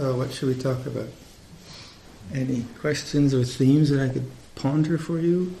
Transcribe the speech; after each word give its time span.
So, 0.00 0.16
what 0.16 0.32
should 0.32 0.48
we 0.48 0.54
talk 0.54 0.86
about? 0.86 1.10
Any 2.32 2.62
questions 2.80 3.34
or 3.34 3.44
themes 3.44 3.90
that 3.90 4.00
I 4.00 4.10
could 4.10 4.30
ponder 4.54 4.96
for 4.96 5.18
you? 5.18 5.54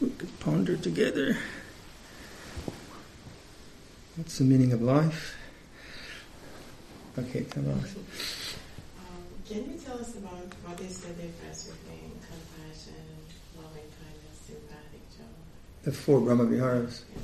We 0.00 0.10
could 0.10 0.40
ponder 0.40 0.76
together. 0.76 1.36
What's 4.16 4.38
the 4.38 4.44
meaning 4.44 4.72
of 4.72 4.82
life? 4.82 5.36
Okay, 7.16 7.44
come 7.44 7.66
on. 7.66 7.74
Um, 7.74 7.84
can 9.48 9.58
you 9.58 9.78
tell 9.78 10.00
us 10.00 10.16
about 10.16 10.52
what 10.64 10.80
is 10.80 11.02
the 11.02 11.12
difference 11.12 11.70
between 11.70 12.10
compassion, 12.26 13.04
loving 13.56 13.86
kindness, 14.02 14.48
sympathetic 14.48 15.16
joy? 15.16 15.30
The 15.84 15.92
four 15.92 16.20
Brahma 16.20 16.46
Viharas. 16.46 17.04
Yeah. 17.14 17.22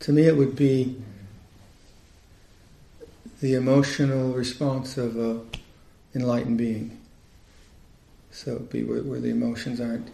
To 0.00 0.12
me, 0.12 0.26
it 0.26 0.36
would 0.36 0.54
be 0.54 1.02
the 3.44 3.52
emotional 3.52 4.32
response 4.32 4.96
of 4.96 5.18
a 5.18 5.38
enlightened 6.14 6.56
being. 6.56 6.98
So 8.30 8.60
be 8.60 8.84
where, 8.84 9.02
where 9.02 9.20
the 9.20 9.28
emotions 9.28 9.82
aren't 9.82 10.08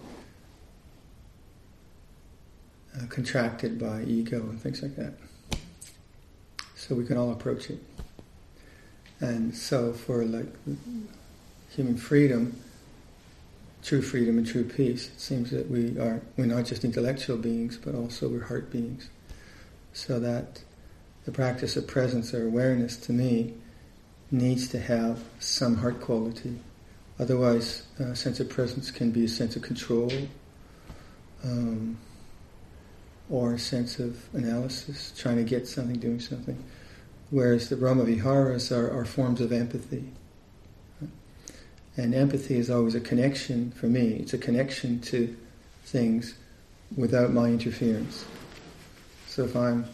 uh, 2.97 3.07
contracted 3.09 3.79
by 3.79 4.03
ego 4.03 4.41
and 4.41 4.61
things 4.61 4.83
like 4.83 4.97
that. 4.97 5.13
So 6.75 6.97
we 6.97 7.07
can 7.07 7.17
all 7.17 7.31
approach 7.31 7.71
it. 7.71 7.79
And 9.21 9.55
so 9.55 9.93
for 9.93 10.25
like 10.25 10.53
human 11.71 11.99
freedom, 11.99 12.61
true 13.85 14.03
freedom 14.03 14.39
and 14.39 14.47
true 14.47 14.65
peace, 14.65 15.07
it 15.07 15.21
seems 15.21 15.53
that 15.53 15.71
we 15.71 15.97
are 16.01 16.21
we're 16.37 16.47
not 16.47 16.65
just 16.65 16.85
intellectual 16.85 17.37
beings, 17.37 17.77
but 17.77 17.95
also 17.95 18.29
we're 18.29 18.47
heart 18.47 18.73
beings. 18.73 19.09
So 19.93 20.19
that 20.19 20.63
the 21.25 21.33
practice 21.33 21.77
of 21.77 21.87
presence 21.87 22.33
or 22.33 22.47
awareness 22.47 22.97
to 22.97 23.13
me 23.13 23.55
needs 24.31 24.69
to 24.69 24.81
have 24.81 25.23
some 25.39 25.77
heart 25.77 26.01
quality. 26.01 26.59
Otherwise, 27.19 27.83
a 27.99 28.17
sense 28.17 28.41
of 28.41 28.49
presence 28.49 28.91
can 28.91 29.11
be 29.11 29.25
a 29.25 29.29
sense 29.29 29.57
of 29.57 29.63
control 29.63 30.11
um, 31.45 31.99
or 33.29 33.55
a 33.55 33.59
sense 33.59 33.99
of 33.99 34.19
analysis, 34.35 35.13
trying 35.17 35.37
to 35.37 35.45
get 35.45 35.69
something, 35.69 35.99
doing 35.99 36.21
something. 36.21 36.63
Whereas 37.31 37.69
the 37.69 37.77
Brahma 37.77 38.05
Viharas 38.05 38.73
are, 38.73 38.91
are 38.91 39.05
forms 39.05 39.41
of 39.41 39.53
empathy. 39.53 40.05
And 41.97 42.15
empathy 42.15 42.57
is 42.57 42.71
always 42.71 42.95
a 42.95 43.01
connection 43.01 43.73
for 43.73 43.87
me. 43.87 44.15
It's 44.15 44.33
a 44.33 44.39
connection 44.39 45.01
to 45.03 45.37
things 45.85 46.35
without 46.97 47.33
my 47.33 47.49
interference. 47.49 48.25
So 49.27 49.45
if 49.45 49.55
I'm 49.55 49.87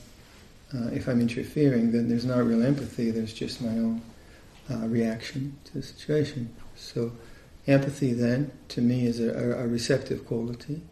uh, 0.75 0.89
if 0.89 1.07
I'm 1.07 1.21
interfering, 1.21 1.93
then 1.93 2.09
there's 2.09 2.25
not 2.25 2.45
real 2.45 2.65
empathy. 2.65 3.11
There's 3.11 3.33
just 3.33 3.61
my 3.61 3.71
own 3.71 4.03
uh, 4.71 4.87
reaction 4.89 5.57
to 5.65 5.75
the 5.75 5.83
situation. 5.83 6.55
So 6.75 7.13
empathy 7.67 8.13
then, 8.13 8.51
to 8.69 8.81
me, 8.81 9.07
is 9.07 9.21
a, 9.21 9.31
a, 9.31 9.67
receptive 9.67 10.27
quality, 10.27 10.83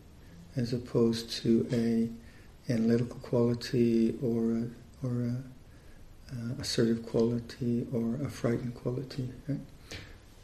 as 0.56 0.72
opposed 0.72 1.30
to 1.42 1.66
a 1.72 2.72
analytical 2.72 3.18
quality 3.20 4.16
or 4.22 4.52
a, 4.52 5.06
or 5.06 5.22
a 5.22 5.36
uh, 6.32 6.60
assertive 6.60 7.04
quality 7.04 7.86
or 7.92 8.14
a 8.24 8.30
frightened 8.30 8.74
quality. 8.76 9.28
Right? 9.48 9.60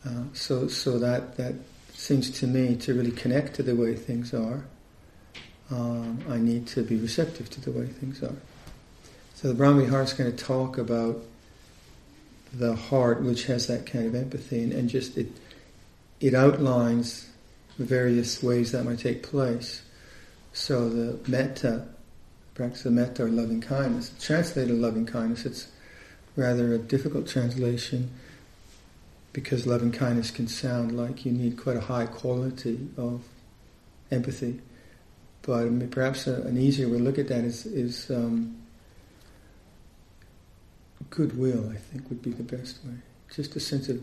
Uh, 0.05 0.25
so, 0.33 0.67
so 0.67 0.99
that 0.99 1.37
that 1.37 1.55
seems 1.93 2.31
to 2.31 2.47
me 2.47 2.75
to 2.77 2.95
really 2.95 3.11
connect 3.13 3.55
to 3.55 3.63
the 3.63 3.77
way 3.77 3.95
things 3.95 4.35
are. 4.35 4.65
Um, 5.71 6.19
I 6.29 6.39
need 6.39 6.67
to 6.69 6.83
be 6.83 6.97
receptive 6.97 7.49
to 7.51 7.61
the 7.61 7.71
way 7.71 7.87
things 7.87 8.23
are. 8.23 8.35
So 9.41 9.49
the 9.49 9.55
Brahma 9.55 9.81
Vihara 9.81 10.05
is 10.05 10.13
going 10.13 10.31
to 10.31 10.37
talk 10.37 10.77
about 10.77 11.17
the 12.53 12.77
heart, 12.77 13.23
which 13.23 13.47
has 13.47 13.69
that 13.69 13.87
kind 13.87 14.05
of 14.05 14.15
empathy, 14.15 14.63
and, 14.63 14.71
and 14.71 14.87
just 14.87 15.17
it 15.17 15.29
it 16.21 16.35
outlines 16.35 17.31
the 17.79 17.87
various 17.87 18.43
ways 18.43 18.73
that 18.73 18.85
might 18.85 18.99
take 18.99 19.23
place. 19.23 19.81
So 20.53 20.91
the 20.91 21.19
metta, 21.27 21.89
practice 22.53 22.85
of 22.85 22.93
metta 22.93 23.25
or 23.25 23.29
loving 23.31 23.63
kindness, 23.63 24.13
translated 24.21 24.77
loving 24.77 25.07
kindness, 25.07 25.47
it's 25.47 25.69
rather 26.37 26.75
a 26.75 26.79
difficult 26.79 27.27
translation 27.27 28.11
because 29.33 29.67
loving 29.67 29.93
kindness 29.93 30.31
can 30.31 30.49
sound 30.49 30.95
like 30.95 31.25
you 31.25 31.33
need 31.33 31.57
quite 31.57 31.79
a 31.79 31.81
high 31.81 32.05
quality 32.05 32.91
of 32.99 33.23
empathy. 34.11 34.61
But 35.41 35.91
perhaps 35.91 36.27
a, 36.27 36.43
an 36.43 36.59
easier 36.59 36.91
way 36.91 36.99
to 36.99 37.05
look 37.05 37.19
at 37.19 37.29
that 37.29 37.45
is, 37.45 37.65
is 37.65 38.11
um, 38.11 38.60
goodwill, 41.11 41.71
I 41.71 41.77
think, 41.77 42.09
would 42.09 42.23
be 42.23 42.31
the 42.31 42.43
best 42.43 42.85
way. 42.85 42.95
Just 43.35 43.57
a 43.57 43.61
sense 43.61 43.89
of 43.89 44.01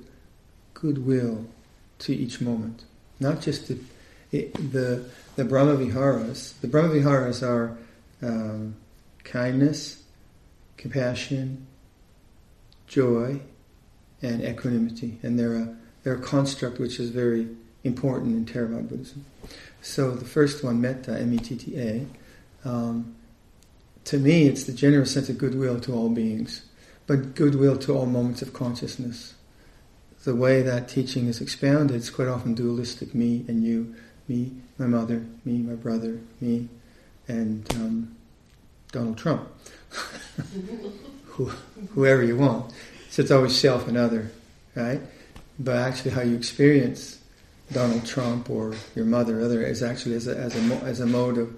goodwill 0.73 1.45
to 1.99 2.13
each 2.15 2.39
moment. 2.39 2.83
Not 3.19 3.41
just 3.41 3.67
the, 3.67 3.79
the, 4.31 5.03
the 5.35 5.45
Brahma 5.45 5.75
Viharas. 5.75 6.53
The 6.61 6.67
Brahma 6.67 6.93
Viharas 6.93 7.41
are 7.41 7.77
um, 8.21 8.75
kindness, 9.23 10.03
compassion, 10.77 11.65
joy, 12.87 13.39
and 14.21 14.43
equanimity. 14.43 15.19
And 15.23 15.39
they're 15.39 15.55
a, 15.55 15.75
they're 16.03 16.15
a 16.15 16.21
construct 16.21 16.79
which 16.79 16.99
is 16.99 17.09
very 17.09 17.47
important 17.83 18.35
in 18.35 18.45
Theravada 18.45 18.87
Buddhism. 18.87 19.25
So 19.81 20.11
the 20.11 20.25
first 20.25 20.63
one, 20.63 20.81
metta, 20.81 21.19
M-E-T-T-A, 21.19 22.05
um, 22.67 23.15
to 24.05 24.17
me 24.17 24.47
it's 24.47 24.65
the 24.65 24.73
generous 24.73 25.13
sense 25.13 25.29
of 25.29 25.37
goodwill 25.37 25.79
to 25.81 25.93
all 25.93 26.09
beings, 26.09 26.66
but 27.07 27.35
goodwill 27.35 27.77
to 27.77 27.93
all 27.97 28.05
moments 28.05 28.41
of 28.41 28.53
consciousness. 28.53 29.33
The 30.25 30.35
way 30.35 30.61
that 30.61 30.89
teaching 30.89 31.27
is 31.27 31.39
expounded 31.39 31.95
is 31.95 32.09
quite 32.09 32.27
often 32.27 32.53
dualistic, 32.53 33.15
me 33.15 33.45
and 33.47 33.63
you, 33.63 33.95
me, 34.27 34.51
my 34.77 34.85
mother, 34.85 35.25
me, 35.45 35.59
my 35.59 35.75
brother, 35.75 36.19
me, 36.41 36.67
and 37.29 37.65
um, 37.75 38.15
Donald 38.91 39.17
Trump. 39.17 39.47
Whoever 41.93 42.23
you 42.23 42.35
want. 42.35 42.73
So 43.09 43.21
it's 43.21 43.31
always 43.31 43.57
self 43.57 43.87
and 43.87 43.95
other, 43.95 44.31
right? 44.75 44.99
But 45.59 45.77
actually, 45.77 46.11
how 46.11 46.21
you 46.21 46.35
experience 46.35 47.19
Donald 47.71 48.05
Trump 48.05 48.49
or 48.49 48.75
your 48.95 49.05
mother 49.05 49.39
or 49.39 49.45
other 49.45 49.61
is 49.63 49.81
actually 49.81 50.15
as 50.15 50.27
a, 50.27 50.37
as 50.37 50.55
a, 50.55 50.75
as 50.83 50.99
a 50.99 51.05
mode 51.05 51.37
of 51.37 51.55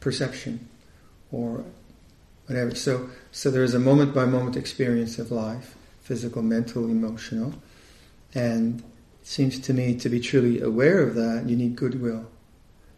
perception 0.00 0.68
or 1.32 1.64
whatever. 2.50 2.74
So, 2.74 3.08
so 3.30 3.48
there 3.48 3.62
is 3.62 3.74
a 3.74 3.78
moment 3.78 4.12
by 4.12 4.24
moment 4.24 4.56
experience 4.56 5.20
of 5.20 5.30
life, 5.30 5.76
physical, 6.02 6.42
mental, 6.42 6.86
emotional, 6.86 7.54
and 8.34 8.80
it 8.80 9.26
seems 9.26 9.60
to 9.60 9.72
me 9.72 9.94
to 9.94 10.08
be 10.08 10.18
truly 10.18 10.60
aware 10.60 11.00
of 11.00 11.14
that, 11.14 11.44
you 11.46 11.56
need 11.56 11.76
goodwill. 11.76 12.26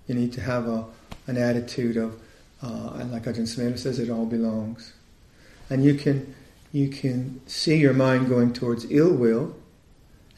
You 0.07 0.15
need 0.15 0.33
to 0.33 0.41
have 0.41 0.67
a, 0.67 0.87
an 1.27 1.37
attitude 1.37 1.99
of, 1.99 2.19
uh, 2.63 3.05
like 3.11 3.25
Ajahn 3.25 3.43
Sumedho 3.43 3.79
says, 3.79 3.99
it 3.99 4.09
all 4.09 4.25
belongs. 4.25 4.95
And 5.69 5.85
you 5.85 5.95
can, 5.97 6.35
you 6.73 6.89
can 6.89 7.47
see 7.47 7.77
your 7.77 7.93
mind 7.93 8.31
going 8.31 8.55
towards 8.55 8.91
ill 8.91 9.13
will, 9.13 9.55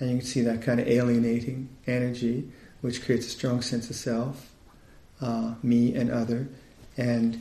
and 0.00 0.10
you 0.10 0.18
can 0.18 0.26
see 0.26 0.40
that 0.40 0.60
kind 0.60 0.80
of 0.80 0.88
alienating 0.88 1.68
energy, 1.86 2.50
which 2.80 3.04
creates 3.04 3.28
a 3.28 3.30
strong 3.30 3.62
sense 3.62 3.88
of 3.90 3.94
self, 3.94 4.50
uh, 5.20 5.54
me 5.62 5.94
and 5.94 6.10
other, 6.10 6.48
and 6.96 7.40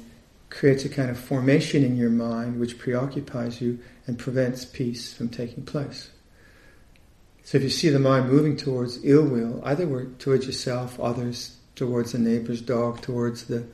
creates 0.53 0.85
a 0.85 0.89
kind 0.89 1.09
of 1.09 1.17
formation 1.17 1.83
in 1.83 1.97
your 1.97 2.11
mind 2.11 2.59
which 2.59 2.77
preoccupies 2.77 3.59
you 3.59 3.79
and 4.05 4.19
prevents 4.19 4.63
peace 4.63 5.11
from 5.11 5.27
taking 5.27 5.65
place. 5.65 6.11
So 7.43 7.57
if 7.57 7.63
you 7.63 7.69
see 7.69 7.89
the 7.89 7.99
mind 7.99 8.29
moving 8.29 8.55
towards 8.55 9.03
ill 9.03 9.23
will, 9.23 9.61
either 9.65 10.05
towards 10.19 10.45
yourself, 10.45 10.99
others, 10.99 11.57
towards 11.75 12.11
the 12.11 12.19
neighbor's 12.19 12.61
dog, 12.61 13.01
towards 13.01 13.45
the 13.45 13.65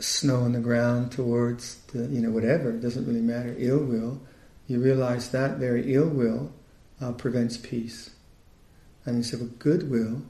snow 0.00 0.40
on 0.40 0.52
the 0.52 0.60
ground, 0.60 1.12
towards 1.12 1.76
the, 1.92 2.06
you 2.06 2.20
know, 2.20 2.30
whatever, 2.30 2.70
it 2.70 2.80
doesn't 2.80 3.06
really 3.06 3.20
matter, 3.20 3.54
ill 3.56 3.78
will, 3.78 4.20
you 4.66 4.80
realize 4.80 5.30
that 5.30 5.58
very 5.58 5.94
ill 5.94 6.08
will 6.08 6.52
uh, 7.00 7.12
prevents 7.12 7.56
peace. 7.56 8.10
And 9.04 9.18
you 9.18 9.22
say, 9.22 9.36
well, 9.36 9.50
goodwill, 9.58 10.22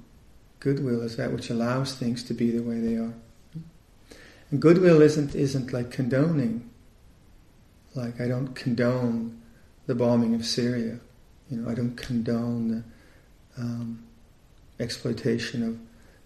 goodwill 0.61 1.01
is 1.01 1.17
that 1.17 1.33
which 1.33 1.49
allows 1.49 1.95
things 1.95 2.23
to 2.25 2.35
be 2.35 2.51
the 2.51 2.63
way 2.63 2.79
they 2.79 2.97
are. 2.97 3.15
And 4.53 4.61
goodwill 4.61 5.01
isn't 5.01 5.35
isn't 5.35 5.73
like 5.73 5.91
condoning. 5.91 6.69
Like 7.95 8.21
I 8.21 8.29
don't 8.29 8.55
condone 8.55 9.41
the 9.87 9.95
bombing 9.95 10.35
of 10.35 10.45
Syria. 10.45 11.01
You 11.51 11.57
know, 11.57 11.71
I 11.71 11.75
don't 11.75 11.97
condone 11.97 12.69
the 12.69 12.85
um, 13.63 14.05
exploitation 14.79 15.67
of 15.67 15.79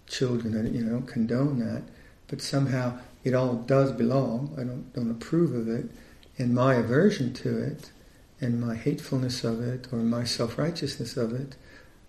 children. 0.09 0.57
I 0.59 0.69
you 0.69 0.85
know, 0.85 0.95
don't 0.95 1.07
condone 1.07 1.61
that. 1.61 1.85
But 2.27 2.43
somehow 2.43 2.99
it 3.23 3.33
all 3.33 3.55
does 3.55 3.93
belong. 3.93 4.57
I 4.59 4.65
don't 4.65 4.93
don't 4.93 5.11
approve 5.11 5.55
of 5.55 5.69
it, 5.69 5.89
and 6.37 6.53
my 6.53 6.75
aversion 6.75 7.33
to 7.35 7.57
it, 7.63 7.93
and 8.41 8.61
my 8.61 8.75
hatefulness 8.75 9.45
of 9.45 9.63
it, 9.63 9.87
or 9.93 9.99
my 9.99 10.25
self 10.25 10.59
righteousness 10.59 11.17
of 11.17 11.33
it, 11.33 11.55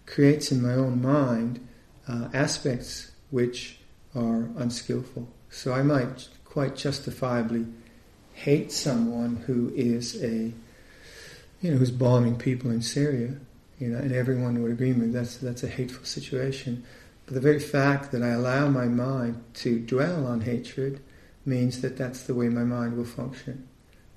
creates 0.07 0.51
in 0.51 0.63
my 0.63 0.73
own 0.73 0.99
mind 0.99 1.59
uh, 2.07 2.29
aspects 2.33 3.11
which 3.29 3.77
are 4.15 4.49
unskillful. 4.57 5.27
So 5.57 5.73
I 5.73 5.81
might 5.81 6.27
quite 6.45 6.75
justifiably 6.75 7.65
hate 8.33 8.71
someone 8.71 9.37
who 9.47 9.73
is 9.75 10.23
a 10.23 10.53
you 11.61 11.71
know, 11.71 11.77
who's 11.77 11.89
bombing 11.89 12.37
people 12.37 12.69
in 12.69 12.83
Syria, 12.83 13.37
you 13.79 13.87
know, 13.87 13.97
and 13.97 14.11
everyone 14.11 14.61
would 14.61 14.71
agree 14.71 14.93
with 14.93 14.97
me 14.97 15.07
that's 15.07 15.37
that's 15.37 15.63
a 15.63 15.67
hateful 15.67 16.05
situation. 16.05 16.85
But 17.25 17.33
the 17.33 17.41
very 17.41 17.59
fact 17.59 18.11
that 18.11 18.21
I 18.21 18.27
allow 18.27 18.67
my 18.67 18.85
mind 18.85 19.43
to 19.55 19.79
dwell 19.79 20.27
on 20.27 20.41
hatred 20.41 21.01
means 21.43 21.81
that 21.81 21.97
that's 21.97 22.21
the 22.21 22.35
way 22.35 22.49
my 22.49 22.63
mind 22.63 22.95
will 22.95 23.03
function, 23.03 23.67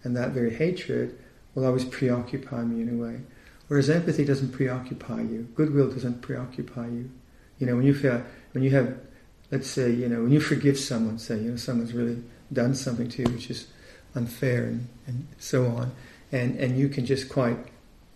and 0.05 0.15
that 0.15 0.33
very 0.33 0.55
hatred 0.55 1.19
will 1.55 1.65
always 1.65 1.87
preoccupy 1.87 2.65
me 2.65 2.83
in 2.83 2.91
a 2.91 3.03
way. 3.03 3.23
Whereas 3.69 3.89
empathy 3.89 4.27
doesn't 4.27 4.53
preoccupy 4.53 5.23
you, 5.23 5.49
goodwill 5.55 5.91
doesn't 5.91 6.21
preoccupy 6.21 6.89
you. 6.89 7.11
You 7.59 7.67
know, 7.67 7.77
when 7.77 7.87
you 7.87 7.95
feel 7.95 8.23
when 8.53 8.63
you 8.63 8.73
have, 8.73 8.95
let's 9.51 9.69
say, 9.69 9.91
you 9.91 10.09
know, 10.09 10.23
when 10.23 10.33
you 10.33 10.41
forgive 10.41 10.79
someone, 10.79 11.19
say, 11.19 11.39
you 11.39 11.51
know, 11.51 11.57
someone's 11.57 11.93
really 11.93 12.23
done 12.53 12.75
something 12.75 13.09
to 13.09 13.23
you 13.23 13.29
which 13.31 13.51
is 13.51 13.67
unfair 14.15 14.65
and, 14.65 14.89
and 15.07 15.27
so 15.39 15.67
on, 15.67 15.93
and 16.33 16.59
and 16.59 16.79
you 16.79 16.89
can 16.89 17.07
just 17.07 17.29
quite, 17.29 17.59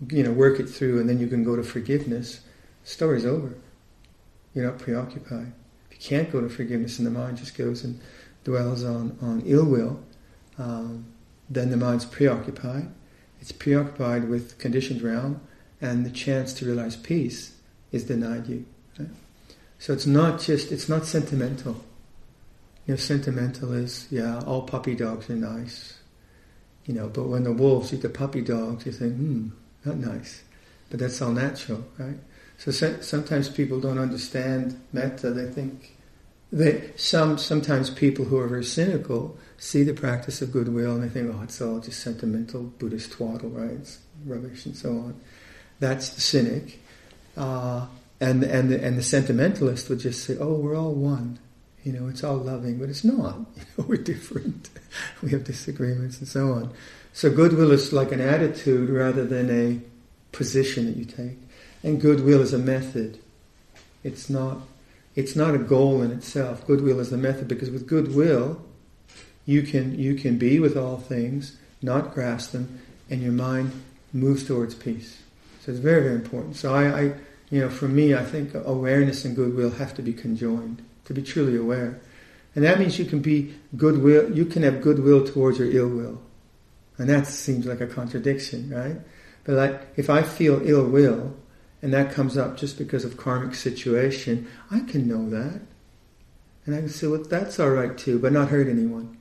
you 0.08 0.22
know, 0.22 0.32
work 0.32 0.60
it 0.60 0.68
through, 0.68 1.00
and 1.00 1.08
then 1.08 1.18
you 1.18 1.26
can 1.26 1.44
go 1.44 1.56
to 1.56 1.62
forgiveness. 1.62 2.40
Story's 2.84 3.24
over. 3.24 3.54
You're 4.54 4.66
not 4.66 4.78
preoccupied. 4.78 5.52
If 5.90 5.96
you 5.96 6.16
can't 6.16 6.30
go 6.30 6.40
to 6.40 6.48
forgiveness, 6.48 6.98
and 6.98 7.06
the 7.06 7.10
mind 7.10 7.38
just 7.38 7.56
goes 7.56 7.84
and 7.84 8.00
dwells 8.44 8.84
on 8.84 9.18
on 9.20 9.42
ill 9.46 9.64
will, 9.64 10.00
um, 10.58 11.06
then 11.48 11.70
the 11.70 11.76
mind's 11.76 12.04
preoccupied. 12.04 12.88
It's 13.40 13.52
preoccupied 13.52 14.28
with 14.28 14.58
conditioned 14.58 15.02
realm, 15.02 15.40
and 15.80 16.06
the 16.06 16.10
chance 16.10 16.54
to 16.54 16.66
realize 16.66 16.96
peace 16.96 17.56
is 17.92 18.04
denied 18.04 18.46
you. 18.48 18.64
So 19.84 19.92
it's 19.92 20.06
not 20.06 20.40
just 20.40 20.72
it's 20.72 20.88
not 20.88 21.04
sentimental. 21.04 21.76
You 22.86 22.94
know, 22.94 22.96
sentimental 22.96 23.74
is 23.74 24.06
yeah, 24.10 24.40
all 24.46 24.62
puppy 24.62 24.94
dogs 24.94 25.28
are 25.28 25.36
nice. 25.36 25.98
You 26.86 26.94
know, 26.94 27.08
but 27.08 27.24
when 27.24 27.42
the 27.44 27.52
wolves 27.52 27.92
eat 27.92 28.00
the 28.00 28.08
puppy 28.08 28.40
dogs, 28.40 28.86
you 28.86 28.92
think, 28.92 29.14
hmm, 29.14 29.48
not 29.84 29.98
nice. 29.98 30.42
But 30.88 31.00
that's 31.00 31.20
all 31.20 31.32
natural, 31.32 31.84
right? 31.98 32.16
So 32.56 32.70
sometimes 32.70 33.50
people 33.50 33.78
don't 33.78 33.98
understand 33.98 34.80
metta. 34.94 35.32
They 35.32 35.52
think 35.52 35.94
that 36.50 36.98
some 36.98 37.36
sometimes 37.36 37.90
people 37.90 38.24
who 38.24 38.38
are 38.38 38.48
very 38.48 38.64
cynical 38.64 39.36
see 39.58 39.82
the 39.82 39.92
practice 39.92 40.40
of 40.40 40.50
goodwill 40.50 40.94
and 40.94 41.04
they 41.04 41.08
think, 41.10 41.30
oh, 41.30 41.42
it's 41.42 41.60
all 41.60 41.80
just 41.80 42.00
sentimental 42.00 42.62
Buddhist 42.62 43.12
twaddle, 43.12 43.50
right? 43.50 43.72
It's 43.72 43.98
rubbish 44.24 44.64
and 44.64 44.74
so 44.74 44.92
on. 44.92 45.20
That's 45.78 46.08
the 46.08 46.22
cynic. 46.22 46.80
Uh, 47.36 47.84
and, 48.24 48.42
and, 48.42 48.70
the, 48.70 48.82
and 48.82 48.96
the 48.96 49.02
sentimentalist 49.02 49.90
would 49.90 50.00
just 50.00 50.24
say, 50.24 50.38
oh, 50.40 50.54
we're 50.54 50.76
all 50.76 50.94
one. 50.94 51.38
You 51.82 51.92
know, 51.92 52.08
it's 52.08 52.24
all 52.24 52.38
loving, 52.38 52.78
but 52.78 52.88
it's 52.88 53.04
not. 53.04 53.36
You 53.56 53.62
know, 53.76 53.84
we're 53.86 53.96
different. 53.96 54.70
we 55.22 55.30
have 55.30 55.44
disagreements 55.44 56.18
and 56.18 56.26
so 56.26 56.52
on. 56.52 56.72
So 57.12 57.30
goodwill 57.30 57.70
is 57.70 57.92
like 57.92 58.12
an 58.12 58.22
attitude 58.22 58.88
rather 58.88 59.26
than 59.26 59.50
a 59.50 59.80
position 60.34 60.86
that 60.86 60.96
you 60.96 61.04
take. 61.04 61.38
And 61.82 62.00
goodwill 62.00 62.40
is 62.40 62.54
a 62.54 62.58
method. 62.58 63.18
It's 64.02 64.30
not, 64.30 64.58
it's 65.14 65.36
not 65.36 65.54
a 65.54 65.58
goal 65.58 66.00
in 66.00 66.10
itself. 66.10 66.66
Goodwill 66.66 67.00
is 67.00 67.12
a 67.12 67.18
method 67.18 67.46
because 67.46 67.70
with 67.70 67.86
goodwill, 67.86 68.62
you 69.44 69.62
can, 69.62 69.98
you 69.98 70.14
can 70.14 70.38
be 70.38 70.58
with 70.58 70.78
all 70.78 70.96
things, 70.96 71.58
not 71.82 72.14
grasp 72.14 72.52
them, 72.52 72.80
and 73.10 73.20
your 73.20 73.32
mind 73.32 73.72
moves 74.14 74.46
towards 74.46 74.74
peace. 74.74 75.20
So 75.60 75.72
it's 75.72 75.80
very, 75.80 76.02
very 76.02 76.14
important. 76.14 76.56
So 76.56 76.74
I, 76.74 77.00
I 77.00 77.14
you 77.54 77.60
know, 77.60 77.70
for 77.70 77.86
me, 77.86 78.16
I 78.16 78.24
think 78.24 78.52
awareness 78.52 79.24
and 79.24 79.36
goodwill 79.36 79.70
have 79.70 79.94
to 79.94 80.02
be 80.02 80.12
conjoined 80.12 80.84
to 81.04 81.14
be 81.14 81.22
truly 81.22 81.56
aware. 81.56 82.00
And 82.56 82.64
that 82.64 82.80
means 82.80 82.98
you 82.98 83.04
can 83.04 83.20
be 83.20 83.54
goodwill, 83.76 84.36
you 84.36 84.44
can 84.44 84.64
have 84.64 84.80
goodwill 84.80 85.24
towards 85.24 85.60
your 85.60 85.70
ill 85.70 85.88
will. 85.88 86.20
And 86.98 87.08
that 87.08 87.28
seems 87.28 87.64
like 87.64 87.80
a 87.80 87.86
contradiction, 87.86 88.70
right? 88.70 88.96
But 89.44 89.54
like, 89.54 89.82
if 89.94 90.10
I 90.10 90.22
feel 90.22 90.68
ill 90.68 90.84
will, 90.84 91.36
and 91.80 91.94
that 91.94 92.10
comes 92.10 92.36
up 92.36 92.56
just 92.56 92.76
because 92.76 93.04
of 93.04 93.16
karmic 93.16 93.54
situation, 93.54 94.48
I 94.72 94.80
can 94.80 95.06
know 95.06 95.30
that. 95.30 95.60
And 96.66 96.74
I 96.74 96.78
can 96.78 96.88
say, 96.88 97.06
well, 97.06 97.22
that's 97.22 97.60
all 97.60 97.70
right 97.70 97.96
too, 97.96 98.18
but 98.18 98.32
not 98.32 98.48
hurt 98.48 98.66
anyone. 98.66 99.16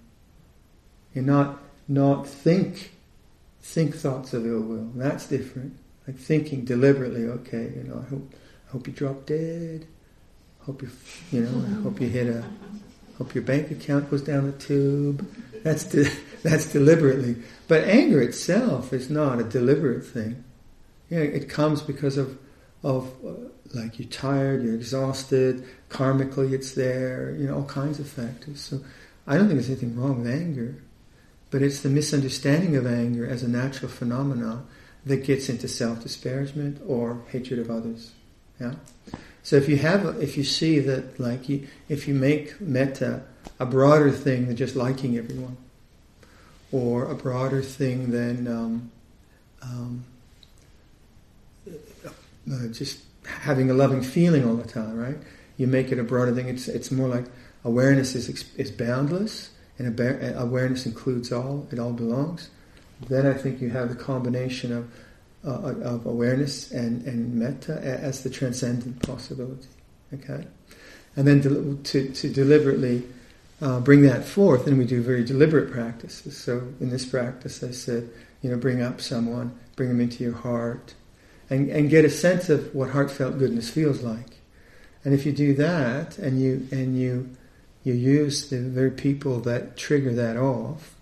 And 1.13 1.27
not, 1.27 1.61
not 1.87 2.27
think, 2.27 2.93
think 3.61 3.93
thoughts 3.93 4.33
of 4.33 4.47
ill 4.47 4.61
will. 4.61 4.89
That's 4.95 5.27
different. 5.27 5.77
Like 6.07 6.17
thinking 6.17 6.65
deliberately, 6.65 7.25
okay, 7.25 7.71
you 7.75 7.83
know, 7.83 8.03
I 8.05 8.09
hope, 8.09 8.33
I 8.67 8.71
hope 8.71 8.87
you 8.87 8.93
drop 8.93 9.25
dead. 9.25 9.87
Hope 10.59 10.81
you, 10.81 10.89
you 11.31 11.41
know, 11.41 11.65
I 11.65 11.81
hope 11.81 11.99
you 11.99 12.07
hit 12.07 12.27
a, 12.27 12.43
hope 13.17 13.35
your 13.35 13.43
bank 13.43 13.71
account 13.71 14.09
goes 14.09 14.21
down 14.21 14.45
the 14.45 14.57
tube. 14.57 15.25
That's 15.63 15.85
de- 15.85 16.11
that's 16.43 16.71
deliberately. 16.71 17.37
But 17.67 17.83
anger 17.85 18.21
itself 18.21 18.93
is 18.93 19.09
not 19.09 19.39
a 19.39 19.43
deliberate 19.43 20.05
thing. 20.05 20.43
You 21.09 21.17
know, 21.17 21.23
it 21.23 21.49
comes 21.49 21.81
because 21.81 22.17
of 22.17 22.37
of 22.83 23.13
uh, 23.25 23.31
like 23.73 23.97
you're 23.97 24.09
tired, 24.09 24.63
you're 24.63 24.75
exhausted, 24.75 25.65
karmically 25.89 26.51
it's 26.51 26.73
there, 26.73 27.35
you 27.37 27.47
know, 27.47 27.55
all 27.55 27.65
kinds 27.65 27.99
of 27.99 28.07
factors. 28.07 28.59
So 28.61 28.81
I 29.25 29.37
don't 29.37 29.47
think 29.47 29.59
there's 29.59 29.69
anything 29.69 29.97
wrong 29.97 30.23
with 30.23 30.31
anger, 30.31 30.75
but 31.49 31.61
it's 31.61 31.81
the 31.81 31.89
misunderstanding 31.89 32.75
of 32.75 32.85
anger 32.85 33.25
as 33.25 33.41
a 33.41 33.47
natural 33.47 33.89
phenomenon 33.89 34.67
that 35.05 35.25
gets 35.25 35.49
into 35.49 35.67
self-disparagement 35.67 36.81
or 36.87 37.21
hatred 37.29 37.59
of 37.59 37.69
others. 37.69 38.11
Yeah. 38.59 38.75
So 39.41 39.57
if 39.57 39.67
you 39.67 39.77
have, 39.77 40.21
if 40.21 40.37
you 40.37 40.43
see 40.43 40.79
that, 40.79 41.19
like, 41.19 41.49
you, 41.49 41.67
if 41.89 42.07
you 42.07 42.13
make 42.13 42.61
metta 42.61 43.23
a 43.59 43.65
broader 43.65 44.11
thing 44.11 44.47
than 44.47 44.55
just 44.55 44.75
liking 44.75 45.17
everyone, 45.17 45.57
or 46.71 47.05
a 47.11 47.15
broader 47.15 47.61
thing 47.61 48.11
than 48.11 48.47
um, 48.47 48.91
um, 49.61 50.05
uh, 51.67 52.67
just 52.71 52.99
having 53.25 53.69
a 53.69 53.73
loving 53.73 54.01
feeling 54.01 54.45
all 54.47 54.55
the 54.55 54.67
time, 54.67 54.97
right? 54.97 55.17
You 55.57 55.67
make 55.67 55.91
it 55.91 55.99
a 55.99 56.03
broader 56.03 56.33
thing. 56.33 56.47
It's 56.47 56.67
it's 56.67 56.91
more 56.91 57.07
like 57.07 57.25
awareness 57.63 58.15
is 58.15 58.27
is 58.55 58.71
boundless, 58.71 59.51
and 59.77 59.99
awareness 59.99 60.85
includes 60.85 61.31
all. 61.31 61.67
It 61.71 61.79
all 61.79 61.93
belongs. 61.93 62.49
Then 63.07 63.25
I 63.25 63.33
think 63.33 63.61
you 63.61 63.69
have 63.69 63.89
the 63.89 63.95
combination 63.95 64.71
of 64.71 64.91
uh, 65.45 65.75
of 65.81 66.05
awareness 66.05 66.71
and, 66.71 67.05
and 67.05 67.35
metta 67.35 67.73
as 67.81 68.23
the 68.23 68.29
transcendent 68.29 69.01
possibility. 69.01 69.67
Okay, 70.13 70.45
and 71.15 71.27
then 71.27 71.41
to, 71.41 71.79
to, 71.83 72.09
to 72.13 72.29
deliberately 72.29 73.03
uh, 73.61 73.79
bring 73.79 74.01
that 74.03 74.23
forth, 74.23 74.67
and 74.67 74.77
we 74.77 74.85
do 74.85 75.01
very 75.01 75.23
deliberate 75.23 75.71
practices. 75.71 76.37
So 76.37 76.59
in 76.79 76.89
this 76.89 77.05
practice, 77.05 77.63
I 77.63 77.71
said, 77.71 78.09
you 78.41 78.49
know, 78.49 78.57
bring 78.57 78.81
up 78.81 79.01
someone, 79.01 79.57
bring 79.75 79.89
them 79.89 80.01
into 80.01 80.23
your 80.23 80.35
heart, 80.35 80.93
and, 81.49 81.69
and 81.69 81.89
get 81.89 82.05
a 82.05 82.09
sense 82.09 82.49
of 82.49 82.73
what 82.75 82.91
heartfelt 82.91 83.39
goodness 83.39 83.69
feels 83.69 84.01
like. 84.01 84.37
And 85.03 85.13
if 85.13 85.25
you 85.25 85.31
do 85.31 85.53
that, 85.55 86.17
and 86.17 86.41
you 86.41 86.67
and 86.71 86.97
you 86.97 87.29
you 87.83 87.93
use 87.93 88.49
the 88.49 88.59
very 88.59 88.91
people 88.91 89.41
that 89.41 89.75
trigger 89.75 90.13
that 90.13 90.37
off, 90.37 90.92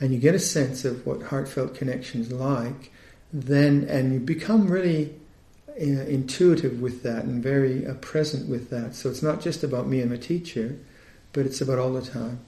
and 0.00 0.12
you 0.12 0.18
get 0.18 0.34
a 0.34 0.38
sense 0.38 0.84
of 0.84 1.06
what 1.06 1.24
heartfelt 1.24 1.74
connection 1.74 2.20
is 2.20 2.32
like, 2.32 2.92
then 3.32 3.84
and 3.88 4.12
you 4.12 4.20
become 4.20 4.68
really 4.68 5.14
uh, 5.80 5.84
intuitive 5.84 6.80
with 6.80 7.02
that 7.02 7.24
and 7.24 7.42
very 7.42 7.86
uh, 7.86 7.94
present 7.94 8.48
with 8.48 8.70
that. 8.70 8.94
So 8.94 9.10
it's 9.10 9.22
not 9.22 9.40
just 9.40 9.62
about 9.62 9.86
me 9.86 10.00
and 10.00 10.10
my 10.10 10.16
teacher, 10.16 10.78
but 11.32 11.46
it's 11.46 11.60
about 11.60 11.78
all 11.78 11.92
the 11.92 12.02
time. 12.02 12.40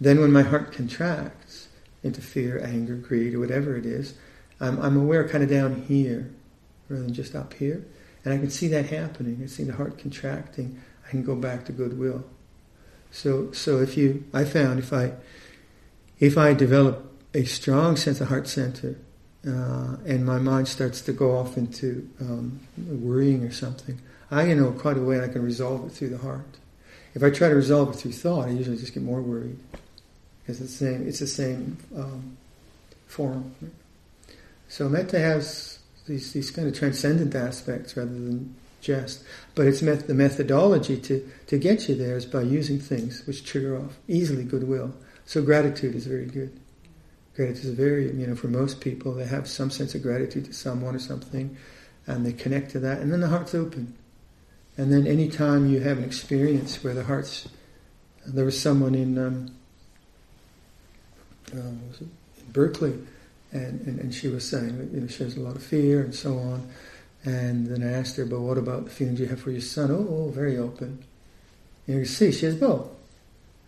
Then 0.00 0.20
when 0.20 0.32
my 0.32 0.42
heart 0.42 0.72
contracts 0.72 1.68
into 2.02 2.20
fear, 2.20 2.60
anger, 2.62 2.94
greed, 2.94 3.34
or 3.34 3.40
whatever 3.40 3.76
it 3.76 3.86
is, 3.86 4.14
I'm, 4.60 4.80
I'm 4.80 4.96
aware 4.96 5.28
kind 5.28 5.44
of 5.44 5.50
down 5.50 5.82
here 5.82 6.30
rather 6.88 7.04
than 7.04 7.14
just 7.14 7.34
up 7.34 7.54
here. 7.54 7.84
And 8.24 8.34
I 8.34 8.38
can 8.38 8.50
see 8.50 8.68
that 8.68 8.86
happening. 8.86 9.40
I 9.42 9.46
see 9.46 9.64
the 9.64 9.74
heart 9.74 9.98
contracting. 9.98 10.80
I 11.06 11.10
can 11.10 11.24
go 11.24 11.34
back 11.34 11.64
to 11.66 11.72
goodwill. 11.72 12.24
So, 13.10 13.52
so 13.52 13.80
if 13.80 13.96
you, 13.96 14.24
I 14.32 14.44
found 14.44 14.78
if 14.78 14.92
I, 14.92 15.12
if 16.22 16.38
I 16.38 16.54
develop 16.54 17.04
a 17.34 17.42
strong 17.42 17.96
sense 17.96 18.20
of 18.20 18.28
heart 18.28 18.46
center, 18.46 18.96
uh, 19.44 19.96
and 20.06 20.24
my 20.24 20.38
mind 20.38 20.68
starts 20.68 21.00
to 21.00 21.12
go 21.12 21.36
off 21.36 21.56
into 21.56 22.08
um, 22.20 22.60
worrying 22.78 23.42
or 23.42 23.50
something, 23.50 24.00
I 24.30 24.54
know 24.54 24.70
quite 24.70 24.96
a 24.96 25.02
way 25.02 25.20
I 25.20 25.26
can 25.26 25.42
resolve 25.42 25.84
it 25.84 25.90
through 25.90 26.10
the 26.10 26.18
heart. 26.18 26.58
If 27.16 27.24
I 27.24 27.30
try 27.30 27.48
to 27.48 27.56
resolve 27.56 27.90
it 27.90 27.96
through 27.96 28.12
thought, 28.12 28.46
I 28.46 28.52
usually 28.52 28.76
just 28.76 28.94
get 28.94 29.02
more 29.02 29.20
worried 29.20 29.58
because 30.42 30.60
it's 30.60 30.78
the 30.78 30.86
same. 30.86 31.08
It's 31.08 31.18
the 31.18 31.26
same 31.26 31.76
um, 31.96 32.36
form. 33.08 33.52
So 34.68 34.88
metta 34.88 35.18
has 35.18 35.80
these 36.06 36.32
these 36.32 36.52
kind 36.52 36.68
of 36.68 36.78
transcendent 36.78 37.34
aspects 37.34 37.96
rather 37.96 38.12
than 38.12 38.54
just. 38.80 39.24
But 39.56 39.66
it's 39.66 39.82
met, 39.82 40.06
the 40.06 40.14
methodology 40.14 40.98
to 40.98 41.28
to 41.48 41.58
get 41.58 41.88
you 41.88 41.96
there 41.96 42.16
is 42.16 42.26
by 42.26 42.42
using 42.42 42.78
things 42.78 43.26
which 43.26 43.44
trigger 43.44 43.76
off 43.76 43.98
easily 44.06 44.44
goodwill. 44.44 44.94
So 45.26 45.42
gratitude 45.42 45.94
is 45.94 46.06
very 46.06 46.26
good. 46.26 46.58
Gratitude 47.34 47.64
is 47.64 47.70
very, 47.70 48.12
you 48.12 48.26
know, 48.26 48.34
for 48.34 48.48
most 48.48 48.80
people, 48.80 49.14
they 49.14 49.24
have 49.24 49.48
some 49.48 49.70
sense 49.70 49.94
of 49.94 50.02
gratitude 50.02 50.44
to 50.46 50.52
someone 50.52 50.94
or 50.94 50.98
something, 50.98 51.56
and 52.06 52.26
they 52.26 52.32
connect 52.32 52.72
to 52.72 52.80
that, 52.80 53.00
and 53.00 53.12
then 53.12 53.20
the 53.20 53.28
heart's 53.28 53.54
open. 53.54 53.94
And 54.76 54.92
then 54.92 55.06
anytime 55.06 55.70
you 55.70 55.80
have 55.80 55.98
an 55.98 56.04
experience 56.04 56.82
where 56.82 56.94
the 56.94 57.04
heart's, 57.04 57.48
there 58.26 58.44
was 58.44 58.60
someone 58.60 58.94
in, 58.94 59.18
um, 59.18 59.54
uh, 61.52 61.70
was 61.88 62.00
in 62.00 62.10
Berkeley, 62.52 62.98
and, 63.52 63.80
and, 63.86 63.98
and 64.00 64.14
she 64.14 64.28
was 64.28 64.48
saying, 64.48 64.90
you 64.92 65.00
know, 65.00 65.06
she 65.06 65.24
has 65.24 65.36
a 65.36 65.40
lot 65.40 65.56
of 65.56 65.62
fear 65.62 66.00
and 66.00 66.14
so 66.14 66.38
on. 66.38 66.68
And 67.24 67.66
then 67.66 67.82
I 67.82 67.92
asked 67.92 68.16
her, 68.16 68.24
but 68.24 68.40
what 68.40 68.58
about 68.58 68.84
the 68.84 68.90
feelings 68.90 69.20
you 69.20 69.26
have 69.26 69.40
for 69.40 69.50
your 69.50 69.60
son? 69.60 69.90
Oh, 69.90 70.06
oh 70.08 70.30
very 70.30 70.58
open. 70.58 71.04
And 71.86 71.98
you 71.98 72.04
see, 72.04 72.32
she 72.32 72.46
has 72.46 72.56
both. 72.56 72.88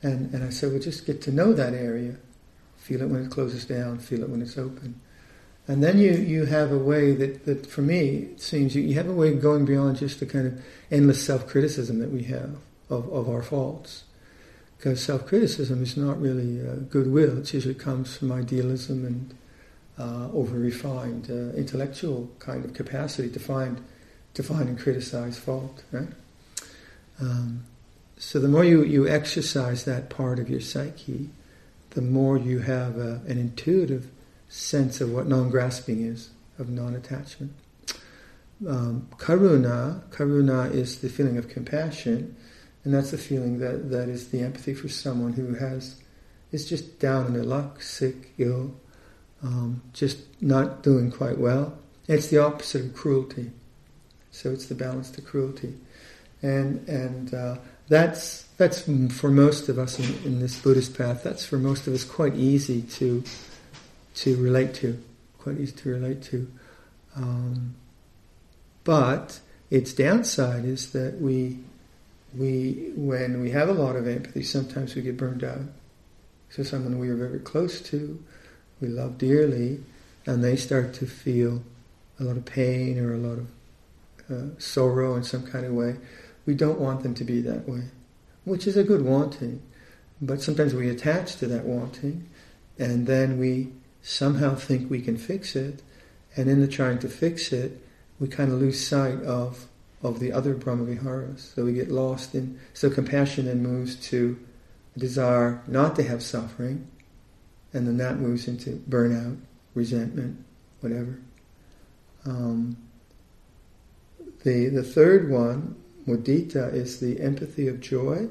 And, 0.04 0.34
and 0.34 0.44
I 0.44 0.50
said, 0.50 0.70
well, 0.70 0.80
just 0.80 1.06
get 1.06 1.22
to 1.22 1.32
know 1.32 1.54
that 1.54 1.72
area. 1.72 2.16
Feel 2.76 3.00
it 3.00 3.08
when 3.08 3.24
it 3.24 3.30
closes 3.30 3.64
down, 3.64 3.98
feel 3.98 4.22
it 4.22 4.28
when 4.28 4.42
it's 4.42 4.58
open. 4.58 5.00
And 5.66 5.82
then 5.82 5.98
you, 5.98 6.12
you 6.12 6.44
have 6.44 6.72
a 6.72 6.78
way 6.78 7.14
that, 7.14 7.46
that, 7.46 7.66
for 7.66 7.80
me, 7.80 8.18
it 8.32 8.40
seems 8.42 8.76
you, 8.76 8.82
you 8.82 8.94
have 8.96 9.08
a 9.08 9.14
way 9.14 9.32
of 9.32 9.40
going 9.40 9.64
beyond 9.64 9.96
just 9.96 10.20
the 10.20 10.26
kind 10.26 10.46
of 10.46 10.62
endless 10.90 11.24
self 11.24 11.48
criticism 11.48 12.00
that 12.00 12.10
we 12.10 12.24
have 12.24 12.56
of, 12.90 13.10
of 13.10 13.30
our 13.30 13.42
faults. 13.42 14.04
Because 14.76 15.02
self 15.02 15.26
criticism 15.26 15.82
is 15.82 15.96
not 15.96 16.20
really 16.20 16.60
uh, 16.60 16.74
goodwill, 16.90 17.38
it 17.38 17.54
usually 17.54 17.74
comes 17.74 18.14
from 18.14 18.30
idealism 18.30 19.06
and 19.06 19.34
uh, 19.98 20.28
over 20.34 20.58
refined 20.58 21.30
uh, 21.30 21.56
intellectual 21.56 22.30
kind 22.40 22.62
of 22.66 22.74
capacity 22.74 23.30
to 23.30 23.40
find, 23.40 23.82
to 24.34 24.42
find 24.42 24.68
and 24.68 24.78
criticize 24.78 25.38
fault, 25.38 25.82
right? 25.92 26.08
Um, 27.22 27.64
so 28.16 28.38
the 28.38 28.48
more 28.48 28.64
you, 28.64 28.84
you 28.84 29.08
exercise 29.08 29.84
that 29.84 30.10
part 30.10 30.38
of 30.38 30.48
your 30.48 30.60
psyche, 30.60 31.30
the 31.90 32.02
more 32.02 32.38
you 32.38 32.60
have 32.60 32.96
a, 32.96 33.20
an 33.26 33.38
intuitive 33.38 34.10
sense 34.48 35.00
of 35.00 35.10
what 35.10 35.26
non-grasping 35.26 36.04
is, 36.04 36.30
of 36.58 36.68
non-attachment. 36.68 37.52
Um, 38.66 39.08
karuna, 39.16 40.02
karuna 40.10 40.72
is 40.72 41.00
the 41.00 41.08
feeling 41.08 41.36
of 41.36 41.48
compassion, 41.48 42.36
and 42.84 42.94
that's 42.94 43.10
the 43.10 43.18
feeling 43.18 43.58
that, 43.58 43.90
that 43.90 44.08
is 44.08 44.28
the 44.28 44.40
empathy 44.40 44.74
for 44.74 44.88
someone 44.88 45.32
who 45.32 45.54
has 45.54 45.96
is 46.52 46.68
just 46.68 47.00
down 47.00 47.26
in 47.26 47.32
their 47.32 47.42
luck, 47.42 47.82
sick, 47.82 48.32
ill, 48.38 48.72
um, 49.42 49.82
just 49.92 50.18
not 50.40 50.84
doing 50.84 51.10
quite 51.10 51.36
well. 51.36 51.76
It's 52.06 52.28
the 52.28 52.38
opposite 52.38 52.84
of 52.84 52.94
cruelty, 52.94 53.50
so 54.30 54.50
it's 54.52 54.66
the 54.66 54.74
balance 54.76 55.10
to 55.12 55.22
cruelty, 55.22 55.74
and 56.42 56.86
and 56.88 57.34
uh, 57.34 57.56
that's 57.88 58.42
that's 58.56 58.82
for 59.18 59.30
most 59.30 59.68
of 59.68 59.78
us 59.78 59.98
in, 59.98 60.24
in, 60.24 60.40
this 60.40 60.58
Buddhist 60.60 60.96
path. 60.96 61.22
That's 61.24 61.44
for 61.44 61.58
most 61.58 61.86
of 61.86 61.94
us 61.94 62.04
quite 62.04 62.34
easy 62.36 62.82
to 62.82 63.22
to 64.16 64.36
relate 64.36 64.74
to, 64.74 65.02
quite 65.38 65.58
easy 65.58 65.72
to 65.72 65.88
relate 65.90 66.22
to. 66.22 66.50
Um, 67.16 67.74
but 68.84 69.40
its 69.70 69.92
downside 69.92 70.64
is 70.64 70.90
that 70.92 71.20
we, 71.20 71.58
we, 72.36 72.92
when 72.94 73.40
we 73.40 73.50
have 73.50 73.68
a 73.68 73.72
lot 73.72 73.96
of 73.96 74.06
empathy, 74.06 74.42
sometimes 74.42 74.94
we 74.94 75.02
get 75.02 75.16
burned 75.16 75.42
out. 75.42 75.62
So 76.50 76.62
someone 76.62 76.98
we 76.98 77.08
are 77.08 77.16
very 77.16 77.40
close 77.40 77.80
to, 77.82 78.22
we 78.80 78.88
love 78.88 79.18
dearly, 79.18 79.80
and 80.26 80.44
they 80.44 80.56
start 80.56 80.94
to 80.94 81.06
feel 81.06 81.62
a 82.20 82.24
lot 82.24 82.36
of 82.36 82.44
pain 82.44 82.98
or 82.98 83.14
a 83.14 83.18
lot 83.18 83.38
of 83.38 83.48
uh, 84.30 84.58
sorrow 84.58 85.16
in 85.16 85.24
some 85.24 85.46
kind 85.46 85.64
of 85.64 85.72
way. 85.72 85.96
We 86.46 86.54
don't 86.54 86.80
want 86.80 87.02
them 87.02 87.14
to 87.14 87.24
be 87.24 87.40
that 87.42 87.68
way, 87.68 87.84
which 88.44 88.66
is 88.66 88.76
a 88.76 88.84
good 88.84 89.02
wanting. 89.02 89.62
But 90.20 90.42
sometimes 90.42 90.74
we 90.74 90.88
attach 90.88 91.36
to 91.36 91.46
that 91.48 91.64
wanting, 91.64 92.28
and 92.78 93.06
then 93.06 93.38
we 93.38 93.72
somehow 94.02 94.54
think 94.54 94.90
we 94.90 95.00
can 95.00 95.16
fix 95.16 95.56
it, 95.56 95.82
and 96.36 96.48
in 96.48 96.60
the 96.60 96.68
trying 96.68 96.98
to 97.00 97.08
fix 97.08 97.52
it, 97.52 97.80
we 98.20 98.28
kind 98.28 98.52
of 98.52 98.60
lose 98.60 98.86
sight 98.86 99.22
of 99.22 99.66
of 100.02 100.20
the 100.20 100.32
other 100.32 100.54
Brahmaviharas. 100.54 101.54
So 101.54 101.64
we 101.64 101.72
get 101.72 101.90
lost 101.90 102.34
in 102.34 102.60
so 102.74 102.90
compassion 102.90 103.46
then 103.46 103.62
moves 103.62 103.96
to 104.10 104.38
desire 104.98 105.62
not 105.66 105.96
to 105.96 106.02
have 106.02 106.22
suffering, 106.22 106.86
and 107.72 107.86
then 107.86 107.96
that 107.96 108.18
moves 108.18 108.46
into 108.46 108.82
burnout, 108.88 109.38
resentment, 109.74 110.44
whatever. 110.80 111.18
Um, 112.26 112.76
the 114.44 114.68
the 114.68 114.82
third 114.82 115.30
one, 115.30 115.76
mudita, 116.06 116.72
is 116.72 117.00
the 117.00 117.20
empathy 117.20 117.68
of 117.68 117.80
joy, 117.80 118.28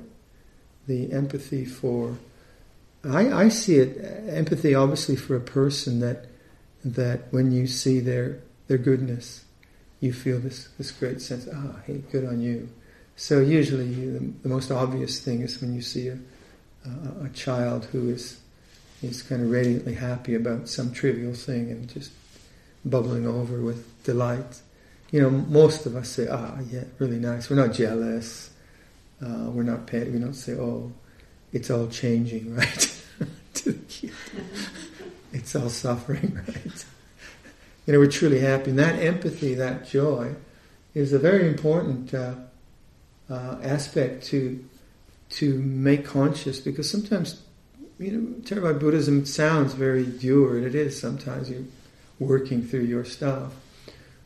the 0.88 1.12
empathy 1.12 1.65
for 1.65 2.18
I, 3.10 3.32
I 3.34 3.50
see 3.50 3.77
it 3.77 3.98
empathy 4.30 4.74
obviously 4.75 5.15
for 5.15 5.36
a 5.36 5.42
person 5.42 6.00
that 6.00 6.25
that 6.86 7.32
when 7.32 7.51
you 7.51 7.68
see 7.68 8.00
their 8.00 8.39
their 8.68 8.77
goodness, 8.77 9.44
you 10.00 10.13
feel 10.13 10.39
this 10.39 10.70
this 10.77 10.92
great 10.92 11.22
sense. 11.22 11.48
Ah, 11.53 11.80
hey, 11.86 12.01
good 12.12 12.25
on 12.25 12.42
you. 12.42 12.70
So 13.15 13.42
usually 13.42 13.86
you, 13.86 14.13
the, 14.13 14.20
the, 14.44 14.50
most 14.50 14.72
obvious 14.72 15.20
thing 15.20 15.42
is 15.42 15.62
when 15.62 15.75
you 15.75 15.82
see 15.82 16.08
a, 16.08 16.18
a, 16.86 17.25
a 17.25 17.30
child 17.30 17.86
who 17.86 18.10
is 18.10 18.39
is 19.01 19.22
kind 19.22 19.42
of 19.42 19.51
radiantly 19.51 19.96
happy 19.96 20.34
about 20.34 20.70
some 20.70 20.92
trivial 20.92 21.34
thing 21.34 21.70
and 21.72 21.89
just 21.89 22.12
bubbling 22.86 23.27
over 23.27 23.60
with 23.60 24.03
delight. 24.03 24.62
You 25.13 25.22
know, 25.22 25.29
most 25.29 25.86
of 25.86 25.96
us 25.96 26.10
say, 26.10 26.27
"Ah, 26.27 26.58
yeah, 26.72 26.86
really 26.98 27.20
nice." 27.20 27.48
We're 27.48 27.55
not 27.55 27.72
jealous. 27.72 28.50
Uh, 29.22 29.51
we're 29.51 29.62
not. 29.62 29.86
Pay- 29.86 30.10
we 30.10 30.17
don't 30.17 30.34
say, 30.34 30.53
"Oh, 30.53 30.91
it's 31.51 31.70
all 31.70 31.86
changing," 31.86 32.55
right? 32.62 33.01
to 33.53 33.72
the 33.72 33.79
kid. 33.86 34.12
It's 35.36 35.55
all 35.55 35.70
suffering, 35.70 36.39
right? 36.48 36.86
You 37.86 37.93
know, 37.93 38.00
we're 38.00 38.08
truly 38.08 38.39
happy. 38.39 38.70
And 38.72 38.79
that 38.79 38.96
empathy, 39.00 39.55
that 39.55 39.88
joy, 39.88 40.36
is 40.93 41.12
a 41.12 41.20
very 41.20 41.48
important 41.48 42.13
uh, 42.13 42.36
uh, 43.29 43.58
aspect 43.62 44.25
to 44.25 44.63
to 45.38 45.60
make 45.60 46.05
conscious 46.05 46.60
because 46.60 46.89
sometimes, 46.89 47.41
you 48.00 48.12
know, 48.12 48.41
Theravada 48.41 48.79
Buddhism 48.79 49.25
sounds 49.25 49.74
very 49.74 50.05
pure, 50.05 50.58
and 50.58 50.65
it 50.65 50.74
is 50.74 51.00
sometimes 51.00 51.51
you're 51.51 51.70
working 52.20 52.63
through 52.63 52.86
your 52.86 53.05
stuff. 53.05 53.53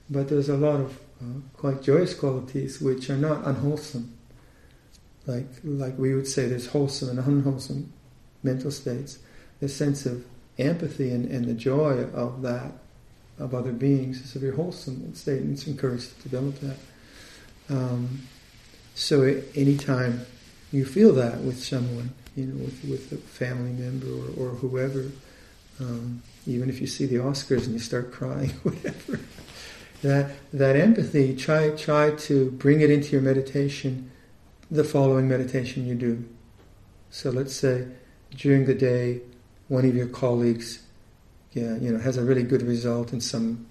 But 0.10 0.30
there's 0.30 0.50
a 0.50 0.58
lot 0.58 0.80
of 0.80 1.00
uh, 1.22 1.40
quite 1.54 1.82
joyous 1.82 2.14
qualities 2.14 2.80
which 2.80 3.10
are 3.10 3.18
not 3.18 3.46
unwholesome. 3.46 4.18
Like, 5.26 5.48
like 5.64 5.98
we 5.98 6.16
would 6.16 6.28
say 6.28 6.48
there's 6.48 6.68
wholesome 6.68 7.10
and 7.10 7.20
unwholesome 7.20 7.92
mental 8.44 8.72
states, 8.72 9.20
the 9.60 9.68
sense 9.68 10.06
of 10.06 10.26
empathy 10.58 11.12
and, 11.12 11.30
and 11.30 11.46
the 11.46 11.54
joy 11.54 12.04
of 12.14 12.42
that, 12.44 12.72
of 13.38 13.54
other 13.54 13.74
beings, 13.74 14.22
is 14.22 14.36
a 14.36 14.40
very 14.40 14.56
wholesome 14.56 15.14
state, 15.16 15.42
and 15.42 15.54
it's 15.54 15.68
encouraged 15.68 16.16
to 16.22 16.30
develop 16.30 16.60
that. 16.60 16.78
Um, 17.70 18.22
so 18.96 19.42
anytime 19.56 20.26
you 20.72 20.86
feel 20.86 21.14
that 21.14 21.42
with 21.42 21.62
someone, 21.62 22.14
you 22.36 22.46
know, 22.46 22.64
with, 22.64 22.84
with 22.86 23.12
a 23.12 23.18
family 23.18 23.72
member 23.72 24.08
or, 24.08 24.48
or 24.48 24.50
whoever, 24.56 25.12
um, 25.80 26.22
even 26.46 26.70
if 26.70 26.82
you 26.82 26.88
see 26.88 27.06
the 27.06 27.18
Oscars 27.18 27.66
and 27.66 27.74
you 27.74 27.80
start 27.80 28.12
crying, 28.12 28.50
whatever, 28.64 29.20
that 30.02 30.32
that 30.54 30.76
empathy, 30.76 31.36
try 31.36 31.70
try 31.72 32.12
to 32.12 32.52
bring 32.52 32.82
it 32.82 32.90
into 32.90 33.12
your 33.12 33.22
meditation. 33.22 34.12
The 34.70 34.84
following 34.84 35.30
meditation 35.30 35.88
you 35.88 35.96
do. 35.96 36.26
So 37.10 37.30
let's 37.30 37.56
say 37.56 37.88
during 38.32 38.66
the 38.66 38.74
day, 38.74 39.22
one 39.70 39.86
of 39.86 39.96
your 39.96 40.08
colleagues, 40.08 40.84
yeah, 41.54 41.76
you 41.78 41.92
know, 41.92 42.00
has 42.00 42.18
a 42.18 42.24
really 42.24 42.44
good 42.44 42.62
result 42.62 43.14
in 43.14 43.22
some 43.22 43.66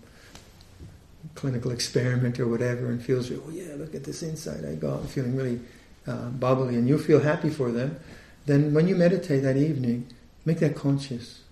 clinical 1.35 1.71
experiment 1.71 2.41
or 2.41 2.49
whatever, 2.49 2.87
and 2.87 3.03
feels, 3.03 3.31
oh 3.31 3.51
yeah, 3.51 3.75
look 3.77 3.95
at 3.95 4.05
this 4.05 4.23
insight 4.23 4.65
I 4.65 4.75
got, 4.75 5.01
I'm 5.01 5.07
feeling 5.07 5.37
really 5.37 5.61
uh, 6.07 6.31
bubbly, 6.31 6.77
and 6.77 6.89
you 6.89 6.99
feel 6.99 7.21
happy 7.21 7.51
for 7.51 7.71
them. 7.71 7.99
Then, 8.47 8.73
when 8.73 8.89
you 8.89 8.95
meditate 8.95 9.43
that 9.43 9.57
evening, 9.57 10.09
make 10.45 10.61
that 10.61 10.77
conscious. 10.77 11.43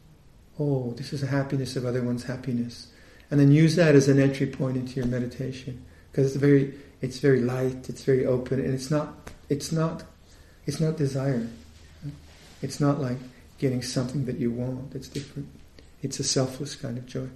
Oh, 0.58 0.92
this 0.96 1.12
is 1.12 1.20
the 1.20 1.26
happiness 1.26 1.76
of 1.76 1.84
other 1.84 2.02
one's 2.02 2.24
happiness, 2.24 2.88
and 3.34 3.40
then 3.40 3.50
use 3.50 3.74
that 3.74 3.96
as 3.96 4.06
an 4.06 4.20
entry 4.20 4.46
point 4.46 4.76
into 4.76 4.94
your 4.94 5.06
meditation 5.06 5.84
because 6.12 6.28
it's 6.28 6.36
very, 6.36 6.72
it's 7.00 7.18
very 7.18 7.40
light, 7.40 7.88
it's 7.88 8.04
very 8.04 8.24
open, 8.24 8.60
and 8.60 8.72
it's 8.72 8.92
not, 8.92 9.12
it's 9.48 9.72
not, 9.72 10.04
it's 10.66 10.78
not 10.78 10.96
desire. 10.96 11.44
It's 12.62 12.78
not 12.78 13.00
like 13.00 13.16
getting 13.58 13.82
something 13.82 14.24
that 14.26 14.38
you 14.38 14.52
want. 14.52 14.94
It's 14.94 15.08
different. 15.08 15.48
It's 16.00 16.20
a 16.20 16.22
selfless 16.22 16.76
kind 16.76 16.96
of 16.96 17.06
joy. 17.06 17.28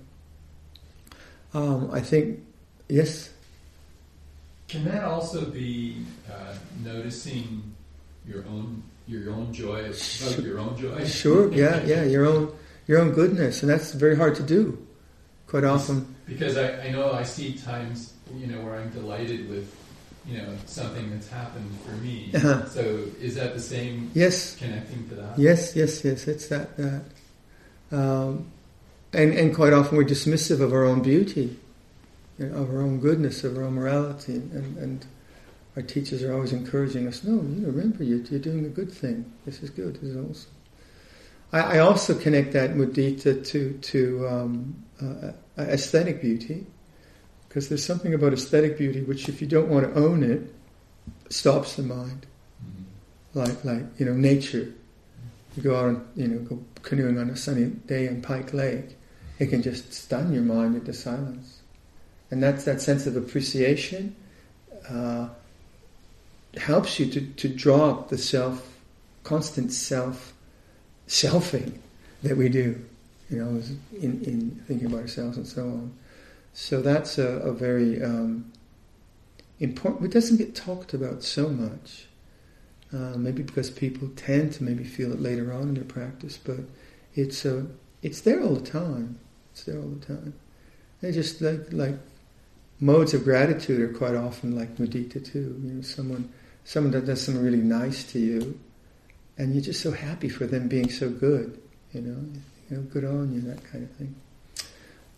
Um, 1.53 1.91
I 1.93 2.01
think, 2.01 2.45
yes. 2.89 3.31
Can 4.69 4.85
that 4.85 5.03
also 5.03 5.47
be 5.47 6.05
uh, 6.33 6.55
noticing 6.85 7.75
your 8.25 8.47
own 8.47 8.85
your 9.09 9.33
own 9.33 9.53
joy, 9.53 9.93
sure. 9.95 10.45
your 10.45 10.61
own 10.61 10.79
joy? 10.79 11.05
Sure. 11.07 11.53
Yeah. 11.53 11.83
Yeah. 11.83 12.05
Your 12.05 12.25
own 12.25 12.53
your 12.87 13.01
own 13.01 13.11
goodness, 13.11 13.65
and 13.65 13.71
that's 13.71 13.95
very 13.95 14.17
hard 14.17 14.37
to 14.37 14.45
do. 14.45 14.79
Quite 15.49 15.65
often. 15.65 16.15
Because 16.27 16.59
I, 16.59 16.79
I 16.83 16.91
know 16.91 17.13
I 17.13 17.23
see 17.23 17.55
times 17.55 18.13
you 18.37 18.47
know 18.47 18.61
where 18.61 18.77
I'm 18.77 18.91
delighted 18.91 19.49
with 19.49 19.75
you 20.27 20.39
know 20.39 20.55
something 20.67 21.11
that's 21.11 21.29
happened 21.29 21.71
for 21.85 21.93
me. 21.93 22.31
Uh-huh. 22.35 22.69
So 22.69 22.81
is 23.19 23.35
that 23.37 23.55
the 23.55 23.61
same? 23.61 24.11
Yes. 24.15 24.57
Connecting 24.57 25.09
to 25.09 25.15
that. 25.15 25.39
Yes, 25.39 25.75
yes, 25.75 26.05
yes. 26.05 26.29
It's 26.29 26.49
that 26.49 26.77
that, 26.77 27.03
um, 27.91 28.51
and 29.15 29.33
and 29.33 29.55
quite 29.55 29.73
often 29.73 29.97
we're 29.97 30.05
dismissive 30.05 30.61
of 30.61 30.75
our 30.75 30.85
own 30.85 31.01
beauty, 31.01 31.57
you 32.39 32.47
know, 32.47 32.59
of 32.59 32.71
our 32.71 32.83
own 32.83 33.01
goodness, 33.01 33.43
of 33.43 33.57
our 33.57 33.65
own 33.65 33.75
morality, 33.75 34.35
and 34.35 34.77
and 34.77 35.07
our 35.77 35.83
teachers 35.83 36.23
are 36.23 36.35
always 36.35 36.53
encouraging 36.53 37.07
us. 37.07 37.25
No, 37.25 37.37
you 37.37 37.63
know, 37.63 37.69
remember 37.69 38.05
you 38.05 38.23
you're 38.31 38.39
doing 38.39 38.67
a 38.67 38.69
good 38.69 38.93
thing. 38.93 39.25
This 39.47 39.63
is 39.63 39.71
good. 39.71 39.95
This 39.95 40.11
is 40.11 40.17
awesome. 40.17 40.51
I, 41.55 41.61
I 41.61 41.79
also 41.79 42.15
connect 42.15 42.53
that 42.53 42.75
mudita 42.75 43.47
to 43.47 43.73
to 43.73 44.29
um, 44.29 44.85
uh, 45.01 45.33
aesthetic 45.59 46.21
beauty, 46.21 46.67
because 47.49 47.69
there's 47.69 47.85
something 47.85 48.15
about 48.15 48.33
aesthetic 48.33 48.79
beauty 48.79 49.03
which, 49.03 49.29
if 49.29 49.41
you 49.41 49.47
don't 49.47 49.69
want 49.69 49.87
to 49.87 50.01
own 50.01 50.23
it, 50.23 50.55
stops 51.31 51.77
the 51.77 51.83
mind. 51.83 52.27
Mm-hmm. 52.63 53.39
Like 53.39 53.65
like 53.65 53.85
you 53.99 54.07
know 54.07 54.15
nature. 54.15 54.73
You 55.57 55.63
go 55.63 55.77
out 55.77 55.87
and 55.87 56.07
you 56.15 56.29
know 56.29 56.39
go 56.41 56.63
canoeing 56.83 57.19
on 57.19 57.31
a 57.31 57.37
sunny 57.37 57.67
day 57.67 58.07
in 58.07 58.23
Pike 58.23 58.53
Lake, 58.53 58.97
it 59.39 59.47
can 59.47 59.63
just 59.63 59.93
stun 59.93 60.33
your 60.33 60.43
mind 60.43 60.77
into 60.77 60.93
silence, 60.93 61.61
and 62.31 62.43
that's 62.43 62.65
that 62.65 62.81
sense 62.81 63.07
of 63.07 63.17
appreciation. 63.17 64.15
Uh, 64.89 65.29
helps 66.57 66.99
you 66.99 67.07
to, 67.07 67.21
to 67.21 67.49
drop 67.49 68.09
the 68.09 68.19
self, 68.19 68.79
constant 69.23 69.73
self, 69.73 70.33
selfing 71.07 71.79
that 72.23 72.37
we 72.37 72.49
do, 72.49 72.85
you 73.31 73.39
know, 73.39 73.61
in, 73.93 74.23
in 74.25 74.63
thinking 74.67 74.87
about 74.87 75.01
ourselves 75.01 75.37
and 75.37 75.47
so 75.47 75.63
on. 75.63 75.93
So 76.55 76.81
that's 76.81 77.19
a, 77.19 77.29
a 77.39 77.53
very 77.53 78.03
um, 78.03 78.51
important, 79.61 80.05
it 80.07 80.13
doesn't 80.13 80.39
get 80.39 80.55
talked 80.55 80.95
about 80.95 81.23
so 81.23 81.49
much. 81.49 82.07
Uh, 82.93 83.17
maybe 83.19 83.43
because 83.43 83.71
people 83.71 84.09
tend 84.17 84.53
to 84.55 84.65
maybe 84.65 84.83
feel 84.83 85.13
it 85.13 85.21
later 85.21 85.53
on 85.53 85.63
in 85.63 85.75
their 85.75 85.85
practice, 85.85 86.39
but 86.39 86.61
it's 87.15 87.45
uh, 87.45 87.65
it's 88.03 88.23
there 88.23 88.43
all 88.43 88.55
the 88.55 88.71
time. 88.71 89.19
It's 89.53 89.65
there 89.65 89.79
all 89.79 89.89
the 89.89 90.07
time. 90.07 90.33
They 91.03 91.13
just 91.13 91.43
like 91.43 91.71
like 91.71 91.97
modes 92.81 93.13
of 93.13 93.25
gratitude 93.25 93.83
are 93.83 93.93
quite 93.93 94.15
often 94.15 94.57
like 94.57 94.77
mudita 94.77 95.23
too. 95.23 95.61
You 95.63 95.73
know, 95.75 95.83
someone 95.83 96.33
someone 96.65 96.93
that 96.93 97.05
does 97.05 97.21
something 97.21 97.45
really 97.45 97.59
nice 97.59 98.11
to 98.13 98.19
you, 98.19 98.59
and 99.37 99.53
you're 99.53 99.65
just 99.65 99.83
so 99.83 99.91
happy 99.91 100.31
for 100.31 100.47
them 100.47 100.67
being 100.67 100.91
so 100.91 101.11
good. 101.11 101.61
You 101.93 102.01
know, 102.01 102.41
you 102.71 102.77
know, 102.77 102.83
good 102.85 103.05
on 103.05 103.33
you, 103.33 103.41
that 103.43 103.65
kind 103.65 103.85
of 103.85 103.91
thing. 103.93 104.15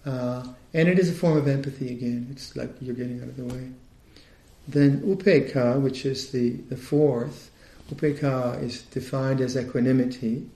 Uh, 0.05 0.47
and 0.73 0.89
it 0.89 0.99
is 0.99 1.11
a 1.11 1.13
form 1.13 1.37
of 1.37 1.49
empathy 1.49 1.91
again. 1.91 2.29
It's 2.31 2.57
like 2.57 2.71
you're 2.81 2.95
getting 2.95 3.21
out 3.21 3.29
of 3.29 3.37
the 3.37 3.45
way. 3.45 3.71
Then 4.69 5.01
upekkha, 5.01 5.81
which 5.81 6.07
is 6.07 6.31
the, 6.31 6.51
the 6.69 6.77
fourth, 6.77 7.51
upekkha 7.93 8.63
is 8.63 8.83
defined 8.83 9.41
as 9.41 9.57
equanimity. 9.57 10.49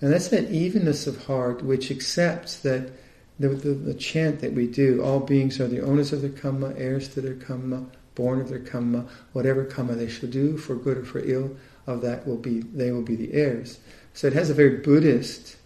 And 0.00 0.12
that's 0.12 0.28
that 0.28 0.50
evenness 0.50 1.06
of 1.06 1.24
heart 1.26 1.62
which 1.62 1.90
accepts 1.90 2.56
that 2.60 2.90
the, 3.38 3.48
the, 3.48 3.70
the, 3.70 3.94
chant 3.94 4.40
that 4.40 4.52
we 4.52 4.66
do, 4.66 5.02
all 5.02 5.20
beings 5.20 5.60
are 5.60 5.68
the 5.68 5.80
owners 5.80 6.12
of 6.12 6.20
their 6.20 6.30
karma, 6.30 6.74
heirs 6.76 7.08
to 7.08 7.20
their 7.20 7.34
karma, 7.34 7.84
born 8.14 8.40
of 8.40 8.50
their 8.50 8.60
karma, 8.60 9.06
whatever 9.32 9.64
karma 9.64 9.94
they 9.94 10.08
shall 10.08 10.28
do, 10.28 10.58
for 10.58 10.74
good 10.74 10.98
or 10.98 11.04
for 11.04 11.20
ill, 11.20 11.56
of 11.86 12.02
that 12.02 12.26
will 12.26 12.36
be 12.36 12.60
they 12.60 12.92
will 12.92 13.02
be 13.02 13.16
the 13.16 13.32
heirs. 13.32 13.78
So 14.12 14.26
it 14.26 14.34
has 14.34 14.50
a 14.50 14.54
very 14.54 14.76
Buddhist 14.78 15.56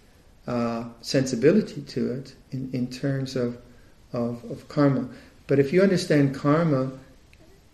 uh, 0.47 0.85
sensibility 1.01 1.83
to 1.83 2.13
it 2.13 2.35
in, 2.51 2.71
in 2.73 2.87
terms 2.89 3.37
of, 3.37 3.59
of, 4.13 4.45
of 4.51 4.69
karma. 4.69 5.09
But 5.47 5.59
if 5.59 5.73
you 5.73 5.83
understand 5.83 6.35
karma 6.35 6.93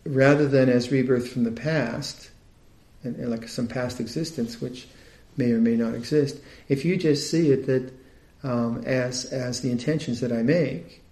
rather 0.05 0.47
than 0.47 0.69
as 0.69 0.91
rebirth 0.91 1.29
from 1.29 1.45
the 1.45 1.53
past, 1.53 2.31
and, 3.03 3.17
and 3.17 3.31
like 3.31 3.49
some 3.49 3.67
past 3.67 4.00
existence 4.00 4.61
which 4.61 4.89
may 5.37 5.53
or 5.53 5.59
may 5.59 5.77
not 5.77 5.95
exist, 5.95 6.41
if 6.69 6.85
you 6.85 6.97
just 6.97 7.31
see 7.31 7.50
it 7.50 7.67
that 7.67 7.93
um, 8.43 8.83
as 8.87 9.27
as 9.27 9.61
the 9.61 9.71
intentions 9.71 10.21
that 10.21 10.33
I 10.33 10.43
make 10.43 11.03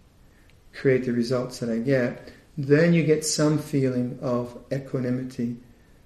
create 0.73 1.05
the 1.05 1.13
results 1.13 1.59
that 1.59 1.71
I 1.71 1.79
get, 1.79 2.33
then 2.57 2.93
you 2.93 3.05
get 3.05 3.25
some 3.25 3.59
feeling 3.59 4.19
of 4.23 4.57
equanimity. 4.73 5.57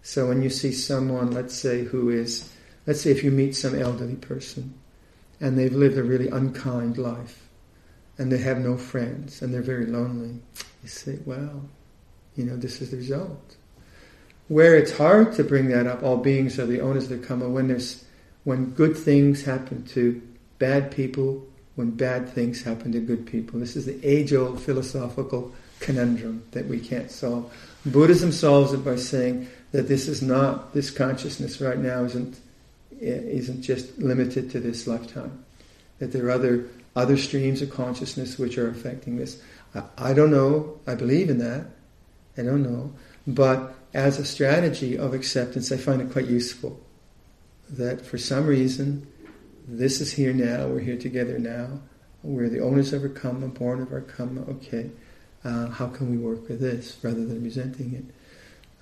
So 0.03 0.29
when 0.29 0.43
you 0.43 0.51
see 0.51 0.73
someone, 0.73 1.31
let's 1.31 1.55
say, 1.55 1.85
who 1.85 2.11
is, 2.11 2.53
let's 2.87 3.03
say, 3.03 3.11
if 3.11 3.23
you 3.23 3.31
meet 3.31 3.55
some 3.55 3.81
elderly 3.81 4.17
person, 4.17 4.75
and 5.43 5.59
they've 5.59 5.75
lived 5.75 5.99
a 5.99 6.03
really 6.03 6.29
unkind 6.29 6.97
life, 6.97 7.49
and 8.17 8.33
they 8.33 8.39
have 8.39 8.59
no 8.59 8.79
friends, 8.79 9.43
and 9.43 9.53
they're 9.53 9.61
very 9.61 9.85
lonely, 9.85 10.41
you 10.83 10.89
say, 10.89 11.19
"Well, 11.27 11.69
you 12.35 12.45
know, 12.45 12.57
this 12.57 12.81
is 12.81 12.91
the 12.91 12.97
result." 12.97 13.57
Where 14.49 14.75
it's 14.75 14.97
hard 14.97 15.35
to 15.35 15.45
bring 15.45 15.69
that 15.69 15.87
up, 15.87 16.03
all 16.03 16.17
beings 16.17 16.59
are 16.59 16.67
the 16.67 16.81
owners 16.81 17.11
of 17.11 17.21
the 17.21 17.27
karma. 17.27 17.49
When 17.51 17.69
there's, 17.69 18.05
when 18.45 18.71
good 18.71 18.97
things 18.97 19.43
happen 19.43 19.85
to 19.89 20.23
bad 20.59 20.91
people 20.91 21.47
when 21.75 21.91
bad 21.91 22.29
things 22.29 22.63
happen 22.63 22.93
to 22.93 23.01
good 23.01 23.27
people. 23.27 23.59
This 23.59 23.77
is 23.77 23.87
the 23.87 23.99
age 24.07 24.33
old 24.33 24.61
philosophical 24.61 25.53
conundrum 25.81 26.45
that 26.53 26.67
we 26.67 26.79
can't 26.79 27.11
solve. 27.11 27.53
Buddhism 27.87 28.31
solves 28.31 28.73
it 28.73 28.85
by 28.85 28.97
saying 28.97 29.49
that 29.73 29.89
this 29.89 30.07
is 30.07 30.23
not, 30.23 30.75
this 30.75 30.91
consciousness 30.91 31.61
right 31.61 31.79
now 31.79 32.05
isn't, 32.05 32.39
isn't 33.03 33.63
just 33.63 33.99
limited 33.99 34.51
to 34.51 34.61
this 34.61 34.87
lifetime. 34.87 35.45
That 35.99 36.13
there 36.13 36.27
are 36.27 36.31
other, 36.31 36.69
other 36.97 37.17
streams 37.17 37.63
of 37.63 37.71
consciousness 37.71 38.39
which 38.39 38.59
are 38.59 38.69
affecting 38.69 39.17
this. 39.17 39.43
I, 39.75 39.83
I 39.99 40.13
don't 40.13 40.31
know, 40.31 40.81
I 40.87 40.95
believe 40.95 41.31
in 41.31 41.39
that, 41.39 41.67
I 42.37 42.43
don't 42.43 42.63
know. 42.63 42.93
But 43.27 43.75
as 43.95 44.19
a 44.19 44.25
strategy 44.25 44.97
of 44.97 45.15
acceptance, 45.15 45.71
I 45.71 45.77
find 45.77 46.01
it 46.01 46.13
quite 46.13 46.27
useful. 46.27 46.81
That 47.71 48.05
for 48.05 48.19
some 48.19 48.47
reason, 48.47 49.07
this 49.67 50.01
is 50.01 50.13
here 50.13 50.33
now, 50.33 50.67
we're 50.67 50.81
here 50.81 50.99
together 50.99 51.39
now, 51.39 51.81
we're 52.23 52.49
the 52.49 52.61
owners 52.61 52.93
of 52.93 53.03
our 53.03 53.09
karma, 53.09 53.49
born 53.49 53.81
of 53.81 53.93
our 53.93 54.01
karma, 54.01 54.43
okay, 54.43 54.91
uh, 55.45 55.69
how 55.69 55.89
can 55.89 56.11
we 56.11 56.19
work 56.19 56.49
with 56.49 56.61
this 56.61 56.97
rather 57.03 57.25
than 57.25 57.43
resenting 57.43 57.95
it? 57.95 58.05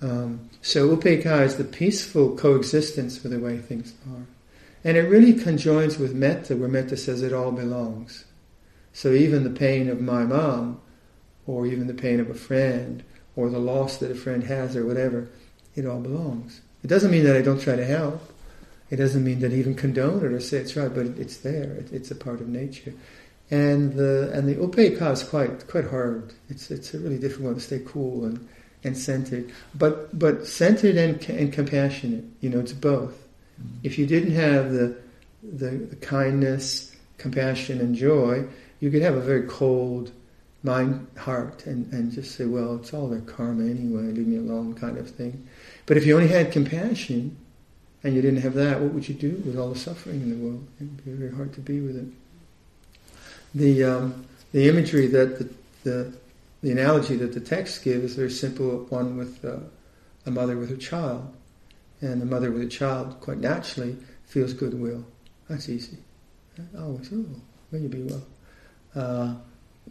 Um, 0.01 0.49
so 0.61 0.95
upekkha 0.95 1.43
is 1.45 1.57
the 1.57 1.63
peaceful 1.63 2.35
coexistence 2.35 3.21
with 3.21 3.31
the 3.31 3.39
way 3.39 3.57
things 3.57 3.93
are. 4.11 4.25
And 4.83 4.97
it 4.97 5.01
really 5.01 5.33
conjoins 5.33 5.99
with 5.99 6.15
metta, 6.15 6.55
where 6.55 6.69
metta 6.69 6.97
says 6.97 7.21
it 7.21 7.33
all 7.33 7.51
belongs. 7.51 8.25
So 8.93 9.11
even 9.11 9.43
the 9.43 9.49
pain 9.51 9.89
of 9.89 10.01
my 10.01 10.23
mom, 10.23 10.81
or 11.45 11.67
even 11.67 11.87
the 11.87 11.93
pain 11.93 12.19
of 12.19 12.29
a 12.29 12.35
friend, 12.35 13.03
or 13.35 13.49
the 13.49 13.59
loss 13.59 13.97
that 13.97 14.11
a 14.11 14.15
friend 14.15 14.43
has, 14.45 14.75
or 14.75 14.85
whatever, 14.85 15.29
it 15.75 15.85
all 15.85 15.99
belongs. 15.99 16.61
It 16.83 16.87
doesn't 16.87 17.11
mean 17.11 17.23
that 17.25 17.35
I 17.35 17.41
don't 17.41 17.61
try 17.61 17.75
to 17.75 17.85
help. 17.85 18.33
It 18.89 18.97
doesn't 18.97 19.23
mean 19.23 19.39
that 19.39 19.51
I 19.51 19.55
even 19.55 19.75
condone 19.75 20.25
it 20.25 20.33
or 20.33 20.39
say 20.39 20.57
it's 20.57 20.75
right, 20.75 20.93
but 20.93 21.05
it's 21.05 21.37
there. 21.37 21.73
It, 21.75 21.93
it's 21.93 22.11
a 22.11 22.15
part 22.15 22.41
of 22.41 22.49
nature. 22.49 22.93
And 23.49 23.93
the 23.93 24.31
and 24.33 24.47
the 24.47 24.55
upekkha 24.55 25.11
is 25.11 25.23
quite 25.23 25.67
quite 25.67 25.85
hard. 25.85 26.33
It's 26.49 26.71
it's 26.71 26.93
a 26.93 26.99
really 26.99 27.19
difficult 27.19 27.55
to 27.55 27.61
stay 27.61 27.81
cool 27.85 28.25
and, 28.25 28.47
and 28.83 28.97
centered, 28.97 29.51
but 29.75 30.17
but 30.17 30.47
centered 30.47 30.97
and 30.97 31.23
and 31.29 31.53
compassionate. 31.53 32.25
You 32.41 32.49
know, 32.49 32.59
it's 32.59 32.73
both. 32.73 33.13
Mm-hmm. 33.13 33.77
If 33.83 33.97
you 33.97 34.05
didn't 34.05 34.33
have 34.35 34.71
the, 34.71 34.97
the 35.43 35.69
the 35.69 35.95
kindness, 35.97 36.95
compassion, 37.17 37.79
and 37.79 37.95
joy, 37.95 38.45
you 38.79 38.89
could 38.89 39.01
have 39.01 39.15
a 39.15 39.21
very 39.21 39.43
cold 39.47 40.11
mind, 40.63 41.07
heart, 41.17 41.65
and 41.65 41.91
and 41.93 42.11
just 42.11 42.35
say, 42.35 42.45
well, 42.45 42.75
it's 42.75 42.93
all 42.93 43.07
their 43.07 43.21
karma 43.21 43.63
anyway. 43.63 44.03
Leave 44.11 44.27
me 44.27 44.37
alone, 44.37 44.73
kind 44.73 44.97
of 44.97 45.09
thing. 45.09 45.47
But 45.85 45.97
if 45.97 46.05
you 46.05 46.15
only 46.15 46.29
had 46.29 46.51
compassion, 46.51 47.37
and 48.03 48.15
you 48.15 48.21
didn't 48.21 48.41
have 48.41 48.55
that, 48.55 48.79
what 48.79 48.93
would 48.93 49.07
you 49.07 49.15
do 49.15 49.41
with 49.45 49.57
all 49.57 49.69
the 49.69 49.79
suffering 49.79 50.21
in 50.21 50.29
the 50.29 50.45
world? 50.45 50.67
It'd 50.77 51.05
be 51.05 51.11
very 51.11 51.35
hard 51.35 51.53
to 51.53 51.59
be 51.59 51.81
with 51.81 51.97
it. 51.97 52.07
The 53.53 53.83
um, 53.83 54.25
the 54.53 54.67
imagery 54.67 55.07
that 55.07 55.39
the, 55.39 55.49
the, 55.83 56.13
the 56.61 56.71
analogy 56.71 57.15
that 57.17 57.33
the 57.33 57.39
text 57.39 57.83
gives 57.83 58.03
is 58.03 58.15
very 58.15 58.29
simple. 58.29 58.85
One 58.89 59.17
with 59.17 59.43
uh, 59.43 59.57
a 60.25 60.31
mother 60.31 60.57
with 60.57 60.71
a 60.71 60.77
child, 60.77 61.33
and 62.01 62.21
the 62.21 62.25
mother 62.25 62.51
with 62.51 62.61
a 62.61 62.67
child 62.67 63.19
quite 63.19 63.39
naturally 63.39 63.97
feels 64.25 64.53
goodwill. 64.53 65.05
That's 65.49 65.69
easy. 65.69 65.97
Always, 66.77 67.11
oh, 67.13 67.25
will 67.71 67.79
you 67.79 67.89
be 67.89 68.03
well? 68.03 68.23
Uh, 68.93 69.35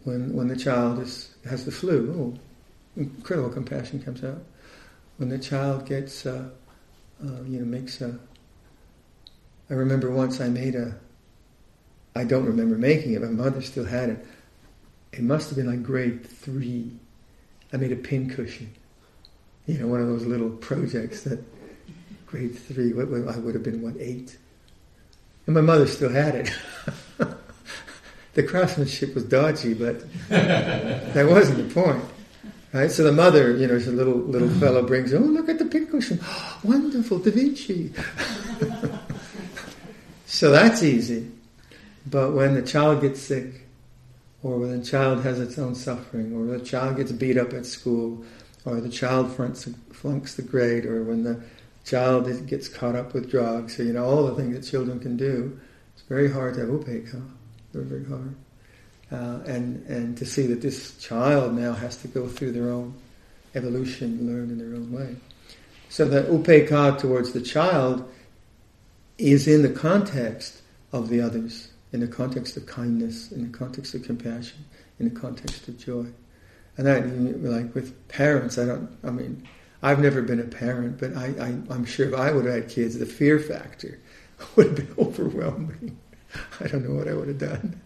when 0.03 0.33
when 0.33 0.47
the 0.47 0.55
child 0.55 0.99
is 0.99 1.35
has 1.45 1.65
the 1.65 1.71
flu, 1.71 2.13
oh, 2.17 3.01
incredible 3.01 3.49
compassion 3.49 4.01
comes 4.01 4.23
out. 4.23 4.41
When 5.17 5.29
the 5.29 5.39
child 5.39 5.85
gets 5.85 6.25
uh, 6.25 6.49
uh, 7.23 7.43
you 7.43 7.59
know, 7.59 7.65
makes 7.65 8.01
a. 8.01 8.17
I 9.69 9.73
remember 9.73 10.09
once 10.09 10.41
I 10.41 10.49
made 10.49 10.75
a. 10.75 10.95
I 12.15 12.23
don't 12.23 12.45
remember 12.45 12.77
making 12.77 13.13
it. 13.13 13.21
My 13.21 13.27
mother 13.27 13.61
still 13.61 13.85
had 13.85 14.09
it. 14.09 14.25
It 15.13 15.23
must 15.23 15.49
have 15.49 15.57
been 15.57 15.67
like 15.67 15.83
grade 15.83 16.25
three. 16.25 16.91
I 17.73 17.77
made 17.77 17.91
a 17.91 17.97
pin 17.97 18.29
cushion. 18.29 18.71
You 19.67 19.79
know, 19.79 19.87
one 19.87 20.01
of 20.01 20.07
those 20.07 20.25
little 20.25 20.49
projects 20.49 21.21
that 21.23 21.43
grade 22.25 22.57
three. 22.57 22.93
What, 22.93 23.07
I 23.33 23.37
would 23.37 23.53
have 23.53 23.63
been 23.63 23.81
what 23.81 23.95
eight, 23.99 24.37
and 25.45 25.55
my 25.55 25.61
mother 25.61 25.87
still 25.87 26.09
had 26.09 26.35
it. 26.35 26.51
the 28.33 28.43
craftsmanship 28.43 29.13
was 29.13 29.23
dodgy, 29.25 29.73
but 29.73 30.03
that 30.29 31.27
wasn't 31.29 31.67
the 31.67 31.73
point. 31.73 32.03
Right? 32.73 32.89
So 32.89 33.03
the 33.03 33.11
mother, 33.11 33.55
you 33.57 33.67
know, 33.67 33.77
the 33.77 33.91
little 33.91 34.17
little 34.17 34.49
fellow 34.49 34.81
brings, 34.83 35.13
oh, 35.13 35.19
look 35.19 35.49
at 35.49 35.59
the 35.59 35.65
pincushion. 35.65 36.19
Oh, 36.23 36.59
wonderful, 36.63 37.19
Da 37.19 37.31
Vinci. 37.31 37.93
so 40.25 40.51
that's 40.51 40.81
easy. 40.81 41.29
But 42.09 42.31
when 42.31 42.53
the 42.53 42.61
child 42.61 43.01
gets 43.01 43.21
sick, 43.21 43.67
or 44.43 44.57
when 44.57 44.79
the 44.79 44.85
child 44.85 45.23
has 45.23 45.39
its 45.39 45.57
own 45.59 45.75
suffering, 45.75 46.33
or 46.35 46.57
the 46.57 46.63
child 46.63 46.97
gets 46.97 47.11
beat 47.11 47.37
up 47.37 47.53
at 47.53 47.65
school, 47.65 48.23
or 48.65 48.81
the 48.81 48.89
child 48.89 49.31
flunks, 49.33 49.67
flunks 49.91 50.35
the 50.35 50.41
grade, 50.41 50.85
or 50.85 51.03
when 51.03 51.23
the 51.23 51.41
child 51.85 52.47
gets 52.47 52.67
caught 52.67 52.95
up 52.95 53.13
with 53.13 53.29
drugs, 53.29 53.77
so, 53.77 53.83
you 53.83 53.93
know, 53.93 54.05
all 54.05 54.25
the 54.25 54.35
things 54.35 54.55
that 54.55 54.69
children 54.69 54.99
can 54.99 55.17
do, 55.17 55.59
It's 55.93 56.03
Very 56.07 56.31
hard 56.31 56.55
to 56.55 56.61
have 56.61 56.69
upekkha. 56.69 57.23
Very, 57.73 57.85
very 57.85 58.05
hard. 58.05 58.35
Uh, 59.11 59.43
and, 59.45 59.85
and 59.87 60.17
to 60.17 60.25
see 60.25 60.47
that 60.47 60.61
this 60.61 60.97
child 60.97 61.53
now 61.53 61.73
has 61.73 61.97
to 61.97 62.07
go 62.07 62.27
through 62.27 62.51
their 62.51 62.69
own 62.69 62.93
evolution, 63.55 64.27
learn 64.27 64.49
in 64.49 64.57
their 64.57 64.75
own 64.75 64.91
way. 64.91 65.15
So 65.89 66.05
that 66.05 66.27
upekkha 66.27 66.97
towards 66.99 67.33
the 67.33 67.41
child 67.41 68.09
is 69.17 69.47
in 69.47 69.61
the 69.61 69.69
context 69.69 70.61
of 70.93 71.09
the 71.09 71.21
others, 71.21 71.70
in 71.93 71.99
the 71.99 72.07
context 72.07 72.57
of 72.57 72.65
kindness, 72.65 73.31
in 73.31 73.51
the 73.51 73.57
context 73.57 73.93
of 73.93 74.03
compassion, 74.03 74.65
in 74.99 75.13
the 75.13 75.19
context 75.19 75.67
of 75.67 75.77
joy. 75.77 76.05
And 76.77 76.87
that, 76.87 77.05
like 77.43 77.75
with 77.75 78.07
parents, 78.07 78.57
I 78.57 78.65
don't, 78.65 78.89
I 79.03 79.09
mean, 79.09 79.47
I've 79.83 79.99
never 79.99 80.21
been 80.21 80.39
a 80.39 80.45
parent, 80.45 80.99
but 80.99 81.15
I, 81.15 81.33
I, 81.39 81.73
am 81.73 81.85
sure 81.85 82.07
if 82.07 82.13
I 82.13 82.31
would 82.31 82.45
have 82.45 82.53
had 82.53 82.69
kids, 82.69 82.97
the 82.97 83.05
fear 83.05 83.39
factor 83.39 83.99
would 84.55 84.67
have 84.67 84.75
been 84.75 84.95
overwhelming. 84.97 85.97
I 86.59 86.67
don't 86.67 86.87
know 86.87 86.95
what 86.95 87.07
I 87.07 87.13
would 87.13 87.27
have 87.27 87.39
done, 87.39 87.81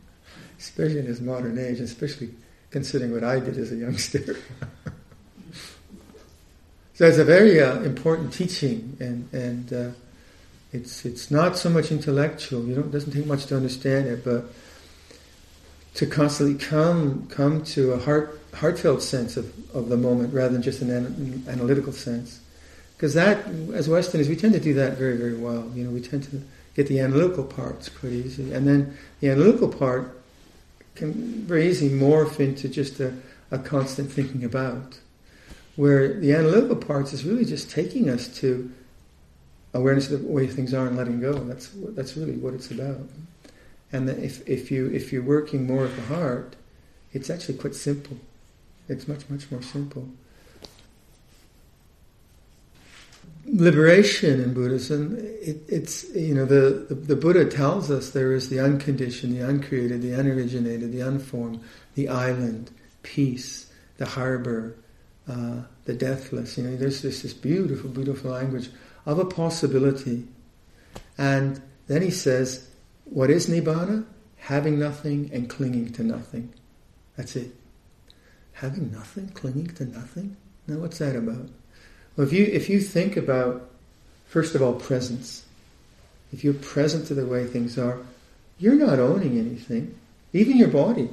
especially 0.59 0.99
in 0.99 1.05
this 1.05 1.21
modern 1.21 1.57
age, 1.57 1.79
especially 1.79 2.31
considering 2.69 3.13
what 3.13 3.23
I 3.23 3.39
did 3.39 3.57
as 3.57 3.71
a 3.71 3.75
youngster. 3.75 4.35
so 6.93 7.05
it's 7.05 7.17
a 7.17 7.25
very 7.25 7.61
uh, 7.61 7.79
important 7.79 8.33
teaching, 8.33 8.97
and 8.99 9.33
and 9.33 9.73
uh, 9.73 9.89
it's 10.75 11.05
it's 11.05 11.31
not 11.31 11.57
so 11.57 11.69
much 11.69 11.91
intellectual. 11.91 12.63
You 12.65 12.75
don't 12.75 12.87
it 12.87 12.91
doesn't 12.91 13.11
take 13.11 13.25
much 13.25 13.45
to 13.47 13.55
understand 13.55 14.07
it, 14.07 14.23
but 14.23 14.45
to 15.95 16.05
constantly 16.05 16.57
come 16.57 17.27
come 17.27 17.63
to 17.75 17.93
a 17.93 17.99
heart 17.99 18.39
heartfelt 18.53 19.01
sense 19.01 19.37
of, 19.37 19.45
of 19.75 19.89
the 19.89 19.97
moment 19.97 20.33
rather 20.33 20.53
than 20.53 20.61
just 20.61 20.81
an, 20.81 20.89
an 20.91 21.45
analytical 21.47 21.91
sense. 21.91 22.39
Because 22.95 23.13
that, 23.13 23.45
as 23.73 23.89
Westerners, 23.89 24.29
we 24.29 24.37
tend 24.37 24.53
to 24.53 24.59
do 24.59 24.73
that 24.75 24.97
very, 24.97 25.17
very 25.17 25.35
well. 25.35 25.69
You 25.75 25.83
know, 25.83 25.89
we 25.91 25.99
tend 25.99 26.23
to 26.23 26.41
get 26.75 26.87
the 26.87 27.01
analytical 27.01 27.43
parts 27.43 27.89
quite 27.89 28.13
easy, 28.13 28.53
and 28.53 28.65
then 28.65 28.97
the 29.19 29.29
analytical 29.29 29.67
part 29.67 30.17
can 30.95 31.13
very 31.45 31.67
easily 31.67 31.91
morph 31.91 32.39
into 32.39 32.69
just 32.69 32.99
a, 33.01 33.13
a 33.51 33.57
constant 33.59 34.09
thinking 34.09 34.45
about. 34.45 34.99
Where 35.75 36.13
the 36.13 36.33
analytical 36.33 36.77
parts 36.77 37.11
is 37.11 37.25
really 37.25 37.43
just 37.43 37.69
taking 37.69 38.09
us 38.09 38.29
to 38.39 38.71
awareness 39.75 40.09
of 40.09 40.21
the 40.21 40.27
way 40.27 40.47
things 40.47 40.73
are 40.73 40.87
and 40.87 40.97
letting 40.97 41.19
go. 41.19 41.33
That's 41.33 41.69
that's 41.95 42.17
really 42.17 42.37
what 42.37 42.53
it's 42.53 42.71
about. 42.71 43.07
And 43.91 44.09
if 44.09 44.47
if 44.47 44.71
you 44.71 44.87
if 44.87 45.11
you're 45.11 45.23
working 45.23 45.67
more 45.67 45.85
at 45.85 45.95
the 45.95 46.01
heart, 46.03 46.55
it's 47.13 47.29
actually 47.29 47.57
quite 47.57 47.75
simple. 47.75 48.17
It's 48.87 49.07
much 49.07 49.29
much 49.29 49.51
more 49.51 49.61
simple. 49.61 50.07
Liberation 53.47 54.41
in 54.41 54.53
Buddhism, 54.55 55.17
it, 55.19 55.61
it's 55.67 56.03
you 56.15 56.33
know 56.33 56.45
the, 56.45 56.87
the, 56.89 56.95
the 56.95 57.15
Buddha 57.15 57.45
tells 57.45 57.91
us 57.91 58.09
there 58.09 58.33
is 58.33 58.49
the 58.49 58.59
unconditioned, 58.59 59.37
the 59.37 59.47
uncreated, 59.47 60.01
the 60.01 60.11
unoriginated, 60.11 60.91
the 60.91 61.01
unformed, 61.01 61.59
the 61.93 62.09
island, 62.09 62.71
peace, 63.03 63.71
the 63.97 64.05
harbor, 64.05 64.75
uh, 65.27 65.61
the 65.85 65.93
deathless. 65.93 66.57
You 66.57 66.63
know, 66.63 66.75
there's 66.75 67.03
this, 67.03 67.21
this 67.21 67.33
beautiful, 67.33 67.91
beautiful 67.91 68.31
language 68.31 68.69
of 69.05 69.19
a 69.19 69.25
possibility. 69.25 70.27
And 71.17 71.61
then 71.87 72.01
he 72.01 72.11
says, 72.11 72.67
what 73.05 73.29
is 73.29 73.47
Nibbana? 73.47 74.05
Having 74.37 74.79
nothing 74.79 75.29
and 75.33 75.49
clinging 75.49 75.93
to 75.93 76.03
nothing. 76.03 76.53
That's 77.15 77.35
it. 77.35 77.51
Having 78.53 78.91
nothing, 78.91 79.29
clinging 79.29 79.67
to 79.75 79.85
nothing? 79.85 80.35
Now 80.67 80.77
what's 80.77 80.99
that 80.99 81.15
about? 81.15 81.49
Well, 82.15 82.27
if 82.27 82.33
you, 82.33 82.45
if 82.45 82.69
you 82.69 82.79
think 82.79 83.17
about, 83.17 83.69
first 84.27 84.55
of 84.55 84.61
all, 84.61 84.73
presence, 84.73 85.45
if 86.31 86.43
you're 86.43 86.53
present 86.53 87.07
to 87.07 87.13
the 87.13 87.25
way 87.25 87.45
things 87.45 87.77
are, 87.77 87.99
you're 88.57 88.75
not 88.75 88.99
owning 88.99 89.37
anything. 89.37 89.97
Even 90.33 90.57
your 90.57 90.69
body. 90.69 91.09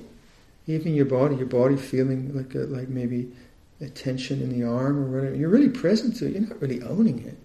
Even 0.67 0.95
your 0.95 1.07
body, 1.07 1.37
your 1.37 1.47
body 1.47 1.77
feeling 1.77 2.35
like 2.37 2.55
a, 2.55 2.59
like 2.59 2.89
maybe 2.89 3.33
a 3.81 3.89
tension 3.89 4.41
in 4.41 4.59
the 4.59 4.67
arm 4.67 4.99
or 4.99 5.19
whatever. 5.19 5.37
You're 5.37 5.49
really 5.49 5.69
present 5.69 6.17
to 6.17 6.27
it. 6.27 6.33
You're 6.33 6.49
not 6.49 6.61
really 6.63 6.83
owning 6.83 7.25
it. 7.25 7.37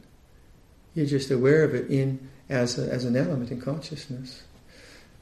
You're 0.98 1.06
just 1.06 1.30
aware 1.30 1.64
of 1.64 1.76
it 1.76 1.92
in 1.92 2.28
as, 2.50 2.80
a, 2.80 2.92
as 2.92 3.06
an 3.06 3.16
element 3.16 3.52
in 3.52 3.62
consciousness. 3.62 4.42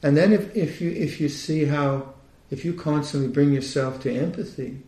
And 0.02 0.16
then 0.16 0.32
if, 0.32 0.56
if 0.56 0.80
you 0.80 0.90
if 0.90 1.20
you 1.20 1.28
see 1.28 1.66
how 1.66 2.14
if 2.50 2.64
you 2.64 2.72
constantly 2.72 3.28
bring 3.28 3.52
yourself 3.52 4.00
to 4.04 4.10
empathy 4.10 4.80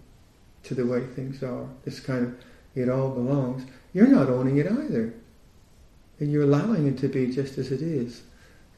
to 0.63 0.75
the 0.75 0.87
way 0.87 1.05
things 1.05 1.43
are, 1.43 1.69
this 1.85 2.01
kind 2.01 2.25
of 2.25 2.35
it 2.75 2.89
all 2.89 3.11
belongs, 3.11 3.71
you're 3.93 4.07
not 4.07 4.31
owning 4.31 4.57
it 4.57 4.67
either. 4.67 5.13
And 6.21 6.33
you're 6.33 6.45
allowing 6.45 6.87
it 6.87 6.97
to 6.99 7.09
be 7.09 7.27
just 7.27 7.59
as 7.59 7.71
it 7.71 7.83
is. 7.83 8.23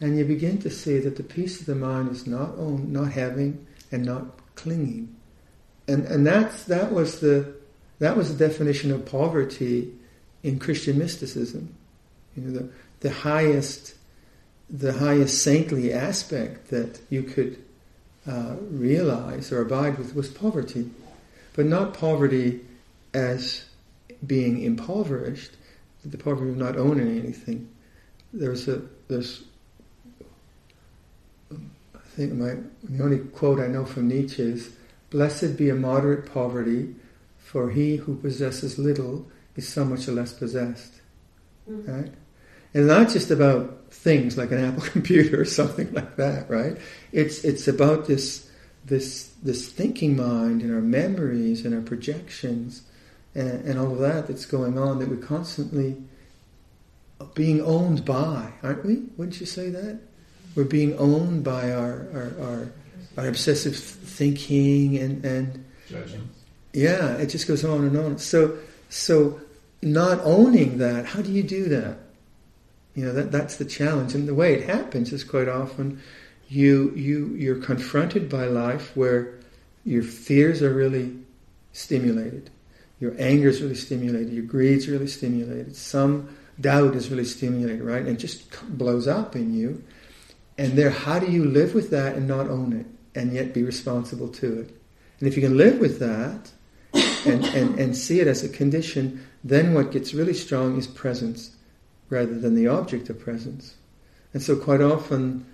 And 0.01 0.19
you 0.19 0.25
begin 0.25 0.59
to 0.63 0.71
see 0.71 0.99
that 0.99 1.15
the 1.15 1.23
peace 1.23 1.61
of 1.61 1.67
the 1.67 1.77
mind 1.77 2.11
is 2.11 2.27
not 2.27 2.59
own, 2.59 2.93
not 2.93 3.13
having 3.13 3.65
and 3.93 4.05
not 4.05 4.25
clinging. 4.57 5.15
And 5.87 6.07
and 6.07 6.27
that's 6.27 6.65
that 6.65 6.91
was 6.91 7.21
the 7.21 7.55
that 8.01 8.17
was 8.17 8.37
the 8.37 8.49
definition 8.49 8.91
of 8.91 9.07
poverty 9.07 9.95
in 10.43 10.59
Christian 10.59 10.99
mysticism. 10.99 11.77
You 12.37 12.43
know, 12.43 12.59
the, 12.59 12.71
the 13.01 13.11
highest, 13.11 13.95
the 14.69 14.93
highest 14.93 15.43
saintly 15.43 15.93
aspect 15.93 16.69
that 16.71 17.01
you 17.11 17.23
could 17.23 17.63
uh, 18.27 18.57
realize 18.71 19.53
or 19.53 19.63
abide 19.63 19.99
with 19.99 20.15
was 20.15 20.29
poverty, 20.29 20.91
but 21.55 21.67
not 21.67 21.95
poverty 21.95 22.61
as 23.15 23.65
being 24.27 24.63
impoverished, 24.63 25.53
the 26.05 26.19
poverty 26.19 26.51
of 26.51 26.57
not 26.57 26.77
owning 26.77 27.19
anything. 27.19 27.69
There's 28.33 28.69
a 28.69 28.83
there's 29.09 29.43
I 31.53 31.99
think 32.17 32.35
my 32.35 32.57
the 32.85 33.03
only 33.03 33.19
quote 33.19 33.61
I 33.61 33.67
know 33.67 33.85
from 33.85 34.09
Nietzsche 34.09 34.43
is 34.43 34.71
Blessed 35.11 35.57
be 35.57 35.69
a 35.69 35.75
moderate 35.75 36.33
poverty, 36.33 36.95
for 37.39 37.71
he 37.71 37.97
who 37.97 38.15
possesses 38.15 38.79
little 38.79 39.27
is 39.57 39.69
so 39.69 39.85
much 39.85 40.07
less 40.07 40.33
possessed. 40.33 41.00
Right? 41.67 42.13
It's 42.73 42.87
not 42.87 43.09
just 43.09 43.31
about 43.31 43.93
things 43.93 44.39
like 44.39 44.53
an 44.53 44.65
Apple 44.65 44.83
computer 44.93 45.41
or 45.41 45.45
something 45.45 45.93
like 45.93 46.17
that, 46.17 46.49
right? 46.49 46.77
It's 47.13 47.45
it's 47.45 47.69
about 47.69 48.07
this 48.07 48.51
this 48.85 49.33
this 49.43 49.69
thinking 49.71 50.17
mind 50.17 50.63
and 50.63 50.73
our 50.73 50.81
memories 50.81 51.65
and 51.65 51.75
our 51.75 51.81
projections 51.81 52.83
and, 53.35 53.65
and 53.65 53.79
all 53.79 53.93
of 53.93 53.99
that 53.99 54.27
that's 54.27 54.47
going 54.47 54.79
on 54.79 54.99
that 54.99 55.09
we're 55.09 55.17
constantly 55.17 55.97
being 57.35 57.61
owned 57.61 58.05
by, 58.05 58.53
aren't 58.63 58.85
we? 58.85 59.03
Wouldn't 59.17 59.41
you 59.41 59.47
say 59.47 59.69
that? 59.71 60.01
We're 60.55 60.65
being 60.65 60.97
owned 60.99 61.45
by 61.45 61.73
our 61.73 62.07
our, 62.15 62.35
our, 62.41 62.73
our 63.19 63.29
obsessive 63.29 63.77
thinking 63.77 64.97
and 64.99 65.25
and 65.25 65.65
Judging. 65.89 66.29
yeah, 66.73 67.17
it 67.17 67.27
just 67.27 67.47
goes 67.47 67.65
on 67.65 67.85
and 67.85 67.97
on. 67.97 68.19
So 68.19 68.59
so 68.89 69.41
not 69.83 70.21
owning 70.23 70.79
that, 70.79 71.07
how 71.07 71.23
do 71.23 71.33
you 71.33 71.43
do 71.43 71.69
that? 71.69 71.99
You 72.95 73.07
know, 73.07 73.13
that, 73.13 73.33
that's 73.33 73.57
the 73.57 73.65
challenge. 73.65 74.15
And 74.15 74.29
the 74.29 74.35
way 74.35 74.55
it 74.55 74.65
happens 74.65 75.13
is 75.13 75.25
quite 75.25 75.49
often 75.49 76.01
you, 76.49 76.93
you, 76.97 77.29
you're 77.37 77.61
confronted 77.61 78.29
by 78.29 78.47
life 78.47 78.95
where 78.97 79.39
your 79.85 80.03
fears 80.03 80.63
are 80.63 80.75
really 80.75 81.17
stimulated. 81.73 82.51
Your 82.99 83.15
anger 83.19 83.49
is 83.49 83.63
really 83.63 83.77
stimulated. 83.77 84.33
Your 84.33 84.45
greed 84.45 84.79
is 84.79 84.89
really 84.89 85.07
stimulated. 85.07 85.75
Some 85.77 86.37
doubt 86.61 86.95
is 86.95 87.09
really 87.09 87.25
stimulated, 87.25 87.81
right? 87.81 88.01
And 88.01 88.11
it 88.11 88.19
just 88.19 88.51
blows 88.77 89.09
up 89.09 89.35
in 89.35 89.55
you. 89.55 89.83
And 90.59 90.77
there, 90.77 90.91
how 90.91 91.19
do 91.19 91.31
you 91.31 91.45
live 91.45 91.75
with 91.75 91.91
that 91.91 92.17
and 92.17 92.29
not 92.29 92.49
own 92.49 92.73
it 92.75 92.87
and 93.19 93.33
yet 93.33 93.55
be 93.55 93.63
responsible 93.63 94.29
to 94.29 94.61
it? 94.61 94.77
And 95.19 95.29
if 95.29 95.37
you 95.37 95.43
can 95.43 95.57
live 95.57 95.79
with 95.79 96.01
that 96.01 96.51
and, 97.25 97.45
and, 97.47 97.79
and 97.79 97.97
see 97.97 98.21
it 98.21 98.27
as 98.27 98.45
a 98.45 98.49
condition, 98.49 99.25
then 99.43 99.75
what 99.75 99.93
gets 99.93 100.13
really 100.15 100.35
strong 100.35 100.77
is 100.77 100.87
presence 100.87 101.57
rather 102.09 102.39
than 102.39 102.55
the 102.55 102.67
object 102.67 103.09
of 103.09 103.19
presence. 103.19 103.77
And 104.35 104.43
so, 104.43 104.57
quite 104.57 104.81
often, 104.81 105.47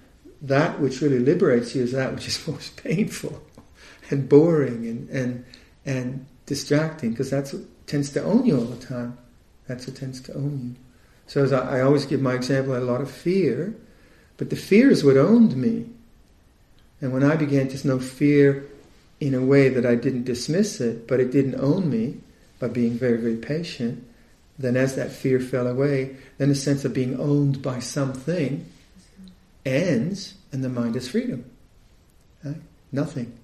that 0.43 0.81
which 0.81 1.01
really 1.01 1.19
liberates 1.19 1.75
you 1.75 1.83
is 1.83 1.93
that 1.93 2.15
which 2.15 2.27
is 2.27 2.47
most 2.49 2.77
painful 2.77 3.43
and 4.11 4.29
boring 4.29 4.87
and, 4.87 5.09
and, 5.11 5.45
and 5.85 6.27
distracting, 6.47 7.11
because 7.11 7.31
that's 7.31 7.53
what 7.53 7.63
tends 7.87 8.11
to 8.11 8.23
own 8.23 8.45
you 8.47 8.57
all 8.57 8.65
the 8.65 8.85
time. 8.85 9.17
That's 9.67 9.87
what 9.87 9.97
tends 9.97 10.21
to 10.23 10.35
own 10.35 10.75
you. 10.77 10.83
So, 11.27 11.43
as 11.43 11.53
I, 11.53 11.79
I 11.79 11.81
always 11.83 12.07
give 12.07 12.21
my 12.21 12.35
example, 12.35 12.73
I 12.73 12.77
had 12.77 12.83
a 12.83 12.87
lot 12.87 13.01
of 13.01 13.11
fear, 13.11 13.75
but 14.37 14.51
the 14.51 14.57
fear 14.57 14.91
is 14.91 15.05
what 15.05 15.17
owned 15.17 15.57
me. 15.57 15.87
And 17.01 17.13
when 17.13 17.23
I 17.23 17.37
began 17.37 17.69
to 17.69 17.87
know 17.87 17.99
fear 17.99 18.67
in 19.21 19.35
a 19.35 19.45
way 19.45 19.69
that 19.69 19.87
I 19.87 19.95
didn't 19.95 20.25
dismiss 20.25 20.81
it, 20.81 21.07
but 21.07 21.21
it 21.21 21.31
didn't 21.31 21.61
own 21.61 21.91
me 21.91 22.21
by 22.59 22.69
being 22.69 22.99
very, 22.99 23.19
very 23.19 23.37
patient, 23.37 24.07
then 24.59 24.77
as 24.77 24.97
that 24.97 25.13
fear 25.13 25.39
fell 25.41 25.67
away, 25.67 26.17
then 26.39 26.49
the 26.49 26.55
sense 26.55 26.85
of 26.85 26.95
being 26.95 27.19
owned 27.21 27.63
by 27.63 27.79
something 27.79 28.67
ends 29.65 30.35
and 30.53 30.65
the 30.65 30.69
mind 30.69 30.97
is 30.97 31.09
freedom. 31.09 31.45
Right? 32.45 32.61
Nothing. 32.93 33.39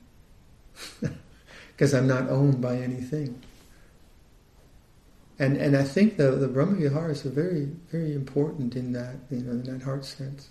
Because 1.72 1.94
I'm 1.94 2.06
not 2.06 2.28
owned 2.28 2.60
by 2.60 2.76
anything. 2.76 3.42
And 5.38 5.56
and 5.56 5.76
I 5.76 5.82
think 5.82 6.16
the 6.16 6.32
the 6.32 6.46
Brahma 6.46 6.76
Viharas 6.76 7.26
are 7.26 7.30
very, 7.30 7.70
very 7.90 8.14
important 8.14 8.76
in 8.76 8.92
that, 8.92 9.16
you 9.30 9.38
know, 9.38 9.52
in 9.52 9.62
that 9.64 9.82
heart 9.82 10.04
sense. 10.04 10.50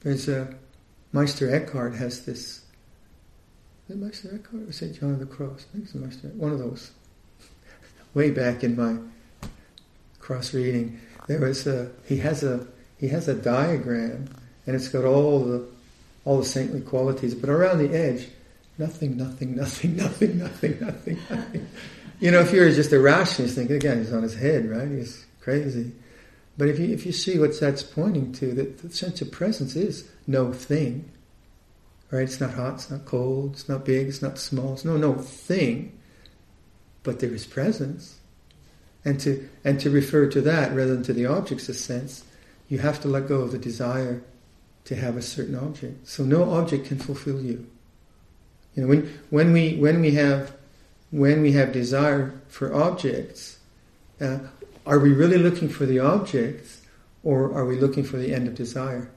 There's 0.00 0.28
a 0.28 0.54
Meister 1.12 1.52
Eckhart 1.52 1.94
has 1.94 2.24
this. 2.24 2.59
Is 3.90 3.96
it 3.96 3.98
Meister 3.98 4.28
Eckhart 4.32 4.68
or 4.68 4.72
St. 4.72 5.00
John 5.00 5.14
of 5.14 5.18
the 5.18 5.26
Cross? 5.26 5.66
I 5.68 5.72
think 5.72 5.84
it's 5.86 5.94
Meister. 5.96 6.28
One 6.28 6.52
of 6.52 6.60
those. 6.60 6.92
Way 8.14 8.30
back 8.30 8.62
in 8.62 8.76
my 8.76 8.98
cross 10.20 10.54
reading, 10.54 11.00
there 11.26 11.40
was 11.40 11.66
a. 11.66 11.90
He 12.06 12.18
has 12.18 12.44
a. 12.44 12.68
He 12.98 13.08
has 13.08 13.26
a 13.26 13.34
diagram, 13.34 14.28
and 14.64 14.76
it's 14.76 14.86
got 14.86 15.04
all 15.04 15.44
the 15.44 15.66
all 16.24 16.38
the 16.38 16.44
saintly 16.44 16.82
qualities, 16.82 17.34
but 17.34 17.50
around 17.50 17.78
the 17.78 17.92
edge, 17.92 18.28
nothing, 18.78 19.16
nothing, 19.16 19.56
nothing, 19.56 19.96
nothing, 19.96 20.38
nothing, 20.38 20.78
nothing, 20.78 21.18
nothing. 21.28 21.68
You 22.20 22.30
know, 22.30 22.38
if 22.42 22.52
you're 22.52 22.70
just 22.70 22.92
a 22.92 23.00
rationalist, 23.00 23.56
think 23.56 23.70
again, 23.70 23.98
he's 23.98 24.12
on 24.12 24.22
his 24.22 24.36
head, 24.36 24.70
right? 24.70 24.86
He's 24.86 25.26
crazy. 25.40 25.90
But 26.56 26.68
if 26.68 26.78
you 26.78 26.94
if 26.94 27.04
you 27.04 27.10
see 27.10 27.40
what 27.40 27.58
that's 27.58 27.82
pointing 27.82 28.30
to, 28.34 28.52
that 28.52 28.82
the 28.82 28.90
sense 28.90 29.20
of 29.20 29.32
presence 29.32 29.74
is 29.74 30.08
no 30.28 30.52
thing. 30.52 31.10
Right? 32.10 32.22
It's 32.22 32.40
not 32.40 32.54
hot, 32.54 32.74
it's 32.74 32.90
not 32.90 33.04
cold, 33.04 33.52
it's 33.52 33.68
not 33.68 33.84
big, 33.84 34.08
it's 34.08 34.22
not 34.22 34.38
small, 34.38 34.74
it's 34.74 34.84
no 34.84 34.96
no 34.96 35.14
thing. 35.14 35.98
But 37.02 37.20
there 37.20 37.32
is 37.32 37.46
presence. 37.46 38.18
And 39.04 39.18
to 39.20 39.48
and 39.64 39.80
to 39.80 39.90
refer 39.90 40.26
to 40.28 40.40
that 40.42 40.74
rather 40.74 40.94
than 40.94 41.04
to 41.04 41.12
the 41.12 41.26
objects 41.26 41.68
of 41.68 41.76
sense, 41.76 42.24
you 42.68 42.78
have 42.78 43.00
to 43.02 43.08
let 43.08 43.28
go 43.28 43.40
of 43.40 43.52
the 43.52 43.58
desire 43.58 44.22
to 44.84 44.96
have 44.96 45.16
a 45.16 45.22
certain 45.22 45.54
object. 45.54 46.08
So 46.08 46.24
no 46.24 46.50
object 46.50 46.86
can 46.86 46.98
fulfill 46.98 47.40
you. 47.40 47.66
You 48.74 48.82
know, 48.82 48.88
when 48.88 49.20
when 49.30 49.52
we 49.52 49.76
when 49.76 50.00
we 50.00 50.12
have 50.12 50.54
when 51.10 51.42
we 51.42 51.52
have 51.52 51.72
desire 51.72 52.34
for 52.48 52.74
objects, 52.74 53.58
uh, 54.20 54.38
are 54.86 54.98
we 54.98 55.12
really 55.12 55.38
looking 55.38 55.68
for 55.68 55.86
the 55.86 55.98
objects 55.98 56.82
or 57.22 57.52
are 57.54 57.66
we 57.66 57.76
looking 57.76 58.04
for 58.04 58.16
the 58.16 58.34
end 58.34 58.48
of 58.48 58.54
desire? 58.54 59.10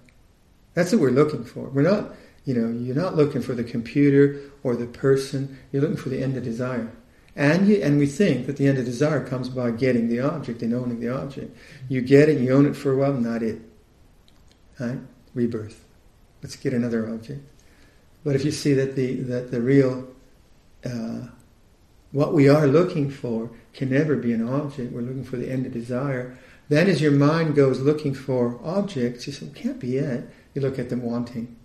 That's 0.73 0.91
what 0.91 1.01
we're 1.01 1.11
looking 1.11 1.45
for. 1.45 1.69
We're 1.69 1.83
not, 1.83 2.15
you 2.45 2.53
know, 2.53 2.69
you're 2.69 2.95
not 2.95 3.15
looking 3.15 3.41
for 3.41 3.53
the 3.53 3.63
computer 3.63 4.39
or 4.63 4.75
the 4.75 4.85
person, 4.85 5.57
you're 5.71 5.81
looking 5.81 5.97
for 5.97 6.09
the 6.09 6.21
end 6.21 6.35
of 6.37 6.43
desire. 6.43 6.91
And, 7.35 7.67
you, 7.67 7.81
and 7.81 7.97
we 7.97 8.05
think 8.05 8.45
that 8.45 8.57
the 8.57 8.67
end 8.67 8.77
of 8.77 8.85
desire 8.85 9.25
comes 9.25 9.49
by 9.49 9.71
getting 9.71 10.07
the 10.07 10.19
object 10.19 10.61
and 10.61 10.73
owning 10.73 10.99
the 10.99 11.09
object. 11.09 11.55
You 11.89 12.01
get 12.01 12.29
it, 12.29 12.39
you 12.39 12.53
own 12.53 12.65
it 12.65 12.75
for 12.75 12.91
a 12.91 12.97
while, 12.97 13.13
not 13.13 13.41
it. 13.41 13.61
Right? 14.79 14.99
Rebirth. 15.33 15.83
Let's 16.43 16.55
get 16.55 16.73
another 16.73 17.11
object. 17.11 17.41
But 18.23 18.35
if 18.35 18.45
you 18.45 18.51
see 18.51 18.73
that 18.73 18.95
the, 18.95 19.15
that 19.21 19.51
the 19.51 19.61
real, 19.61 20.07
uh, 20.85 21.27
what 22.11 22.33
we 22.33 22.47
are 22.47 22.67
looking 22.67 23.09
for 23.09 23.49
can 23.73 23.89
never 23.89 24.15
be 24.15 24.33
an 24.33 24.47
object. 24.47 24.93
We're 24.93 25.01
looking 25.01 25.23
for 25.23 25.37
the 25.37 25.49
end 25.49 25.65
of 25.65 25.73
desire. 25.73 26.37
Then, 26.69 26.87
as 26.87 27.01
your 27.01 27.11
mind 27.11 27.55
goes 27.55 27.81
looking 27.81 28.13
for 28.13 28.59
objects, 28.63 29.27
you 29.27 29.33
say, 29.33 29.47
"Can't 29.53 29.79
be 29.79 29.97
it." 29.97 30.29
You 30.53 30.61
look 30.61 30.79
at 30.79 30.89
them 30.89 31.01
wanting, 31.01 31.55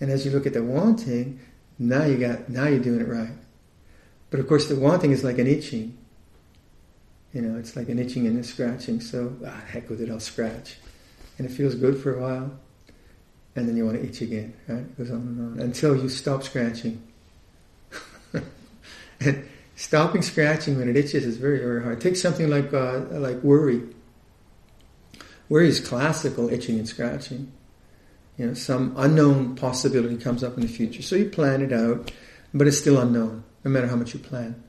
and 0.00 0.10
as 0.10 0.24
you 0.24 0.30
look 0.30 0.46
at 0.46 0.52
the 0.52 0.62
wanting, 0.62 1.40
now 1.78 2.04
you 2.04 2.16
got 2.16 2.48
now 2.48 2.66
you're 2.66 2.80
doing 2.80 3.00
it 3.00 3.08
right. 3.08 3.36
But 4.30 4.40
of 4.40 4.48
course, 4.48 4.68
the 4.68 4.76
wanting 4.76 5.12
is 5.12 5.24
like 5.24 5.38
an 5.38 5.46
itching. 5.46 5.96
You 7.32 7.42
know, 7.42 7.58
it's 7.58 7.76
like 7.76 7.88
an 7.88 7.98
itching 7.98 8.26
and 8.26 8.38
a 8.38 8.44
scratching. 8.44 9.00
So, 9.00 9.36
ah, 9.46 9.62
heck 9.68 9.90
with 9.90 10.00
it, 10.00 10.10
I'll 10.10 10.20
scratch, 10.20 10.76
and 11.38 11.46
it 11.46 11.50
feels 11.50 11.74
good 11.74 11.98
for 11.98 12.16
a 12.16 12.20
while, 12.20 12.58
and 13.54 13.68
then 13.68 13.76
you 13.76 13.84
want 13.84 13.98
to 13.98 14.06
itch 14.06 14.22
again. 14.22 14.54
Right? 14.66 14.78
It 14.78 14.98
goes 14.98 15.10
on 15.10 15.16
and 15.18 15.60
on 15.60 15.64
until 15.64 15.96
you 15.96 16.08
stop 16.08 16.42
scratching. 16.42 17.02
and 19.20 19.48
Stopping 19.78 20.22
scratching 20.22 20.78
when 20.78 20.88
it 20.88 20.96
itches 20.96 21.26
is 21.26 21.36
very, 21.36 21.58
very 21.58 21.82
hard. 21.82 22.00
Take 22.00 22.16
something 22.16 22.48
like 22.48 22.72
uh, 22.72 23.00
like 23.10 23.42
worry. 23.42 23.82
Worry 25.50 25.68
is 25.68 25.80
classical 25.80 26.50
itching 26.50 26.78
and 26.78 26.88
scratching. 26.88 27.52
You 28.36 28.48
know, 28.48 28.54
some 28.54 28.94
unknown 28.96 29.56
possibility 29.56 30.16
comes 30.16 30.44
up 30.44 30.56
in 30.56 30.60
the 30.60 30.68
future. 30.68 31.02
So 31.02 31.16
you 31.16 31.30
plan 31.30 31.62
it 31.62 31.72
out, 31.72 32.10
but 32.52 32.66
it's 32.66 32.78
still 32.78 32.98
unknown, 32.98 33.44
no 33.64 33.70
matter 33.70 33.86
how 33.86 33.96
much 33.96 34.12
you 34.12 34.20
plan. 34.20 34.62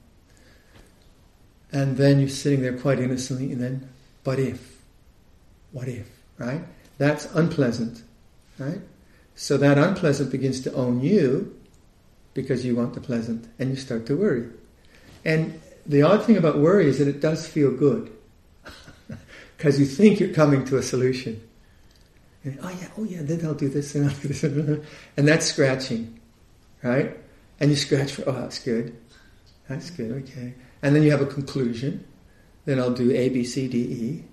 And 1.72 1.98
then 1.98 2.20
you're 2.20 2.30
sitting 2.30 2.62
there 2.62 2.78
quite 2.78 3.00
innocently, 3.00 3.52
and 3.52 3.62
then, 3.62 3.90
but 4.24 4.40
if? 4.40 4.78
What 5.74 5.88
if? 5.88 6.08
Right? 6.38 6.62
That's 6.98 7.26
unpleasant, 7.36 8.04
right? 8.58 8.80
So 9.36 9.58
that 9.58 9.78
unpleasant 9.78 10.32
begins 10.32 10.62
to 10.62 10.74
own 10.74 11.02
you 11.02 11.54
because 12.34 12.64
you 12.64 12.76
want 12.76 12.94
the 12.94 13.02
pleasant, 13.02 13.48
and 13.60 13.70
you 13.70 13.76
start 13.76 14.06
to 14.06 14.16
worry. 14.16 14.48
And 15.26 15.60
the 15.86 16.04
odd 16.04 16.24
thing 16.24 16.38
about 16.38 16.60
worry 16.60 16.88
is 16.88 17.00
that 17.00 17.08
it 17.08 17.20
does 17.20 17.48
feel 17.48 17.72
good 17.72 18.12
because 19.58 19.80
you 19.80 19.86
think 19.86 20.20
you're 20.20 20.34
coming 20.34 20.64
to 20.66 20.78
a 20.78 20.84
solution. 20.84 21.42
And, 22.48 22.60
oh 22.64 22.70
yeah, 22.70 22.88
oh 22.98 23.04
yeah, 23.04 23.20
then 23.22 23.46
I'll 23.46 23.54
do 23.54 23.70
this 23.70 23.96
and 23.96 24.10
I'll 24.10 24.16
do 24.18 24.28
this, 24.28 24.44
and 25.18 25.28
that's 25.28 25.46
scratching, 25.46 26.20
right? 26.84 27.18
And 27.60 27.70
you 27.70 27.76
scratch 27.76 28.12
for, 28.12 28.30
oh, 28.30 28.34
that's 28.34 28.60
good, 28.60 28.96
that's 29.68 29.90
good, 29.90 30.12
okay. 30.24 30.54
And 30.82 30.96
then 30.96 31.04
you 31.04 31.12
have 31.12 31.22
a 31.22 31.26
conclusion. 31.26 32.06
Then 32.66 32.80
I'll 32.80 32.94
do 32.94 33.12
A, 33.12 33.30
B, 33.30 33.44
C, 33.44 33.68
D, 33.68 33.78
E, 33.78 34.24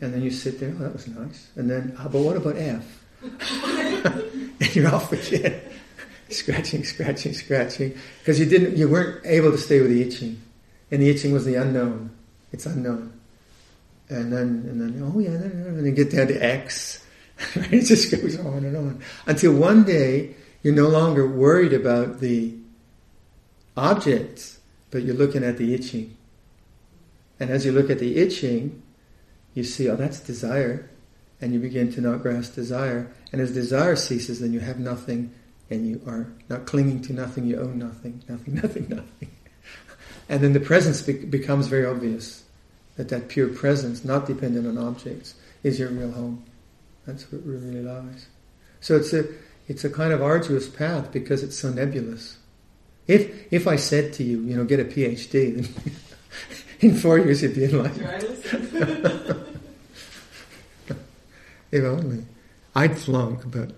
and 0.00 0.12
then 0.12 0.22
you 0.22 0.30
sit 0.30 0.58
there. 0.58 0.74
Oh, 0.76 0.82
that 0.84 0.92
was 0.94 1.06
nice. 1.06 1.48
And 1.54 1.70
then, 1.70 1.94
oh, 1.98 2.08
but 2.08 2.20
what 2.20 2.36
about 2.36 2.56
F? 2.56 3.04
and 3.22 4.74
you're 4.74 4.88
off 4.88 5.12
again 5.12 5.60
scratching, 6.30 6.84
scratching, 6.84 7.32
scratching, 7.32 7.96
because 8.20 8.38
you 8.38 8.46
didn't, 8.46 8.76
you 8.76 8.88
weren't 8.88 9.24
able 9.24 9.50
to 9.50 9.58
stay 9.58 9.80
with 9.80 9.90
the 9.90 10.02
itching, 10.02 10.40
and 10.90 11.02
the 11.02 11.08
itching 11.08 11.32
was 11.32 11.44
the 11.44 11.54
unknown. 11.54 12.10
It's 12.52 12.66
unknown, 12.66 13.18
and 14.08 14.32
then 14.32 14.64
and 14.68 14.80
then 14.80 15.12
oh 15.14 15.18
yeah, 15.18 15.30
and 15.30 15.78
then 15.78 15.84
you 15.84 15.92
get 15.92 16.10
down 16.10 16.28
to 16.28 16.34
X. 16.34 17.04
it 17.54 17.82
just 17.82 18.10
goes 18.10 18.38
on 18.38 18.64
and 18.64 18.76
on 18.76 19.02
until 19.26 19.54
one 19.54 19.84
day 19.84 20.34
you're 20.62 20.74
no 20.74 20.88
longer 20.88 21.26
worried 21.26 21.72
about 21.72 22.20
the 22.20 22.54
objects, 23.76 24.58
but 24.90 25.02
you're 25.02 25.14
looking 25.14 25.44
at 25.44 25.56
the 25.56 25.74
itching. 25.74 26.16
And 27.38 27.50
as 27.50 27.64
you 27.64 27.72
look 27.72 27.90
at 27.90 28.00
the 28.00 28.18
itching, 28.18 28.82
you 29.54 29.62
see, 29.62 29.88
oh, 29.88 29.96
that's 29.96 30.20
desire. 30.20 30.90
And 31.40 31.52
you 31.52 31.60
begin 31.60 31.92
to 31.92 32.00
not 32.00 32.22
grasp 32.22 32.54
desire. 32.54 33.12
And 33.32 33.40
as 33.40 33.52
desire 33.52 33.94
ceases, 33.94 34.40
then 34.40 34.52
you 34.52 34.60
have 34.60 34.80
nothing 34.80 35.32
and 35.70 35.86
you 35.86 36.00
are 36.06 36.26
not 36.48 36.66
clinging 36.66 37.02
to 37.02 37.12
nothing, 37.12 37.46
you 37.46 37.60
own 37.60 37.78
nothing, 37.78 38.22
nothing, 38.28 38.54
nothing, 38.62 38.88
nothing. 38.88 39.30
and 40.28 40.40
then 40.40 40.54
the 40.54 40.60
presence 40.60 41.02
be- 41.02 41.24
becomes 41.24 41.66
very 41.66 41.84
obvious 41.84 42.42
that 42.96 43.10
that 43.10 43.28
pure 43.28 43.48
presence, 43.48 44.04
not 44.04 44.26
dependent 44.26 44.66
on 44.66 44.78
objects, 44.78 45.34
is 45.62 45.78
your 45.78 45.90
real 45.90 46.10
home. 46.10 46.44
That's 47.08 47.24
where 47.32 47.40
it 47.40 47.46
really 47.46 47.80
lies. 47.80 48.26
So 48.80 48.96
it's 48.96 49.14
a 49.14 49.24
it's 49.66 49.82
a 49.82 49.88
kind 49.88 50.12
of 50.12 50.20
arduous 50.22 50.68
path 50.68 51.10
because 51.10 51.42
it's 51.42 51.58
so 51.58 51.70
nebulous. 51.70 52.36
If 53.06 53.50
if 53.50 53.66
I 53.66 53.76
said 53.76 54.12
to 54.14 54.22
you, 54.22 54.42
you 54.42 54.54
know, 54.54 54.64
get 54.64 54.78
a 54.78 54.84
PhD, 54.84 55.54
then 55.56 55.66
in 56.90 56.94
four 56.94 57.18
years 57.18 57.42
you'd 57.42 57.54
be 57.54 57.64
enlightened. 57.64 58.02
if 61.72 61.84
only. 61.84 62.24
I'd 62.74 62.98
flunk, 62.98 63.50
but 63.50 63.72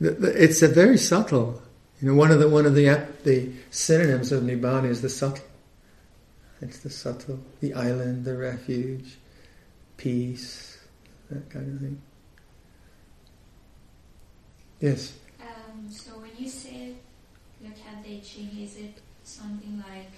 it's 0.00 0.60
a 0.60 0.68
very 0.68 0.98
subtle. 0.98 1.62
You 2.02 2.08
know, 2.08 2.16
one 2.16 2.32
of 2.32 2.40
the 2.40 2.48
one 2.48 2.66
of 2.66 2.74
the 2.74 2.88
uh, 2.88 3.06
the 3.22 3.52
synonyms 3.70 4.32
of 4.32 4.42
nibbana 4.42 4.86
is 4.86 5.00
the 5.00 5.08
subtle. 5.08 5.44
It's 6.60 6.80
the 6.80 6.90
subtle, 6.90 7.38
the 7.60 7.72
island, 7.74 8.24
the 8.24 8.36
refuge, 8.36 9.16
peace, 9.96 10.76
that 11.30 11.48
kind 11.50 11.72
of 11.72 11.80
thing. 11.80 12.02
Yes. 14.80 15.12
Um, 15.42 15.90
so 15.90 16.12
when 16.20 16.30
you 16.38 16.46
say 16.46 16.94
look 17.60 17.74
at 17.84 18.02
the 18.02 18.18
itching, 18.18 18.50
is 18.62 18.76
it 18.76 19.02
something 19.24 19.82
like 19.88 20.12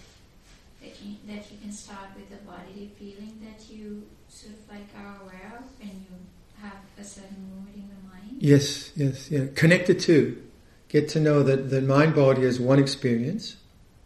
that 0.83 1.01
you, 1.03 1.17
that 1.29 1.51
you 1.51 1.57
can 1.63 1.71
start 1.71 2.03
with 2.15 2.29
the 2.29 2.37
bodily 2.47 2.91
feeling 2.99 3.41
that 3.41 3.73
you 3.75 4.07
sort 4.29 4.55
of 4.55 4.61
like 4.69 4.89
are 4.97 5.17
aware 5.23 5.59
of 5.59 5.65
and 5.81 5.91
you 6.03 6.15
have 6.63 6.79
a 7.01 7.05
certain 7.05 7.37
mood 7.49 7.75
in 7.75 7.89
the 7.89 8.09
mind? 8.09 8.37
Yes, 8.39 8.93
yes, 8.97 9.31
yeah. 9.31 9.47
Connect 9.55 9.87
the 9.87 9.95
two. 9.95 10.43
Get 10.89 11.09
to 11.11 11.21
know 11.21 11.43
that 11.43 11.71
the 11.71 11.81
mind 11.81 12.15
body 12.15 12.43
is 12.43 12.59
one 12.61 12.79
experience. 12.79 13.57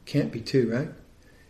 Can't 0.05 0.31
be 0.31 0.41
two, 0.41 0.71
right? 0.71 0.89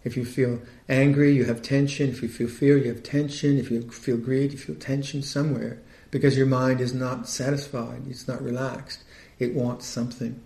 If 0.05 0.17
you 0.17 0.25
feel 0.25 0.61
angry, 0.89 1.33
you 1.35 1.45
have 1.45 1.61
tension. 1.63 2.09
If 2.11 2.23
you 2.23 2.29
feel 2.29 2.49
fear, 2.49 2.77
you 2.79 2.89
have 2.89 3.03
tension. 3.03 3.59
If 3.59 3.71
you 3.71 3.91
feel 3.91 4.17
greed, 4.17 4.53
you 4.53 4.59
feel 4.59 4.77
tension 4.77 5.23
somewhere 5.23 5.81
because 6.15 6.39
your 6.39 6.47
mind 6.47 6.81
is 6.81 6.95
not 6.95 7.29
satisfied. 7.29 8.03
It's 8.09 8.29
not 8.29 8.41
relaxed. 8.41 9.03
It 9.41 9.53
wants 9.55 9.85
something. 9.87 10.41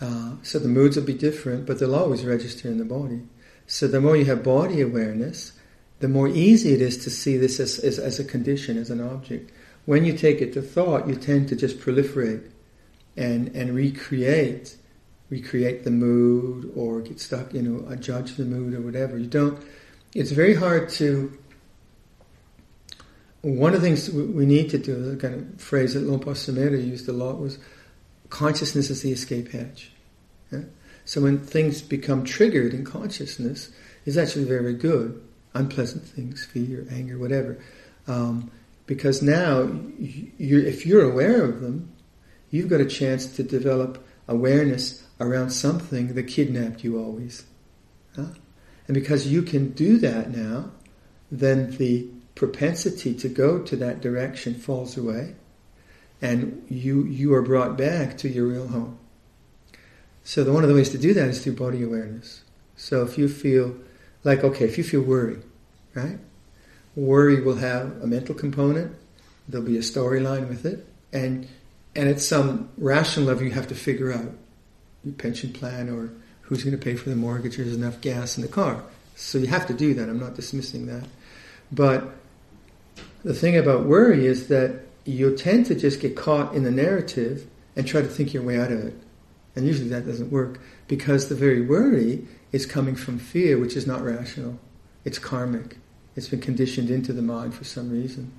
Uh, 0.00 0.36
so 0.42 0.58
the 0.60 0.68
moods 0.68 0.96
will 0.96 1.04
be 1.04 1.14
different, 1.28 1.66
but 1.66 1.80
they'll 1.80 1.94
always 1.94 2.24
register 2.24 2.68
in 2.68 2.78
the 2.78 2.84
body. 2.84 3.22
So 3.66 3.88
the 3.88 4.00
more 4.00 4.16
you 4.16 4.26
have 4.26 4.44
body 4.44 4.80
awareness, 4.80 5.52
the 5.98 6.08
more 6.08 6.28
easy 6.28 6.74
it 6.74 6.80
is 6.80 7.02
to 7.04 7.10
see 7.10 7.36
this 7.36 7.58
as, 7.58 7.78
as, 7.80 7.98
as 7.98 8.20
a 8.20 8.24
condition, 8.24 8.78
as 8.78 8.90
an 8.90 9.00
object 9.00 9.50
when 9.86 10.04
you 10.04 10.16
take 10.16 10.40
it 10.40 10.52
to 10.54 10.62
thought, 10.62 11.06
you 11.06 11.14
tend 11.14 11.48
to 11.48 11.56
just 11.56 11.78
proliferate 11.78 12.50
and, 13.16 13.48
and 13.48 13.74
recreate, 13.74 14.76
recreate 15.30 15.84
the 15.84 15.90
mood 15.90 16.72
or 16.74 17.00
get 17.00 17.20
stuck, 17.20 17.52
you 17.52 17.62
know, 17.62 17.94
judge 17.96 18.36
the 18.36 18.44
mood 18.44 18.74
or 18.74 18.80
whatever. 18.80 19.18
You 19.18 19.26
don't, 19.26 19.62
it's 20.14 20.30
very 20.30 20.54
hard 20.54 20.88
to 20.90 21.36
one 23.44 23.74
of 23.74 23.82
the 23.82 23.86
things 23.86 24.10
we 24.10 24.46
need 24.46 24.70
to 24.70 24.78
do, 24.78 24.94
the 25.10 25.16
kind 25.16 25.34
of 25.34 25.60
phrase 25.60 25.92
that 25.92 26.00
Luang 26.00 26.20
Por 26.20 26.32
used 26.32 27.08
a 27.08 27.12
lot 27.12 27.38
was 27.38 27.58
consciousness 28.30 28.88
is 28.88 29.02
the 29.02 29.12
escape 29.12 29.52
hatch. 29.52 29.90
Yeah? 30.50 30.60
So 31.04 31.20
when 31.20 31.38
things 31.38 31.82
become 31.82 32.24
triggered 32.24 32.72
in 32.72 32.84
consciousness, 32.84 33.70
it's 34.06 34.16
actually 34.16 34.44
very 34.44 34.72
good. 34.72 35.22
Unpleasant 35.52 36.04
things, 36.04 36.42
fear, 36.44 36.86
anger, 36.90 37.18
whatever. 37.18 37.62
Um, 38.08 38.50
because 38.86 39.20
now, 39.22 39.70
you're, 39.98 40.64
if 40.64 40.86
you're 40.86 41.04
aware 41.04 41.44
of 41.44 41.60
them, 41.60 41.92
you've 42.50 42.68
got 42.68 42.80
a 42.80 42.86
chance 42.86 43.26
to 43.36 43.42
develop 43.42 44.04
awareness 44.26 45.06
around 45.20 45.50
something 45.50 46.14
that 46.14 46.24
kidnapped 46.24 46.82
you 46.82 46.98
always. 46.98 47.44
Huh? 48.16 48.26
And 48.88 48.94
because 48.94 49.26
you 49.26 49.42
can 49.42 49.72
do 49.72 49.98
that 49.98 50.30
now, 50.30 50.70
then 51.30 51.70
the 51.76 52.08
propensity 52.34 53.14
to 53.14 53.28
go 53.28 53.60
to 53.62 53.76
that 53.76 54.00
direction 54.00 54.54
falls 54.54 54.96
away, 54.96 55.34
and 56.20 56.64
you 56.68 57.04
you 57.04 57.34
are 57.34 57.42
brought 57.42 57.76
back 57.76 58.18
to 58.18 58.28
your 58.28 58.46
real 58.46 58.68
home. 58.68 58.98
So 60.24 60.42
the, 60.42 60.52
one 60.52 60.62
of 60.62 60.68
the 60.68 60.74
ways 60.74 60.90
to 60.90 60.98
do 60.98 61.14
that 61.14 61.28
is 61.28 61.42
through 61.42 61.56
body 61.56 61.82
awareness. 61.82 62.42
So 62.76 63.02
if 63.02 63.18
you 63.18 63.28
feel 63.28 63.76
like 64.24 64.42
okay, 64.42 64.64
if 64.64 64.78
you 64.78 64.84
feel 64.84 65.02
worry, 65.02 65.38
right? 65.94 66.18
Worry 66.96 67.40
will 67.40 67.56
have 67.56 68.02
a 68.02 68.06
mental 68.06 68.34
component. 68.34 68.96
There'll 69.48 69.66
be 69.66 69.76
a 69.76 69.80
storyline 69.80 70.48
with 70.48 70.64
it, 70.64 70.86
and 71.12 71.46
and 71.94 72.08
at 72.08 72.20
some 72.20 72.70
rational 72.76 73.26
level, 73.26 73.44
you 73.44 73.52
have 73.52 73.68
to 73.68 73.74
figure 73.74 74.12
out 74.12 74.32
your 75.04 75.14
pension 75.14 75.52
plan 75.52 75.88
or 75.88 76.10
who's 76.42 76.64
going 76.64 76.76
to 76.76 76.82
pay 76.82 76.96
for 76.96 77.10
the 77.10 77.16
mortgage. 77.16 77.58
Or 77.58 77.64
there's 77.64 77.76
enough 77.76 78.00
gas 78.00 78.36
in 78.36 78.42
the 78.42 78.48
car, 78.48 78.82
so 79.14 79.38
you 79.38 79.46
have 79.46 79.66
to 79.66 79.74
do 79.74 79.94
that. 79.94 80.08
I'm 80.08 80.18
not 80.18 80.34
dismissing 80.34 80.86
that, 80.86 81.04
but 81.70 82.16
the 83.24 83.34
thing 83.34 83.56
about 83.56 83.86
worry 83.86 84.26
is 84.26 84.48
that 84.48 84.82
you 85.04 85.34
tend 85.36 85.66
to 85.66 85.74
just 85.74 86.00
get 86.00 86.16
caught 86.16 86.54
in 86.54 86.62
the 86.62 86.70
narrative 86.70 87.46
and 87.74 87.86
try 87.86 88.00
to 88.00 88.08
think 88.08 88.32
your 88.32 88.42
way 88.42 88.60
out 88.60 88.70
of 88.70 88.80
it. 88.80 88.94
And 89.56 89.66
usually 89.66 89.88
that 89.88 90.06
doesn't 90.06 90.30
work 90.30 90.60
because 90.88 91.28
the 91.28 91.34
very 91.34 91.62
worry 91.62 92.26
is 92.52 92.66
coming 92.66 92.94
from 92.94 93.18
fear, 93.18 93.58
which 93.58 93.76
is 93.76 93.86
not 93.86 94.04
rational. 94.04 94.58
It's 95.04 95.18
karmic. 95.18 95.78
It's 96.16 96.28
been 96.28 96.40
conditioned 96.40 96.90
into 96.90 97.12
the 97.12 97.22
mind 97.22 97.54
for 97.54 97.64
some 97.64 97.90
reason. 97.90 98.32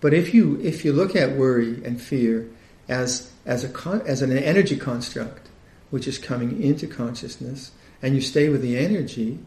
But 0.00 0.12
if 0.12 0.34
you 0.34 0.60
if 0.62 0.84
you 0.84 0.92
look 0.92 1.16
at 1.16 1.36
worry 1.36 1.82
and 1.84 2.00
fear 2.00 2.48
as 2.88 3.32
as 3.46 3.64
a 3.64 3.68
con, 3.68 4.02
as 4.06 4.22
an 4.22 4.36
energy 4.36 4.76
construct, 4.76 5.48
which 5.90 6.06
is 6.06 6.18
coming 6.18 6.62
into 6.62 6.86
consciousness, 6.86 7.70
and 8.02 8.14
you 8.14 8.20
stay 8.20 8.48
with 8.48 8.60
the 8.60 8.76
energy, 8.76 9.38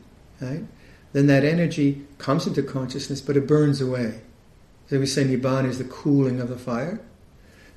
right? 0.41 0.63
Then 1.13 1.27
that 1.27 1.43
energy 1.43 2.05
comes 2.17 2.47
into 2.47 2.63
consciousness, 2.63 3.21
but 3.21 3.37
it 3.37 3.47
burns 3.47 3.81
away. 3.81 4.21
So 4.89 4.99
we 4.99 5.05
say 5.05 5.23
Nibbana 5.23 5.67
is 5.67 5.77
the 5.77 5.83
cooling 5.83 6.39
of 6.39 6.49
the 6.49 6.57
fire. 6.57 6.99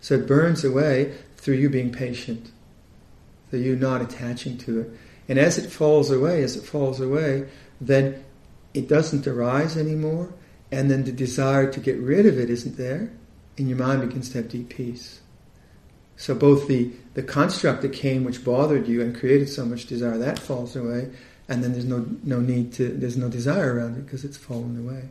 So 0.01 0.15
it 0.15 0.27
burns 0.27 0.65
away 0.65 1.15
through 1.37 1.57
you 1.57 1.69
being 1.69 1.93
patient, 1.93 2.51
through 3.51 3.61
you 3.61 3.77
not 3.77 4.01
attaching 4.01 4.57
to 4.59 4.81
it. 4.81 4.91
And 5.29 5.39
as 5.39 5.59
it 5.59 5.71
falls 5.71 6.11
away, 6.11 6.43
as 6.43 6.57
it 6.57 6.65
falls 6.65 7.01
away, 7.01 7.49
then 7.81 8.25
it 8.75 8.89
doesn't 8.89 9.27
arise 9.27 9.77
anymore, 9.77 10.33
and 10.71 10.91
then 10.91 11.05
the 11.05 11.13
desire 11.13 11.71
to 11.71 11.81
get 11.81 11.99
rid 11.99 12.25
of 12.25 12.39
it 12.39 12.49
isn't 12.49 12.79
there, 12.79 13.13
and 13.59 13.69
your 13.69 13.79
mind 13.79 14.01
begins 14.01 14.31
to 14.31 14.39
have 14.39 14.49
deep 14.49 14.71
peace. 14.71 15.21
So 16.17 16.35
both 16.35 16.67
the, 16.67 16.93
the 17.15 17.23
construct 17.23 17.83
that 17.83 17.93
came 17.93 18.25
which 18.25 18.45
bothered 18.45 18.89
you 18.89 19.03
and 19.03 19.15
created 19.15 19.49
so 19.49 19.67
much 19.67 19.87
desire, 19.87 20.17
that 20.17 20.39
falls 20.39 20.75
away, 20.75 21.11
and 21.49 21.63
then 21.63 21.73
there's 21.73 21.85
no, 21.85 22.07
no 22.25 22.41
need 22.41 22.73
to, 22.75 22.89
there's 22.89 23.17
no 23.17 23.29
desire 23.29 23.75
around 23.75 23.99
it 23.99 24.07
because 24.07 24.25
it's 24.25 24.39
fallen 24.39 24.79
away. 24.79 25.09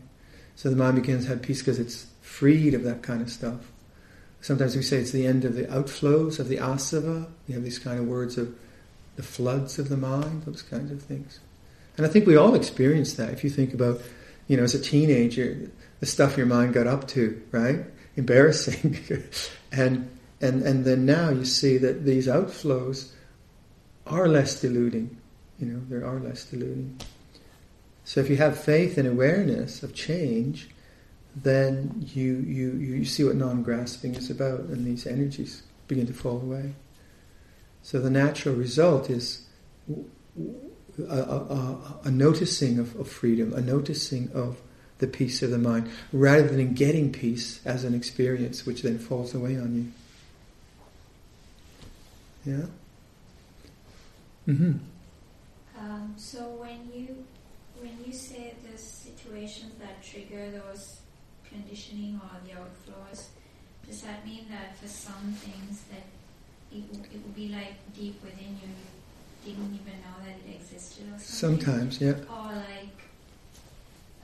So 0.62 0.70
the 0.70 0.76
mind 0.76 0.98
begins 0.98 1.24
to 1.24 1.30
have 1.32 1.42
peace 1.42 1.58
because 1.58 1.80
it's 1.80 2.06
freed 2.22 2.76
of 2.76 2.84
that 2.84 3.02
kind 3.02 3.20
of 3.20 3.32
stuff. 3.32 3.72
Sometimes 4.42 4.76
we 4.76 4.84
say 4.84 4.98
it's 4.98 5.10
the 5.10 5.26
end 5.26 5.44
of 5.44 5.56
the 5.56 5.64
outflows 5.64 6.38
of 6.38 6.50
the 6.50 6.58
asava. 6.58 7.26
We 7.48 7.56
have 7.56 7.64
these 7.64 7.80
kind 7.80 8.00
of 8.00 8.06
words 8.06 8.38
of 8.38 8.56
the 9.16 9.24
floods 9.24 9.80
of 9.80 9.90
the 9.90 9.98
mind, 9.98 10.44
those 10.44 10.62
kinds 10.62 10.92
of 10.92 11.02
things. 11.02 11.40
And 11.98 12.06
I 12.06 12.10
think 12.10 12.28
we 12.28 12.36
all 12.36 12.54
experience 12.54 13.16
that. 13.16 13.34
If 13.34 13.44
you 13.44 13.50
think 13.50 13.74
about, 13.74 14.02
you 14.48 14.56
know, 14.56 14.62
as 14.62 14.76
a 14.76 14.80
teenager, 14.80 15.72
the 16.00 16.06
stuff 16.06 16.38
your 16.38 16.46
mind 16.46 16.76
got 16.76 16.86
up 16.86 17.08
to, 17.08 17.42
right? 17.52 17.80
Embarrassing. 18.16 19.00
and, 19.72 20.16
and, 20.42 20.62
and 20.62 20.86
then 20.86 21.08
now 21.08 21.32
you 21.32 21.44
see 21.44 21.80
that 21.80 22.06
these 22.06 22.28
outflows 22.28 23.10
are 24.06 24.28
less 24.28 24.62
deluding. 24.62 25.18
You 25.58 25.66
know, 25.70 25.82
there 25.90 26.06
are 26.06 26.20
less 26.20 26.46
deluding. 26.46 27.00
So 28.04 28.20
if 28.20 28.30
you 28.30 28.38
have 28.38 28.60
faith 28.60 28.98
and 28.98 29.08
awareness 29.08 29.84
of 29.84 29.94
change, 29.94 30.70
then 31.36 32.08
you, 32.14 32.38
you, 32.40 32.72
you 32.74 33.06
see 33.06 33.24
what 33.24 33.36
non-grasping 33.36 34.16
is 34.16 34.30
about 34.30 34.60
and 34.60 34.86
these 34.86 35.08
energies 35.08 35.64
begin 35.88 36.08
to 36.08 36.14
fall 36.14 36.38
away. 36.42 36.74
So 37.84 38.00
the 38.00 38.10
natural 38.10 38.56
result 38.56 39.10
is 39.10 39.46
a, 41.00 41.14
a, 41.14 42.02
a 42.06 42.12
noticing 42.12 42.80
of, 42.80 42.96
of, 43.00 43.08
freedom, 43.08 43.54
a 43.54 43.62
noticing 43.62 44.30
of 44.34 44.62
the 45.00 45.08
peace 45.08 45.42
of 45.42 45.50
the 45.50 45.58
mind, 45.58 45.90
rather 46.14 46.48
than 46.48 46.74
getting 46.74 47.12
peace 47.12 47.60
as 47.66 47.84
an 47.84 47.96
experience 47.96 48.66
which 48.66 48.84
then 48.84 49.00
falls 49.00 49.34
away 49.34 49.58
on 49.58 49.94
you. 52.46 52.54
Yeah? 52.54 52.66
Mm-hmm. 54.48 54.74
Um, 55.80 56.14
so 56.18 56.42
when 56.60 56.90
you 56.94 57.26
you 58.06 58.14
say 58.14 58.54
the 58.70 58.78
situations 58.78 59.74
that 59.80 60.04
trigger 60.04 60.52
those 60.52 61.02
conditioning 61.48 62.20
or 62.24 62.38
the 62.46 62.54
outflows, 62.54 63.28
does 63.88 64.02
that 64.02 64.26
mean 64.26 64.46
that 64.50 64.78
for 64.78 64.88
some 64.88 65.34
things 65.40 65.84
that 65.92 66.06
it, 66.72 66.84
it 67.14 67.22
will 67.24 67.34
be 67.36 67.50
like 67.50 67.76
deep 67.96 68.22
within 68.24 68.58
you, 68.62 68.70
you 69.46 69.54
didn't 69.54 69.74
even 69.74 70.00
know 70.02 70.18
that 70.26 70.36
it 70.48 70.56
existed 70.56 71.06
or 71.08 71.20
something? 71.20 71.66
Sometimes, 71.66 72.02
yeah. 72.02 72.14
Or 72.30 72.54
like, 72.54 72.98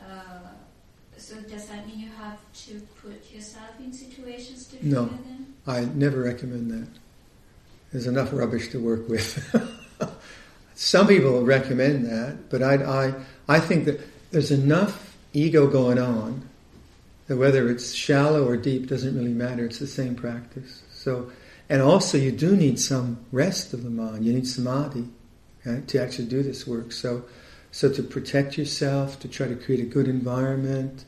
uh, 0.02 0.48
so 1.18 1.36
does 1.42 1.68
that 1.68 1.88
mean 1.88 2.00
you 2.00 2.10
have 2.18 2.40
to 2.68 2.80
put 3.02 3.30
yourself 3.32 3.72
in 3.80 3.92
situations 3.92 4.68
to 4.68 4.88
know, 4.88 5.06
them? 5.06 5.56
No, 5.66 5.74
I 5.74 5.86
never 5.86 6.22
recommend 6.22 6.72
that. 6.72 6.88
There's 7.92 8.08
enough 8.08 8.32
rubbish 8.32 8.70
to 8.70 8.80
work 8.80 9.10
with. 9.10 9.44
Some 10.76 11.08
people 11.08 11.44
recommend 11.44 12.06
that, 12.06 12.50
but 12.50 12.62
I, 12.62 12.76
I, 12.76 13.13
I 13.48 13.60
think 13.60 13.86
that 13.86 14.02
there's 14.32 14.52
enough 14.52 15.18
ego 15.34 15.68
going 15.68 16.00
on 16.00 16.48
that 17.28 17.38
whether 17.38 17.70
it's 17.70 17.94
shallow 17.94 18.48
or 18.48 18.58
deep 18.58 18.88
doesn't 18.88 19.16
really 19.16 19.34
matter. 19.34 19.66
It's 19.66 19.80
the 19.80 19.88
same 19.88 20.16
practice. 20.16 20.82
So, 20.92 21.32
and 21.70 21.82
also 21.82 22.18
you 22.18 22.32
do 22.32 22.56
need 22.56 22.80
some 22.80 23.20
rest 23.32 23.74
of 23.74 23.84
the 23.84 23.90
mind. 23.90 24.26
You 24.26 24.34
need 24.34 24.48
samadhi 24.48 25.08
right, 25.66 25.88
to 25.88 26.02
actually 26.02 26.28
do 26.28 26.42
this 26.42 26.66
work. 26.66 26.92
So, 26.92 27.24
so 27.72 27.92
to 27.92 28.02
protect 28.02 28.58
yourself, 28.58 29.20
to 29.20 29.28
try 29.28 29.48
to 29.48 29.56
create 29.56 29.82
a 29.82 29.86
good 29.86 30.08
environment, 30.08 31.04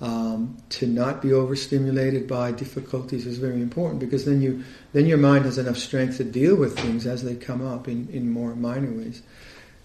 um, 0.00 0.56
to 0.70 0.86
not 0.86 1.20
be 1.20 1.32
overstimulated 1.32 2.26
by 2.26 2.52
difficulties 2.52 3.26
is 3.26 3.36
very 3.36 3.60
important 3.60 4.00
because 4.00 4.24
then 4.24 4.40
you 4.40 4.64
then 4.94 5.04
your 5.04 5.18
mind 5.18 5.44
has 5.44 5.58
enough 5.58 5.76
strength 5.76 6.16
to 6.16 6.24
deal 6.24 6.56
with 6.56 6.78
things 6.78 7.06
as 7.06 7.22
they 7.22 7.34
come 7.34 7.66
up 7.66 7.86
in, 7.86 8.08
in 8.08 8.30
more 8.30 8.54
minor 8.56 8.90
ways. 8.90 9.22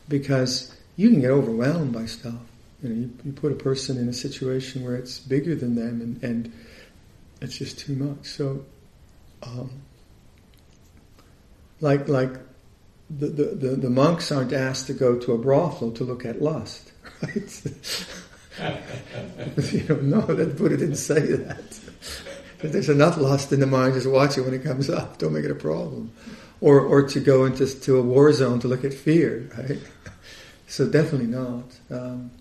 Because 0.08 0.74
you 0.96 1.10
can 1.10 1.22
get 1.22 1.32
overwhelmed 1.32 1.94
by 1.94 2.06
stuff. 2.06 2.40
You 2.82 2.90
know, 2.90 2.96
you, 2.96 3.14
you 3.26 3.32
put 3.32 3.52
a 3.52 3.56
person 3.56 3.98
in 3.98 4.08
a 4.10 4.14
situation 4.14 4.84
where 4.84 4.96
it's 4.96 5.20
bigger 5.20 5.56
than 5.56 5.76
them 5.76 6.02
and, 6.02 6.24
and 6.24 6.54
it's 7.42 7.58
just 7.58 7.80
too 7.80 7.96
much. 7.96 8.26
So 8.26 8.66
um, 9.44 9.70
like 11.82 12.08
like 12.08 12.34
the, 13.10 13.28
the, 13.28 13.44
the, 13.44 13.68
the 13.76 13.90
monks 13.90 14.32
aren't 14.32 14.54
asked 14.54 14.88
to 14.88 14.94
go 14.94 15.18
to 15.20 15.34
a 15.34 15.38
brothel 15.38 15.92
to 15.92 16.04
look 16.04 16.26
at 16.26 16.42
lust, 16.42 16.92
right? 17.22 17.62
you 19.72 19.84
know, 19.88 19.96
no, 19.96 20.22
that 20.22 20.58
Buddha 20.58 20.78
didn't 20.78 20.96
say 20.96 21.20
that. 21.20 21.80
If 22.64 22.72
there's 22.72 22.90
enough 22.90 23.18
lust 23.18 23.52
in 23.52 23.60
the 23.60 23.68
mind, 23.68 23.94
just 23.94 24.08
watch 24.08 24.38
it 24.38 24.42
when 24.42 24.54
it 24.54 24.64
comes 24.64 24.90
up. 24.90 25.18
Don't 25.18 25.34
make 25.34 25.46
it 25.46 25.52
a 25.52 25.56
problem. 25.56 26.12
Or, 26.62 26.80
or 26.80 27.08
to 27.10 27.20
go 27.20 27.46
into 27.46 27.68
to 27.68 27.98
a 27.98 28.02
war 28.02 28.32
zone 28.32 28.60
to 28.62 28.68
look 28.68 28.84
at 28.84 28.94
fear, 28.94 29.50
right? 29.58 29.78
So 30.76 30.86
definitely 30.86 31.28
not. 31.28 31.64
Um, 31.90 32.32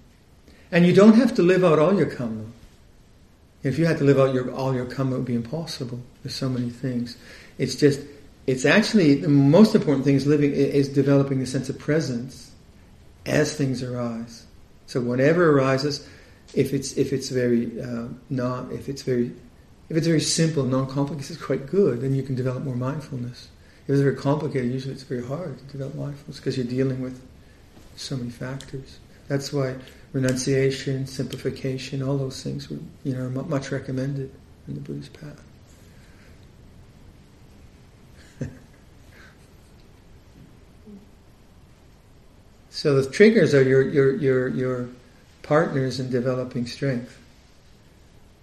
and 0.73 0.85
you 0.85 0.93
don't 0.93 1.15
have 1.15 1.37
to 1.37 1.43
live 1.43 1.63
out 1.63 1.79
all 1.79 1.95
your 1.97 2.11
karma. 2.11 2.47
If 3.63 3.79
you 3.79 3.87
had 3.87 3.99
to 3.99 4.05
live 4.05 4.19
out 4.19 4.35
your, 4.35 4.51
all 4.51 4.75
your 4.75 4.87
karma, 4.87 5.15
it 5.15 5.19
would 5.19 5.25
be 5.25 5.37
impossible. 5.37 6.01
There's 6.21 6.35
so 6.35 6.49
many 6.49 6.71
things. 6.71 7.17
It's 7.59 7.77
just, 7.77 8.01
it's 8.49 8.65
actually 8.65 9.15
the 9.15 9.29
most 9.29 9.77
important 9.77 10.05
thing 10.05 10.17
is 10.17 10.27
living 10.27 10.51
is 10.53 10.89
developing 10.89 11.43
a 11.43 11.47
sense 11.47 11.69
of 11.69 11.79
presence 11.79 12.51
as 13.25 13.55
things 13.55 13.85
arise. 13.85 14.47
So 14.87 15.01
whatever 15.01 15.57
arises, 15.57 16.05
if 16.55 16.75
it's 16.75 16.95
if 16.95 17.13
it's 17.13 17.29
very 17.29 17.81
uh, 17.81 18.09
not 18.31 18.73
if 18.73 18.89
it's 18.89 19.03
very 19.03 19.31
if 19.89 19.97
it's 19.97 20.09
very 20.09 20.21
simple, 20.21 20.65
non-complicated, 20.65 21.31
it's 21.31 21.41
quite 21.41 21.67
good. 21.69 22.01
Then 22.01 22.17
you 22.17 22.25
can 22.25 22.35
develop 22.35 22.65
more 22.65 22.75
mindfulness. 22.75 23.49
If 23.85 23.91
it's 23.91 24.01
very 24.01 24.17
complicated, 24.17 24.73
usually 24.73 24.95
it's 24.95 25.05
very 25.05 25.25
hard 25.25 25.57
to 25.57 25.65
develop 25.67 25.95
mindfulness 25.95 26.39
because 26.41 26.57
you're 26.57 26.67
dealing 26.67 27.01
with 27.01 27.23
so 27.97 28.17
many 28.17 28.31
factors. 28.31 28.99
That's 29.29 29.53
why 29.53 29.77
renunciation, 30.13 31.07
simplification, 31.07 32.03
all 32.03 32.17
those 32.19 32.43
things 32.43 32.71
were, 32.71 32.79
you 33.03 33.15
know, 33.15 33.27
are 33.27 33.31
much 33.31 33.71
recommended 33.71 34.31
in 34.69 34.75
the 34.75 34.81
Buddhist 34.81 35.13
path. 35.13 35.43
so 42.71 43.01
the 43.01 43.11
triggers 43.11 43.55
are 43.55 43.63
your, 43.63 43.83
your, 43.83 44.15
your, 44.17 44.49
your 44.49 44.89
partners 45.43 46.01
in 46.01 46.11
developing 46.11 46.67
strength, 46.67 47.19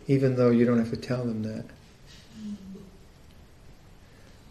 even 0.08 0.36
though 0.36 0.50
you 0.50 0.66
don't 0.66 0.80
have 0.80 0.92
to 0.92 0.98
tell 0.98 1.24
them 1.24 1.44
that. 1.44 1.66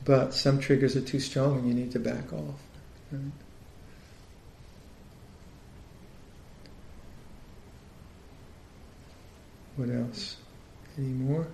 But 0.05 0.33
some 0.33 0.59
triggers 0.59 0.97
are 0.97 1.03
too 1.03 1.21
strong 1.21 1.59
and 1.59 1.69
you 1.69 1.75
need 1.75 1.93
to 1.93 1.99
back 1.99 2.33
off. 2.33 2.59
Right? 3.13 3.31
What 9.81 9.89
else? 9.89 10.37
Any 10.99 11.07
more? 11.07 11.47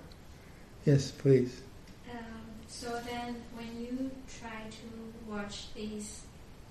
Yes, 0.84 1.12
please. 1.12 1.62
Um, 2.10 2.42
so 2.66 3.00
then, 3.06 3.36
when 3.54 3.80
you 3.80 4.10
try 4.40 4.66
to 4.68 5.30
watch 5.30 5.72
these 5.74 6.22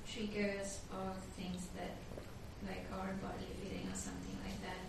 triggers 0.06 0.80
or 0.92 1.14
things 1.38 1.68
that, 1.78 1.96
like 2.68 2.84
our 2.92 3.14
body 3.24 3.48
feeling 3.56 3.88
or 3.88 3.96
something 3.96 4.38
like 4.44 4.60
that, 4.68 4.84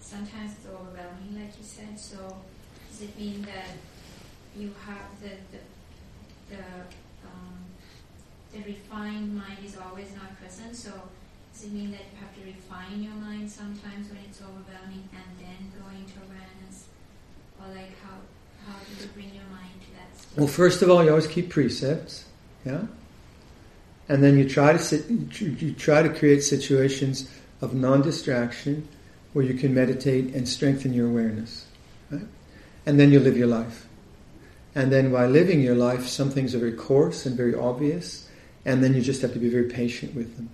sometimes 0.00 0.52
it's 0.52 0.66
overwhelming, 0.66 1.36
like 1.38 1.52
you 1.58 1.64
said. 1.64 2.00
So, 2.00 2.38
does 2.88 3.02
it 3.02 3.18
mean 3.18 3.42
that 3.42 3.76
you 4.56 4.72
have 4.86 5.20
the 5.20 5.36
the 5.52 5.60
the, 6.48 6.62
um, 7.28 7.58
the 8.54 8.62
refined 8.62 9.36
mind 9.36 9.58
is 9.62 9.76
always 9.76 10.14
not 10.14 10.34
present? 10.40 10.74
So, 10.74 10.92
does 11.56 11.64
it 11.64 11.72
mean 11.72 11.90
that 11.90 12.00
you 12.12 12.18
have 12.20 12.34
to 12.34 12.40
refine 12.44 13.02
your 13.02 13.14
mind 13.14 13.50
sometimes 13.50 14.08
when 14.10 14.18
it's 14.28 14.42
overwhelming 14.42 15.08
and 15.14 15.38
then 15.40 15.72
go 15.80 15.88
into 15.88 16.12
awareness? 16.28 16.84
Or 17.58 17.74
like 17.74 17.92
how, 18.02 18.18
how 18.66 18.78
do 18.78 19.02
you 19.02 19.08
bring 19.14 19.34
your 19.34 19.44
mind 19.50 19.80
to 19.80 19.90
that 19.96 20.20
state? 20.20 20.36
Well, 20.36 20.48
first 20.48 20.82
of 20.82 20.90
all, 20.90 21.02
you 21.02 21.08
always 21.08 21.26
keep 21.26 21.48
precepts, 21.48 22.26
yeah? 22.66 22.82
And 24.08 24.22
then 24.22 24.36
you 24.36 24.46
try 24.46 24.72
to 24.72 24.78
sit, 24.78 25.08
you 25.08 25.72
try 25.72 26.02
to 26.02 26.10
create 26.10 26.42
situations 26.42 27.30
of 27.62 27.72
non-distraction 27.72 28.86
where 29.32 29.44
you 29.44 29.54
can 29.54 29.74
meditate 29.74 30.34
and 30.34 30.46
strengthen 30.46 30.92
your 30.92 31.06
awareness, 31.06 31.66
right? 32.10 32.26
And 32.84 33.00
then 33.00 33.10
you 33.12 33.18
live 33.18 33.36
your 33.36 33.48
life. 33.48 33.86
And 34.74 34.92
then 34.92 35.10
while 35.10 35.28
living 35.28 35.62
your 35.62 35.74
life, 35.74 36.06
some 36.06 36.30
things 36.30 36.54
are 36.54 36.58
very 36.58 36.74
coarse 36.74 37.24
and 37.24 37.34
very 37.34 37.54
obvious, 37.54 38.28
and 38.66 38.84
then 38.84 38.94
you 38.94 39.00
just 39.00 39.22
have 39.22 39.32
to 39.32 39.38
be 39.38 39.48
very 39.48 39.70
patient 39.70 40.14
with 40.14 40.36
them. 40.36 40.50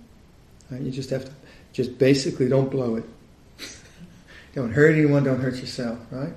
Right? 0.69 0.81
You 0.81 0.91
just 0.91 1.09
have 1.09 1.25
to, 1.25 1.31
just 1.71 1.97
basically 1.97 2.47
don't 2.47 2.69
blow 2.69 2.95
it. 2.95 3.05
don't 4.55 4.71
hurt 4.71 4.95
anyone, 4.95 5.23
don't 5.23 5.39
hurt 5.39 5.55
yourself, 5.55 5.99
right? 6.11 6.33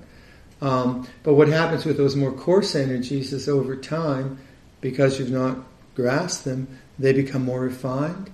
Um, 0.60 1.06
but 1.22 1.34
what 1.34 1.48
happens 1.48 1.84
with 1.84 1.96
those 1.96 2.16
more 2.16 2.32
coarse 2.32 2.74
energies 2.74 3.32
is 3.32 3.48
over 3.48 3.76
time, 3.76 4.38
because 4.80 5.18
you've 5.18 5.30
not 5.30 5.58
grasped 5.94 6.44
them, 6.44 6.78
they 6.98 7.12
become 7.12 7.44
more 7.44 7.60
refined. 7.60 8.30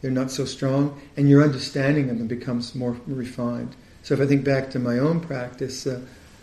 They're 0.00 0.10
not 0.10 0.30
so 0.30 0.44
strong, 0.44 1.00
and 1.16 1.30
your 1.30 1.42
understanding 1.42 2.10
of 2.10 2.18
them 2.18 2.26
becomes 2.26 2.74
more 2.74 2.96
refined. 3.06 3.74
So 4.02 4.14
if 4.14 4.20
I 4.20 4.26
think 4.26 4.44
back 4.44 4.70
to 4.70 4.78
my 4.78 4.98
own 4.98 5.20
practice, 5.20 5.86
uh, 5.86 6.00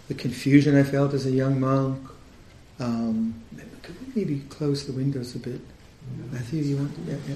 the 0.08 0.14
confusion 0.14 0.76
I 0.78 0.84
felt 0.84 1.14
as 1.14 1.26
a 1.26 1.32
young 1.32 1.60
monk, 1.60 2.00
um, 2.80 3.36
could 3.84 3.96
we 4.00 4.22
maybe 4.22 4.40
close 4.50 4.86
the 4.86 4.94
windows 4.94 5.36
a 5.36 5.40
bit? 5.40 5.60
Matthew, 6.32 6.64
you 6.64 6.78
want 6.78 6.96
to? 6.96 7.12
Yeah, 7.12 7.18
yeah. 7.28 7.36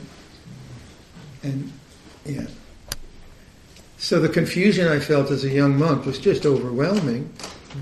And 1.44 1.72
yeah. 2.26 2.48
So 3.98 4.20
the 4.20 4.30
confusion 4.30 4.88
I 4.88 5.00
felt 5.00 5.32
as 5.32 5.44
a 5.44 5.50
young 5.50 5.78
monk 5.78 6.06
was 6.06 6.20
just 6.20 6.46
overwhelming, 6.46 7.32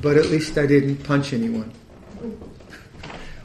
but 0.01 0.18
at 0.18 0.28
least 0.28 0.57
I 0.57 0.68
didn't 0.68 0.97
punch 0.97 1.34
anyone. 1.34 1.72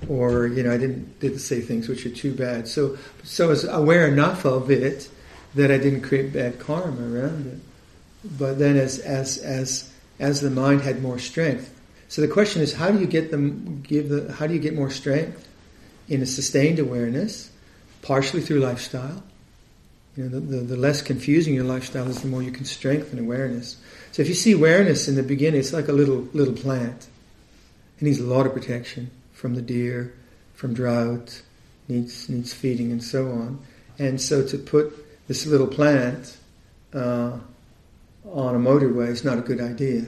Or, 0.08 0.46
you 0.46 0.62
know, 0.62 0.72
I 0.72 0.76
didn't, 0.76 1.18
didn't 1.20 1.38
say 1.38 1.60
things 1.60 1.88
which 1.88 2.04
are 2.06 2.10
too 2.10 2.34
bad. 2.34 2.68
So, 2.68 2.98
so 3.24 3.46
I 3.46 3.48
was 3.48 3.64
aware 3.64 4.06
enough 4.06 4.44
of 4.44 4.70
it 4.70 5.08
that 5.54 5.70
I 5.70 5.78
didn't 5.78 6.02
create 6.02 6.32
bad 6.32 6.58
karma 6.58 7.00
around 7.00 7.46
it. 7.46 8.30
But 8.38 8.58
then 8.58 8.76
as, 8.76 8.98
as, 8.98 9.38
as, 9.38 9.90
as 10.18 10.40
the 10.40 10.50
mind 10.50 10.82
had 10.82 11.02
more 11.02 11.18
strength. 11.18 11.72
So 12.08 12.20
the 12.20 12.28
question 12.28 12.62
is, 12.62 12.74
how 12.74 12.90
do 12.90 13.00
you 13.00 13.06
get 13.06 13.30
them, 13.30 13.82
give 13.82 14.10
the, 14.10 14.32
how 14.32 14.46
do 14.46 14.54
you 14.54 14.60
get 14.60 14.74
more 14.74 14.90
strength 14.90 15.48
in 16.08 16.22
a 16.22 16.26
sustained 16.26 16.78
awareness? 16.78 17.50
Partially 18.02 18.42
through 18.42 18.60
lifestyle 18.60 19.22
you 20.16 20.24
know, 20.24 20.28
the, 20.30 20.40
the, 20.40 20.56
the, 20.56 20.76
less 20.76 21.02
confusing 21.02 21.54
your 21.54 21.64
lifestyle 21.64 22.08
is, 22.08 22.22
the 22.22 22.28
more 22.28 22.42
you 22.42 22.50
can 22.50 22.64
strengthen 22.64 23.18
awareness. 23.18 23.76
So 24.12 24.22
if 24.22 24.28
you 24.28 24.34
see 24.34 24.52
awareness 24.52 25.08
in 25.08 25.14
the 25.14 25.22
beginning, 25.22 25.60
it's 25.60 25.74
like 25.74 25.88
a 25.88 25.92
little 25.92 26.26
little 26.32 26.54
plant. 26.54 27.06
It 27.98 28.02
needs 28.02 28.18
a 28.18 28.24
lot 28.24 28.46
of 28.46 28.54
protection 28.54 29.10
from 29.32 29.54
the 29.54 29.62
deer, 29.62 30.14
from 30.54 30.72
drought, 30.72 31.42
needs 31.88 32.28
needs 32.28 32.54
feeding 32.54 32.92
and 32.92 33.04
so 33.04 33.30
on. 33.30 33.60
And 33.98 34.20
so 34.20 34.46
to 34.46 34.58
put 34.58 34.92
this 35.28 35.46
little 35.46 35.66
plant 35.66 36.36
uh, 36.94 37.38
on 38.24 38.54
a 38.54 38.58
motorway 38.58 39.08
is 39.08 39.24
not 39.24 39.38
a 39.38 39.42
good 39.42 39.60
idea. 39.60 40.06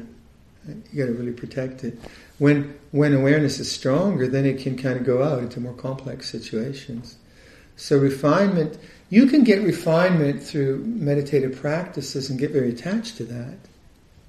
You 0.66 1.04
got 1.04 1.06
to 1.06 1.12
really 1.12 1.32
protect 1.32 1.84
it. 1.84 1.98
When 2.38 2.78
when 2.92 3.12
awareness 3.12 3.58
is 3.58 3.70
stronger, 3.70 4.26
then 4.26 4.46
it 4.46 4.58
can 4.60 4.78
kind 4.78 4.98
of 4.98 5.04
go 5.04 5.22
out 5.22 5.40
into 5.40 5.60
more 5.60 5.74
complex 5.74 6.30
situations. 6.30 7.16
So 7.76 7.96
refinement 7.98 8.78
you 9.10 9.26
can 9.26 9.44
get 9.44 9.62
refinement 9.62 10.42
through 10.42 10.84
meditative 10.84 11.60
practices 11.60 12.30
and 12.30 12.38
get 12.38 12.50
very 12.50 12.70
attached 12.70 13.16
to 13.18 13.24
that, 13.24 13.56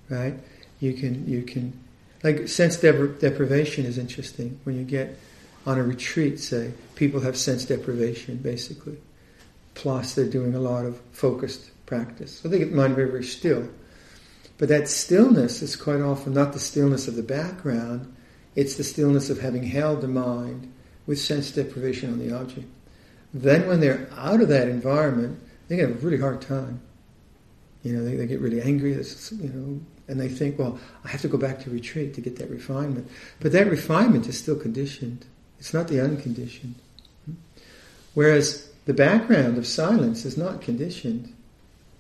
right? 0.09 0.35
You 0.79 0.93
can, 0.93 1.27
you 1.27 1.43
can, 1.43 1.77
like 2.23 2.47
sense 2.47 2.77
deprivation 2.77 3.85
is 3.85 3.97
interesting. 3.97 4.59
When 4.63 4.77
you 4.77 4.83
get 4.83 5.17
on 5.65 5.77
a 5.77 5.83
retreat, 5.83 6.39
say, 6.39 6.71
people 6.95 7.19
have 7.21 7.37
sense 7.37 7.65
deprivation, 7.65 8.37
basically. 8.37 8.97
Plus, 9.73 10.13
they're 10.15 10.25
doing 10.25 10.55
a 10.55 10.59
lot 10.59 10.85
of 10.85 10.99
focused 11.11 11.71
practice. 11.85 12.39
So 12.39 12.47
they 12.47 12.59
get 12.59 12.73
mind 12.73 12.95
very, 12.95 13.09
very 13.09 13.23
still. 13.23 13.67
But 14.57 14.69
that 14.69 14.87
stillness 14.87 15.61
is 15.61 15.75
quite 15.75 16.01
often 16.01 16.33
not 16.33 16.53
the 16.53 16.59
stillness 16.59 17.07
of 17.07 17.15
the 17.15 17.23
background, 17.23 18.13
it's 18.55 18.75
the 18.75 18.83
stillness 18.83 19.29
of 19.29 19.39
having 19.39 19.63
held 19.63 20.01
the 20.01 20.07
mind 20.07 20.71
with 21.05 21.19
sense 21.19 21.51
deprivation 21.51 22.11
on 22.11 22.19
the 22.19 22.35
object. 22.35 22.67
Then 23.33 23.67
when 23.67 23.79
they're 23.79 24.09
out 24.17 24.41
of 24.41 24.47
that 24.49 24.67
environment, 24.67 25.39
they 25.67 25.75
get 25.75 25.89
a 25.89 25.93
really 25.93 26.19
hard 26.19 26.41
time. 26.41 26.81
You 27.83 27.93
know, 27.93 28.03
they, 28.03 28.15
they 28.15 28.27
get 28.27 28.41
really 28.41 28.61
angry, 28.61 28.91
you 28.91 29.49
know, 29.49 29.79
and 30.07 30.19
they 30.19 30.27
think, 30.27 30.57
well, 30.57 30.79
I 31.05 31.09
have 31.09 31.21
to 31.21 31.27
go 31.27 31.37
back 31.37 31.59
to 31.61 31.69
retreat 31.69 32.15
to 32.15 32.21
get 32.21 32.37
that 32.37 32.49
refinement. 32.49 33.09
But 33.39 33.51
that 33.53 33.69
refinement 33.69 34.27
is 34.27 34.37
still 34.37 34.57
conditioned. 34.57 35.25
It's 35.59 35.73
not 35.73 35.87
the 35.87 36.01
unconditioned. 36.01 36.75
Whereas 38.15 38.69
the 38.85 38.93
background 38.93 39.57
of 39.57 39.67
silence 39.67 40.25
is 40.25 40.35
not 40.35 40.61
conditioned. 40.61 41.33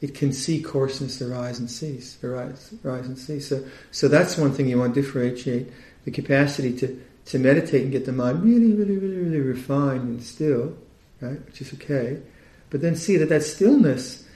It 0.01 0.15
can 0.15 0.33
see 0.33 0.61
coarseness 0.61 1.21
arise 1.21 1.59
and 1.59 1.69
cease, 1.69 2.17
arise, 2.23 2.73
arise 2.83 3.05
and 3.05 3.17
cease. 3.17 3.47
So, 3.47 3.63
so 3.91 4.07
that's 4.07 4.37
one 4.37 4.53
thing 4.53 4.67
you 4.67 4.79
want 4.79 4.95
to 4.95 5.01
differentiate 5.01 5.71
the 6.05 6.11
capacity 6.11 6.75
to, 6.77 6.99
to 7.25 7.37
meditate 7.37 7.83
and 7.83 7.91
get 7.91 8.05
the 8.05 8.11
mind 8.11 8.43
really, 8.43 8.73
really, 8.73 8.97
really, 8.97 9.17
really 9.17 9.39
refined 9.39 10.03
and 10.03 10.23
still 10.23 10.75
right? 11.21 11.43
Which 11.45 11.61
is 11.61 11.73
okay. 11.73 12.21
But 12.69 12.81
then 12.81 12.95
see 12.95 13.17
that 13.17 13.29
that 13.29 13.43
stillness 13.43 14.27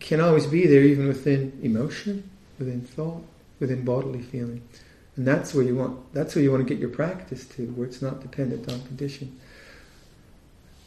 can 0.00 0.20
always 0.20 0.46
be 0.46 0.66
there 0.66 0.82
even 0.82 1.06
within 1.08 1.58
emotion, 1.62 2.28
within 2.58 2.80
thought, 2.80 3.24
within 3.60 3.84
bodily 3.84 4.22
feeling. 4.22 4.62
And 5.16 5.26
that's 5.26 5.54
where 5.54 5.64
you 5.64 5.76
want 5.76 6.12
that's 6.12 6.34
where 6.34 6.42
you 6.42 6.50
want 6.50 6.66
to 6.66 6.68
get 6.68 6.80
your 6.80 6.90
practice 6.90 7.46
to, 7.46 7.66
where 7.68 7.86
it's 7.86 8.02
not 8.02 8.20
dependent 8.20 8.68
on 8.70 8.80
condition. 8.82 9.38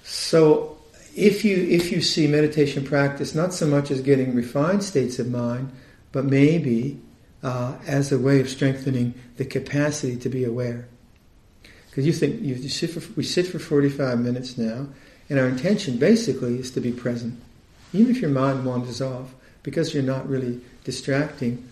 So 0.03 0.77
if 1.15 1.45
you 1.45 1.55
if 1.55 1.91
you 1.91 2.01
see 2.01 2.27
meditation 2.27 2.83
practice 2.83 3.33
not 3.33 3.53
so 3.53 3.65
much 3.65 3.89
as 3.89 4.01
getting 4.01 4.35
refined 4.35 4.83
states 4.83 5.19
of 5.19 5.31
mind, 5.31 5.71
but 6.11 6.25
maybe 6.25 6.99
uh, 7.41 7.77
as 7.87 8.11
a 8.11 8.19
way 8.19 8.41
of 8.41 8.49
strengthening 8.49 9.13
the 9.37 9.45
capacity 9.45 10.17
to 10.17 10.29
be 10.29 10.43
aware. 10.43 10.89
Because 11.89 12.05
you 12.05 12.13
think 12.13 12.41
you, 12.41 12.55
sit 12.69 12.89
for, 12.91 13.13
we 13.15 13.23
sit 13.23 13.47
for 13.47 13.59
forty 13.59 13.89
five 13.89 14.19
minutes 14.19 14.57
now, 14.57 14.87
and 15.29 15.39
our 15.39 15.47
intention 15.47 15.97
basically 15.97 16.59
is 16.59 16.71
to 16.71 16.81
be 16.81 16.91
present. 16.91 17.39
Even 17.93 18.11
if 18.15 18.21
your 18.21 18.29
mind 18.29 18.65
wanders 18.65 19.01
off, 19.01 19.33
because 19.63 19.93
you're 19.93 20.03
not 20.03 20.27
really 20.27 20.61
distracting, 20.83 21.67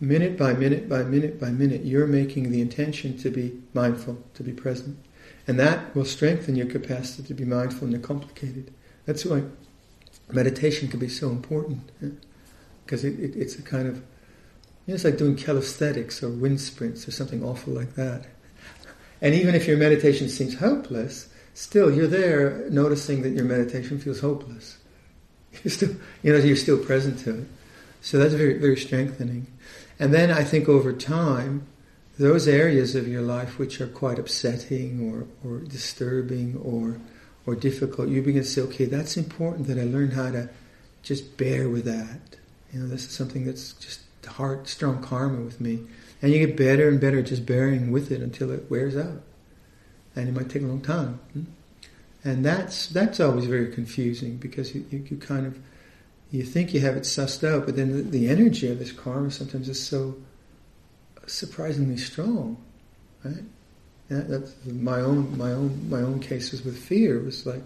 minute 0.00 0.36
by 0.36 0.52
minute 0.52 0.88
by 0.88 1.02
minute 1.02 1.40
by 1.40 1.50
minute, 1.50 1.84
you're 1.84 2.06
making 2.06 2.50
the 2.50 2.60
intention 2.60 3.16
to 3.18 3.30
be 3.30 3.58
mindful, 3.74 4.22
to 4.34 4.42
be 4.42 4.52
present. 4.52 4.98
And 5.46 5.58
that 5.58 5.94
will 5.94 6.04
strengthen 6.04 6.56
your 6.56 6.66
capacity 6.66 7.26
to 7.28 7.34
be 7.34 7.44
mindful 7.44 7.86
in 7.86 7.92
the 7.92 7.98
complicated. 7.98 8.72
That's 9.06 9.24
why 9.24 9.42
meditation 10.30 10.88
can 10.88 11.00
be 11.00 11.08
so 11.08 11.30
important. 11.30 11.90
Because 12.84 13.04
it, 13.04 13.18
it, 13.18 13.36
it's 13.36 13.56
a 13.56 13.62
kind 13.62 13.88
of, 13.88 13.96
you 13.96 14.02
know, 14.88 14.94
it's 14.94 15.04
like 15.04 15.16
doing 15.16 15.36
calisthenics 15.36 16.22
or 16.22 16.30
wind 16.30 16.60
sprints 16.60 17.06
or 17.06 17.10
something 17.10 17.42
awful 17.44 17.72
like 17.72 17.94
that. 17.94 18.26
And 19.22 19.34
even 19.34 19.54
if 19.54 19.66
your 19.66 19.76
meditation 19.76 20.30
seems 20.30 20.54
hopeless, 20.54 21.28
still 21.60 21.92
you're 21.94 22.06
there 22.06 22.68
noticing 22.70 23.20
that 23.22 23.30
your 23.30 23.44
meditation 23.44 23.98
feels 24.00 24.20
hopeless. 24.20 24.78
You're 25.64 25.72
still, 25.72 25.96
you 26.22 26.32
know, 26.32 26.38
you're 26.38 26.54
still 26.54 26.78
present 26.78 27.18
to 27.20 27.40
it. 27.40 27.48
So 28.02 28.18
that's 28.18 28.34
very, 28.34 28.56
very 28.58 28.76
strengthening. 28.76 29.48
And 29.98 30.14
then 30.14 30.30
I 30.30 30.44
think 30.44 30.68
over 30.68 30.92
time, 30.92 31.66
those 32.20 32.46
areas 32.46 32.94
of 32.94 33.08
your 33.08 33.20
life 33.20 33.58
which 33.58 33.80
are 33.80 33.88
quite 33.88 34.20
upsetting 34.20 35.10
or, 35.10 35.26
or 35.44 35.58
disturbing 35.58 36.56
or 36.64 37.00
or 37.46 37.54
difficult, 37.56 38.08
you 38.10 38.22
begin 38.22 38.42
to 38.42 38.48
say, 38.48 38.60
okay, 38.60 38.84
that's 38.84 39.16
important 39.16 39.66
that 39.66 39.78
I 39.78 39.84
learn 39.84 40.12
how 40.12 40.30
to 40.30 40.48
just 41.02 41.36
bear 41.36 41.68
with 41.68 41.84
that. 41.86 42.36
You 42.72 42.80
know, 42.80 42.86
this 42.86 43.06
is 43.06 43.12
something 43.12 43.44
that's 43.44 43.72
just 43.72 44.02
hard, 44.24 44.68
strong 44.68 45.02
karma 45.02 45.40
with 45.40 45.60
me. 45.60 45.80
And 46.22 46.32
you 46.32 46.46
get 46.46 46.56
better 46.56 46.88
and 46.88 47.00
better 47.00 47.22
just 47.22 47.44
bearing 47.44 47.90
with 47.90 48.12
it 48.12 48.20
until 48.20 48.50
it 48.50 48.70
wears 48.70 48.96
out. 48.96 49.22
And 50.16 50.28
it 50.28 50.32
might 50.32 50.48
take 50.50 50.62
a 50.62 50.66
long 50.66 50.80
time. 50.80 51.20
Hmm? 51.32 51.44
And 52.22 52.44
that's 52.44 52.88
that's 52.88 53.18
always 53.18 53.46
very 53.46 53.72
confusing 53.72 54.36
because 54.36 54.74
you, 54.74 54.84
you, 54.90 55.04
you, 55.08 55.16
kind 55.16 55.46
of 55.46 55.58
you 56.30 56.42
think 56.42 56.74
you 56.74 56.80
have 56.80 56.96
it 56.96 57.04
sussed 57.04 57.48
out, 57.48 57.64
but 57.64 57.76
then 57.76 57.96
the, 57.96 58.02
the 58.02 58.28
energy 58.28 58.70
of 58.70 58.78
this 58.78 58.92
karma 58.92 59.30
sometimes 59.30 59.68
is 59.68 59.84
so 59.84 60.16
surprisingly 61.26 61.96
strong, 61.96 62.62
right? 63.24 63.44
Yeah, 64.10 64.22
that's 64.26 64.54
my 64.66 65.00
own 65.00 65.38
my 65.38 65.52
own 65.52 65.88
my 65.88 66.00
own 66.00 66.20
cases 66.20 66.62
with 66.64 66.76
fear 66.76 67.20
was 67.20 67.46
like, 67.46 67.62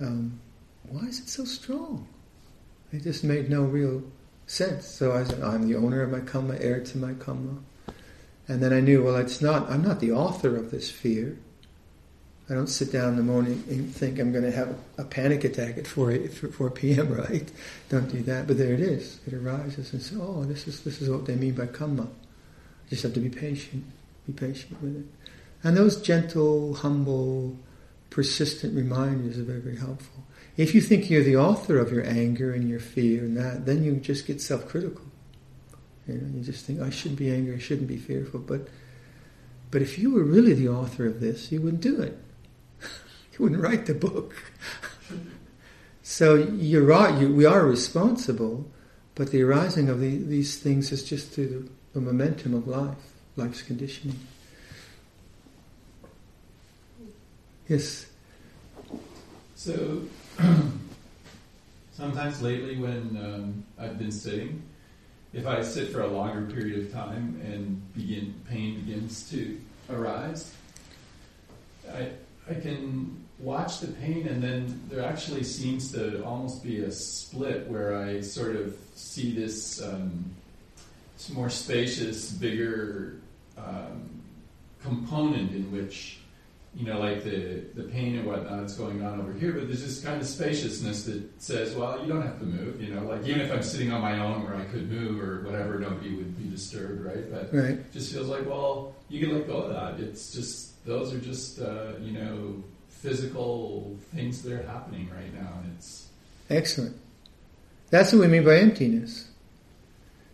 um, 0.00 0.40
why 0.88 1.02
is 1.02 1.20
it 1.20 1.28
so 1.28 1.44
strong? 1.44 2.06
It 2.92 3.02
just 3.02 3.22
made 3.22 3.50
no 3.50 3.62
real 3.64 4.02
sense. 4.46 4.86
So 4.86 5.12
I 5.12 5.24
said, 5.24 5.42
I'm 5.42 5.68
the 5.68 5.76
owner 5.76 6.00
of 6.00 6.10
my 6.10 6.20
karma, 6.20 6.56
heir 6.58 6.80
to 6.80 6.98
my 6.98 7.12
karma, 7.14 7.58
and 8.46 8.62
then 8.62 8.72
I 8.72 8.80
knew, 8.80 9.02
well, 9.04 9.16
it's 9.16 9.42
not. 9.42 9.68
I'm 9.68 9.82
not 9.82 10.00
the 10.00 10.12
author 10.12 10.56
of 10.56 10.70
this 10.70 10.90
fear. 10.90 11.36
I 12.50 12.54
don't 12.54 12.68
sit 12.68 12.90
down 12.90 13.10
in 13.10 13.16
the 13.16 13.22
morning 13.22 13.62
and 13.68 13.94
think 13.94 14.18
I'm 14.18 14.32
going 14.32 14.44
to 14.44 14.50
have 14.50 14.74
a 14.96 15.04
panic 15.04 15.44
attack 15.44 15.76
at 15.76 15.86
4, 15.86 16.28
4 16.28 16.70
p.m., 16.70 17.12
right? 17.28 17.50
Don't 17.90 18.10
do 18.10 18.22
that. 18.22 18.46
But 18.46 18.56
there 18.56 18.72
it 18.72 18.80
is. 18.80 19.20
It 19.26 19.34
arises 19.34 19.92
and 19.92 20.00
says, 20.00 20.18
oh, 20.18 20.44
this 20.44 20.66
is, 20.66 20.82
this 20.82 21.02
is 21.02 21.10
what 21.10 21.26
they 21.26 21.34
mean 21.34 21.54
by 21.54 21.66
karma. 21.66 22.04
You 22.04 22.90
just 22.90 23.02
have 23.02 23.12
to 23.14 23.20
be 23.20 23.28
patient. 23.28 23.84
Be 24.26 24.32
patient 24.32 24.80
with 24.82 24.96
it. 24.96 25.06
And 25.62 25.76
those 25.76 26.00
gentle, 26.00 26.74
humble, 26.74 27.58
persistent 28.08 28.74
reminders 28.74 29.38
are 29.38 29.42
very, 29.42 29.60
very 29.60 29.76
helpful. 29.76 30.24
If 30.56 30.74
you 30.74 30.80
think 30.80 31.10
you're 31.10 31.22
the 31.22 31.36
author 31.36 31.78
of 31.78 31.92
your 31.92 32.06
anger 32.06 32.52
and 32.52 32.68
your 32.68 32.80
fear 32.80 33.24
and 33.24 33.36
that, 33.36 33.66
then 33.66 33.84
you 33.84 33.94
just 33.96 34.26
get 34.26 34.40
self-critical. 34.40 35.04
You 36.06 36.14
know, 36.14 36.38
you 36.38 36.42
just 36.42 36.64
think, 36.64 36.80
I 36.80 36.88
shouldn't 36.88 37.18
be 37.18 37.30
angry, 37.30 37.56
I 37.56 37.58
shouldn't 37.58 37.88
be 37.88 37.98
fearful. 37.98 38.40
But, 38.40 38.68
but 39.70 39.82
if 39.82 39.98
you 39.98 40.12
were 40.12 40.24
really 40.24 40.54
the 40.54 40.68
author 40.68 41.06
of 41.06 41.20
this, 41.20 41.52
you 41.52 41.60
wouldn't 41.60 41.82
do 41.82 42.00
it. 42.00 42.18
Wouldn't 43.38 43.60
write 43.60 43.86
the 43.86 43.94
book. 43.94 44.34
so 46.02 46.34
you're 46.34 46.84
right, 46.84 47.20
you, 47.20 47.32
we 47.32 47.44
are 47.44 47.64
responsible, 47.64 48.70
but 49.14 49.30
the 49.30 49.42
arising 49.42 49.88
of 49.88 50.00
the, 50.00 50.18
these 50.18 50.58
things 50.58 50.92
is 50.92 51.04
just 51.04 51.32
through 51.32 51.48
the, 51.48 51.68
the 51.94 52.00
momentum 52.00 52.54
of 52.54 52.66
life, 52.66 52.96
life's 53.36 53.62
conditioning. 53.62 54.18
Yes. 57.68 58.06
So 59.54 60.02
sometimes 61.92 62.40
lately, 62.40 62.78
when 62.78 63.18
um, 63.22 63.64
I've 63.78 63.98
been 63.98 64.12
sitting, 64.12 64.62
if 65.34 65.46
I 65.46 65.60
sit 65.62 65.90
for 65.90 66.00
a 66.00 66.06
longer 66.06 66.50
period 66.52 66.86
of 66.86 66.92
time 66.92 67.40
and 67.44 67.82
begin 67.94 68.34
pain 68.48 68.80
begins 68.80 69.28
to 69.30 69.60
arise, 69.90 70.54
I 71.92 72.08
I 72.48 72.54
can 72.54 73.27
watch 73.38 73.80
the 73.80 73.88
pain, 73.88 74.26
and 74.28 74.42
then 74.42 74.80
there 74.88 75.04
actually 75.04 75.44
seems 75.44 75.92
to 75.92 76.24
almost 76.24 76.62
be 76.62 76.80
a 76.80 76.90
split 76.90 77.68
where 77.68 77.96
I 77.96 78.20
sort 78.20 78.56
of 78.56 78.76
see 78.94 79.32
this, 79.32 79.82
um, 79.82 80.24
more 81.32 81.50
spacious, 81.50 82.30
bigger 82.30 83.16
um, 83.56 84.08
component 84.82 85.52
in 85.52 85.70
which 85.72 86.18
you 86.74 86.86
know, 86.86 87.00
like 87.00 87.24
the, 87.24 87.64
the 87.74 87.84
pain 87.84 88.16
and 88.16 88.26
whatnot 88.26 88.60
that's 88.60 88.74
going 88.74 89.02
on 89.02 89.20
over 89.20 89.32
here, 89.32 89.52
but 89.52 89.66
there's 89.66 89.82
this 89.82 90.00
kind 90.00 90.20
of 90.20 90.26
spaciousness 90.26 91.04
that 91.04 91.42
says, 91.42 91.74
well, 91.74 92.00
you 92.00 92.06
don't 92.06 92.22
have 92.22 92.38
to 92.38 92.44
move, 92.44 92.80
you 92.80 92.94
know, 92.94 93.04
like 93.04 93.26
even 93.26 93.40
if 93.40 93.50
I'm 93.50 93.62
sitting 93.62 93.90
on 93.90 94.00
my 94.00 94.18
own 94.20 94.44
where 94.44 94.54
I 94.54 94.64
could 94.64 94.90
move 94.90 95.20
or 95.20 95.42
whatever, 95.42 95.78
nobody 95.78 96.14
would 96.14 96.38
be 96.38 96.48
disturbed, 96.48 97.04
right? 97.04 97.30
But 97.30 97.52
right. 97.52 97.92
just 97.92 98.12
feels 98.12 98.28
like, 98.28 98.46
well, 98.46 98.94
you 99.08 99.18
can 99.18 99.36
let 99.36 99.46
go 99.46 99.56
of 99.56 99.72
that. 99.72 100.04
It's 100.04 100.32
just, 100.32 100.84
those 100.84 101.12
are 101.12 101.18
just, 101.18 101.60
uh, 101.60 101.94
you 102.00 102.12
know, 102.12 102.62
physical 103.02 103.96
things 104.14 104.42
that 104.42 104.52
are 104.52 104.66
happening 104.66 105.08
right 105.14 105.32
now. 105.34 105.60
And 105.62 105.74
it's 105.76 106.08
excellent. 106.50 106.96
That's 107.90 108.12
what 108.12 108.20
we 108.20 108.28
mean 108.28 108.44
by 108.44 108.58
emptiness. 108.58 109.28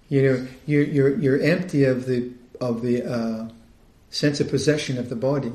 You 0.09 0.23
know, 0.23 0.47
you're, 0.67 0.83
you're, 0.83 1.19
you're 1.19 1.41
empty 1.41 1.85
of 1.85 2.07
the, 2.07 2.31
of 2.61 2.83
the 2.83 3.05
uh, 3.05 3.49
sense 4.11 4.41
of 4.41 4.49
possession 4.49 4.99
of 4.99 5.09
the 5.09 5.17
body 5.17 5.53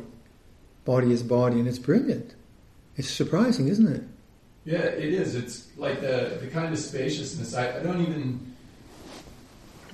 body 0.90 1.12
is 1.12 1.22
body, 1.22 1.60
and 1.60 1.68
it's 1.68 1.78
brilliant. 1.78 2.34
It's 2.96 3.10
surprising, 3.10 3.68
isn't 3.68 3.88
it? 3.88 4.04
Yeah, 4.66 4.86
it 5.06 5.14
is. 5.14 5.36
It's 5.36 5.68
like 5.78 6.02
the 6.02 6.40
the 6.42 6.48
kind 6.48 6.74
of 6.74 6.80
spaciousness. 6.80 7.54
I, 7.54 7.80
I 7.80 7.84
don't 7.84 8.02
even. 8.02 8.56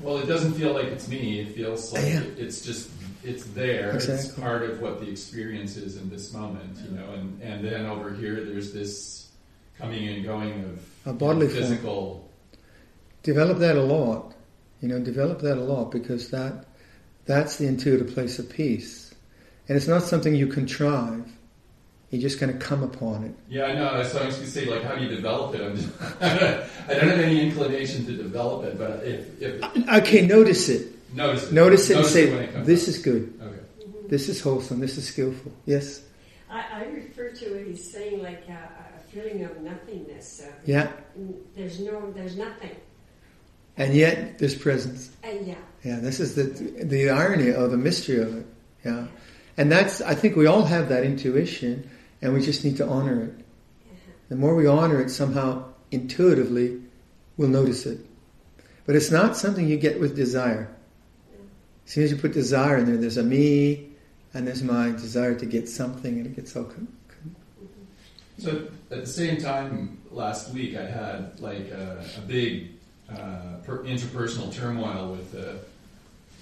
Well, 0.01 0.17
it 0.19 0.25
doesn't 0.25 0.53
feel 0.53 0.73
like 0.73 0.85
it's 0.85 1.07
me. 1.07 1.39
It 1.39 1.49
feels 1.55 1.93
like 1.93 2.03
yeah. 2.03 2.21
it, 2.21 2.39
it's 2.39 2.61
just 2.61 2.89
it's 3.25 3.45
there. 3.47 3.91
Exactly. 3.91 4.29
It's 4.29 4.39
part 4.39 4.63
of 4.63 4.81
what 4.81 4.99
the 4.99 5.09
experience 5.09 5.77
is 5.77 5.97
in 5.97 6.09
this 6.09 6.33
moment, 6.33 6.77
you 6.77 6.91
know. 6.97 7.11
And 7.13 7.41
and 7.41 7.65
then 7.65 7.85
over 7.85 8.13
here, 8.13 8.43
there's 8.43 8.73
this 8.73 9.29
coming 9.77 10.07
and 10.07 10.23
going 10.23 10.63
of 10.63 10.85
a 11.05 11.13
bodily 11.13 11.47
you 11.47 11.53
know, 11.53 11.59
physical. 11.59 12.11
Form. 12.11 12.21
Develop 13.23 13.57
that 13.59 13.75
a 13.75 13.81
lot, 13.81 14.33
you 14.81 14.87
know. 14.87 14.99
Develop 14.99 15.41
that 15.41 15.57
a 15.57 15.61
lot 15.61 15.91
because 15.91 16.29
that 16.29 16.65
that's 17.25 17.57
the 17.57 17.67
intuitive 17.67 18.13
place 18.13 18.37
of 18.39 18.49
peace 18.49 19.05
and 19.67 19.75
it's 19.75 19.87
not 19.87 20.03
something 20.03 20.35
you 20.35 20.47
contrive. 20.47 21.31
You're 22.11 22.21
just 22.21 22.39
kind 22.39 22.51
of 22.51 22.59
come 22.59 22.83
upon 22.83 23.23
it. 23.23 23.35
Yeah, 23.49 23.65
I 23.65 23.73
know. 23.73 24.03
So 24.03 24.21
I 24.21 24.27
was 24.27 24.35
going 24.35 24.45
to 24.45 24.51
say, 24.51 24.65
like, 24.65 24.83
how 24.83 24.95
do 24.95 25.03
you 25.03 25.09
develop 25.09 25.55
it? 25.55 25.61
I'm 25.61 25.75
just, 25.75 25.89
I 26.21 26.37
don't 26.93 27.09
have 27.09 27.19
any 27.19 27.41
inclination 27.41 28.05
to 28.05 28.15
develop 28.15 28.63
it, 28.65 28.77
but 28.77 29.03
if, 29.03 29.41
if 29.41 29.89
okay, 29.89 30.25
notice 30.25 30.69
it. 30.69 30.94
Notice 31.15 31.43
it. 31.47 31.53
Notice 31.53 31.89
it 31.89 31.95
notice 31.95 32.15
and 32.15 32.29
say, 32.29 32.43
it 32.43 32.65
"This 32.65 32.87
is 32.87 32.97
good. 32.99 33.39
Okay. 33.41 33.59
This 34.09 34.29
is 34.29 34.41
wholesome. 34.41 34.79
This 34.79 34.97
is 34.97 35.07
skillful." 35.07 35.51
Yes. 35.65 36.01
I, 36.49 36.65
I 36.73 36.83
refer 36.85 37.31
to 37.31 37.45
it 37.55 37.71
as 37.71 37.91
saying 37.91 38.21
like 38.21 38.47
a, 38.49 38.51
a 38.97 38.99
feeling 39.11 39.43
of 39.43 39.59
nothingness. 39.61 40.43
Uh, 40.45 40.51
yeah. 40.65 40.91
There's 41.55 41.79
no. 41.79 42.11
There's 42.11 42.35
nothing. 42.35 42.75
And 43.77 43.93
yet 43.93 44.39
there's 44.39 44.55
presence. 44.55 45.11
And 45.23 45.47
yeah. 45.47 45.55
Yeah. 45.83 45.99
This 45.99 46.19
is 46.19 46.35
the 46.35 46.43
the 46.83 47.09
irony 47.09 47.49
of 47.49 47.71
the 47.71 47.77
mystery 47.77 48.19
of 48.19 48.35
it. 48.37 48.45
Yeah. 48.83 49.07
And 49.57 49.71
that's, 49.71 50.01
I 50.01 50.15
think 50.15 50.35
we 50.35 50.47
all 50.47 50.65
have 50.65 50.89
that 50.89 51.03
intuition, 51.03 51.89
and 52.21 52.33
we 52.33 52.41
just 52.41 52.65
need 52.65 52.77
to 52.77 52.85
honor 52.85 53.23
it. 53.23 53.45
The 54.27 54.35
more 54.35 54.55
we 54.55 54.67
honor 54.67 54.99
it, 55.01 55.09
somehow 55.09 55.65
intuitively, 55.91 56.81
we'll 57.37 57.49
notice 57.49 57.85
it. 57.85 57.99
But 58.85 58.95
it's 58.95 59.11
not 59.11 59.37
something 59.37 59.67
you 59.67 59.77
get 59.77 59.99
with 59.99 60.15
desire. 60.15 60.74
As 61.85 61.91
soon 61.91 62.03
as 62.03 62.11
you 62.11 62.17
put 62.17 62.33
desire 62.33 62.77
in 62.77 62.85
there, 62.85 62.97
there's 62.97 63.17
a 63.17 63.23
me, 63.23 63.89
and 64.33 64.47
there's 64.47 64.63
my 64.63 64.91
desire 64.91 65.35
to 65.35 65.45
get 65.45 65.69
something, 65.69 66.17
and 66.17 66.25
it 66.25 66.35
gets 66.35 66.55
all. 66.55 66.65
Con- 66.65 66.87
so 68.37 68.67
at 68.91 69.01
the 69.01 69.07
same 69.07 69.37
time, 69.37 70.01
last 70.11 70.53
week 70.53 70.75
I 70.75 70.85
had 70.85 71.39
like 71.39 71.69
a, 71.69 72.03
a 72.17 72.21
big 72.21 72.71
uh, 73.09 73.57
per- 73.63 73.83
interpersonal 73.83 74.53
turmoil 74.53 75.11
with 75.11 75.35
uh, 75.35 75.57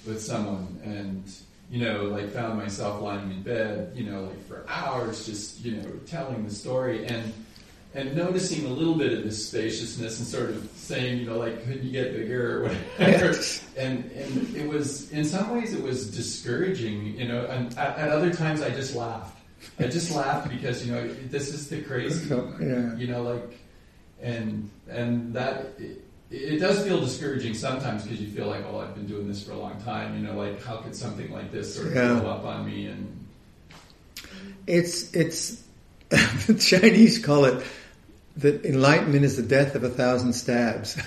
with 0.08 0.22
someone, 0.22 0.80
and 0.84 1.24
you 1.70 1.86
know, 1.86 2.04
like 2.06 2.32
found 2.32 2.58
myself 2.58 3.02
lying 3.02 3.30
in 3.32 3.44
bed, 3.44 3.92
you 3.96 4.06
know, 4.06 4.24
like 4.24 4.48
for 4.48 4.66
hours, 4.68 5.26
just 5.26 5.64
you 5.64 5.76
know, 5.76 5.90
telling 6.08 6.46
the 6.46 6.54
story 6.54 7.06
and 7.06 7.34
and 7.96 8.16
noticing 8.16 8.66
a 8.66 8.70
little 8.70 8.96
bit 8.96 9.14
of 9.14 9.24
this 9.24 9.48
spaciousness 9.48 10.18
and 10.20 10.28
sort 10.28 10.50
of 10.50 10.70
saying, 10.76 11.20
you 11.20 11.26
know, 11.26 11.38
like, 11.38 11.64
could 11.66 11.84
you 11.84 11.92
get 11.92 12.14
bigger 12.14 12.58
or 12.58 12.64
whatever. 12.64 13.40
and 13.78 14.12
and 14.12 14.56
it 14.56 14.68
was 14.68 15.12
in 15.12 15.24
some 15.24 15.52
ways 15.52 15.74
it 15.74 15.84
was 15.84 16.10
discouraging, 16.10 17.18
you 17.18 17.28
know, 17.28 17.46
and 17.46 17.78
at, 17.78 17.98
at 17.98 18.10
other 18.10 18.34
times 18.34 18.62
I 18.62 18.72
just 18.72 18.96
laughed. 18.96 19.38
I 19.80 19.84
just 19.84 20.14
laughed 20.14 20.50
because 20.50 20.86
you 20.86 20.94
know 20.94 21.08
this 21.30 21.54
is 21.54 21.70
the 21.70 21.82
crazy, 21.82 22.28
yeah. 22.28 22.96
you 22.96 23.08
know, 23.08 23.24
like, 23.24 23.60
and 24.22 24.70
and 24.90 25.34
that. 25.34 25.74
It, 25.78 26.00
it 26.32 26.58
does 26.58 26.84
feel 26.84 27.00
discouraging 27.00 27.54
sometimes 27.54 28.02
because 28.02 28.20
you 28.20 28.28
feel 28.28 28.48
like, 28.48 28.66
oh, 28.66 28.80
I've 28.80 28.96
been 28.96 29.06
doing 29.06 29.28
this 29.28 29.44
for 29.46 29.52
a 29.52 29.56
long 29.56 29.80
time. 29.84 30.16
You 30.18 30.26
know, 30.26 30.36
like 30.36 30.64
how 30.64 30.78
could 30.78 30.96
something 30.96 31.32
like 31.32 31.52
this 31.52 31.76
sort 31.76 31.90
of 31.90 31.96
yeah. 31.96 32.20
blow 32.20 32.32
up 32.32 32.44
on 32.44 32.66
me? 32.66 32.88
And 32.88 33.28
it's 34.66 35.14
it's 35.14 35.64
the 36.10 36.56
Chinese 36.56 37.24
call 37.24 37.46
it 37.46 37.64
that 38.38 38.66
enlightenment 38.66 39.24
is 39.24 39.38
the 39.38 39.44
death 39.44 39.76
of 39.76 39.84
a 39.84 39.90
thousand 39.90 40.34
stabs. 40.34 40.98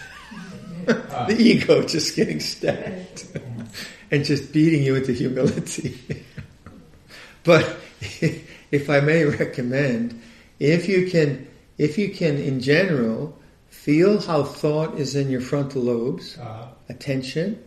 uh, 0.88 1.26
the 1.26 1.36
ego 1.38 1.82
just 1.82 2.14
getting 2.16 2.40
stabbed 2.40 3.26
and 4.10 4.24
just 4.24 4.52
beating 4.52 4.82
you 4.82 4.94
into 4.94 5.12
humility. 5.12 6.24
but 7.44 7.76
if 8.70 8.90
I 8.90 9.00
may 9.00 9.24
recommend, 9.24 10.20
if 10.58 10.88
you 10.88 11.10
can, 11.10 11.48
if 11.78 11.98
you 11.98 12.10
can, 12.10 12.38
in 12.38 12.60
general 12.60 13.36
feel 13.68 14.20
how 14.20 14.42
thought 14.42 14.98
is 14.98 15.14
in 15.14 15.30
your 15.30 15.40
frontal 15.40 15.82
lobes, 15.82 16.38
Uh, 16.38 16.68
attention, 16.88 17.62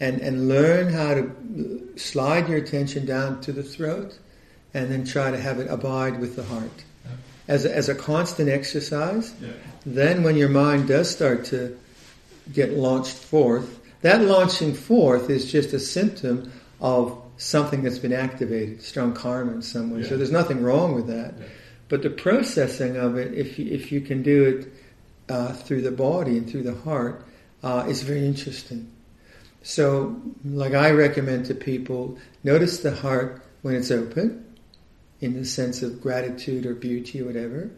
and, 0.00 0.20
and 0.20 0.48
learn 0.48 0.92
how 0.92 1.14
to 1.14 1.92
slide 1.96 2.48
your 2.48 2.58
attention 2.58 3.04
down 3.04 3.40
to 3.40 3.52
the 3.52 3.62
throat 3.62 4.18
and 4.72 4.90
then 4.90 5.04
try 5.04 5.30
to 5.30 5.38
have 5.38 5.58
it 5.58 5.66
abide 5.68 6.20
with 6.20 6.36
the 6.36 6.44
heart. 6.44 6.84
Yeah. 7.48 7.54
As 7.54 7.64
a, 7.64 7.74
as 7.74 7.88
a 7.88 7.94
constant 7.94 8.48
exercise, 8.48 9.34
yeah. 9.40 9.48
then 9.86 10.22
when 10.22 10.36
your 10.36 10.48
mind 10.50 10.88
does 10.88 11.10
start 11.10 11.46
to 11.46 11.78
get 12.52 12.74
launched 12.74 13.16
forth, 13.16 13.80
that 14.02 14.22
launching 14.22 14.74
forth 14.74 15.30
is 15.30 15.50
just 15.50 15.72
a 15.72 15.80
symptom 15.80 16.52
of 16.80 17.20
something 17.38 17.82
that's 17.82 17.98
been 17.98 18.12
activated, 18.12 18.82
strong 18.82 19.14
karma 19.14 19.52
in 19.52 19.62
some 19.62 19.90
way. 19.90 20.02
So 20.02 20.16
there's 20.16 20.30
nothing 20.30 20.62
wrong 20.62 20.94
with 20.94 21.06
that. 21.06 21.34
Yeah. 21.38 21.46
But 21.88 22.02
the 22.02 22.10
processing 22.10 22.96
of 22.96 23.16
it, 23.16 23.32
if 23.32 23.58
you, 23.58 23.72
if 23.72 23.90
you 23.90 24.00
can 24.00 24.22
do 24.22 24.44
it 24.44 24.72
uh, 25.32 25.52
through 25.52 25.82
the 25.82 25.90
body 25.90 26.36
and 26.36 26.48
through 26.48 26.64
the 26.64 26.74
heart, 26.74 27.24
uh, 27.62 27.86
is 27.88 28.02
very 28.02 28.24
interesting. 28.24 28.90
So, 29.62 30.20
like 30.44 30.74
I 30.74 30.90
recommend 30.90 31.46
to 31.46 31.54
people, 31.54 32.18
notice 32.44 32.80
the 32.80 32.94
heart 32.94 33.42
when 33.62 33.74
it's 33.74 33.90
open, 33.90 34.44
in 35.20 35.34
the 35.34 35.44
sense 35.44 35.82
of 35.82 36.00
gratitude 36.00 36.64
or 36.66 36.74
beauty 36.74 37.20
or 37.20 37.26
whatever, 37.26 37.70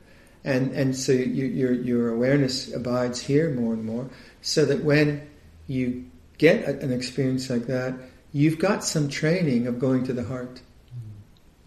and 0.44 0.72
and 0.72 0.94
so 0.96 1.12
you, 1.12 1.46
your 1.46 1.72
your 1.72 2.08
awareness 2.10 2.72
abides 2.72 3.20
here 3.20 3.50
more 3.50 3.72
and 3.72 3.84
more, 3.84 4.08
so 4.42 4.64
that 4.64 4.84
when 4.84 5.26
you 5.66 6.04
get 6.38 6.62
a- 6.68 6.80
an 6.80 6.92
experience 6.92 7.50
like 7.50 7.66
that, 7.66 7.94
you've 8.32 8.58
got 8.58 8.84
some 8.84 9.08
training 9.08 9.66
of 9.66 9.78
going 9.78 10.04
to 10.04 10.12
the 10.12 10.24
heart. 10.24 10.60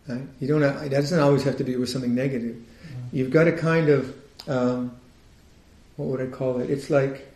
Right? 0.08 0.28
You 0.40 0.48
don't. 0.48 0.62
Have, 0.62 0.84
it 0.84 0.90
doesn't 0.90 1.20
always 1.20 1.44
have 1.44 1.58
to 1.58 1.64
be 1.64 1.76
with 1.76 1.90
something 1.90 2.14
negative. 2.14 2.56
You've 3.12 3.32
got 3.32 3.48
a 3.48 3.52
kind 3.54 3.90
of 3.90 4.14
um, 4.48 4.92
what 5.96 6.08
would 6.10 6.22
I 6.22 6.28
call 6.28 6.60
it? 6.60 6.70
It's 6.70 6.90
like 6.90 7.32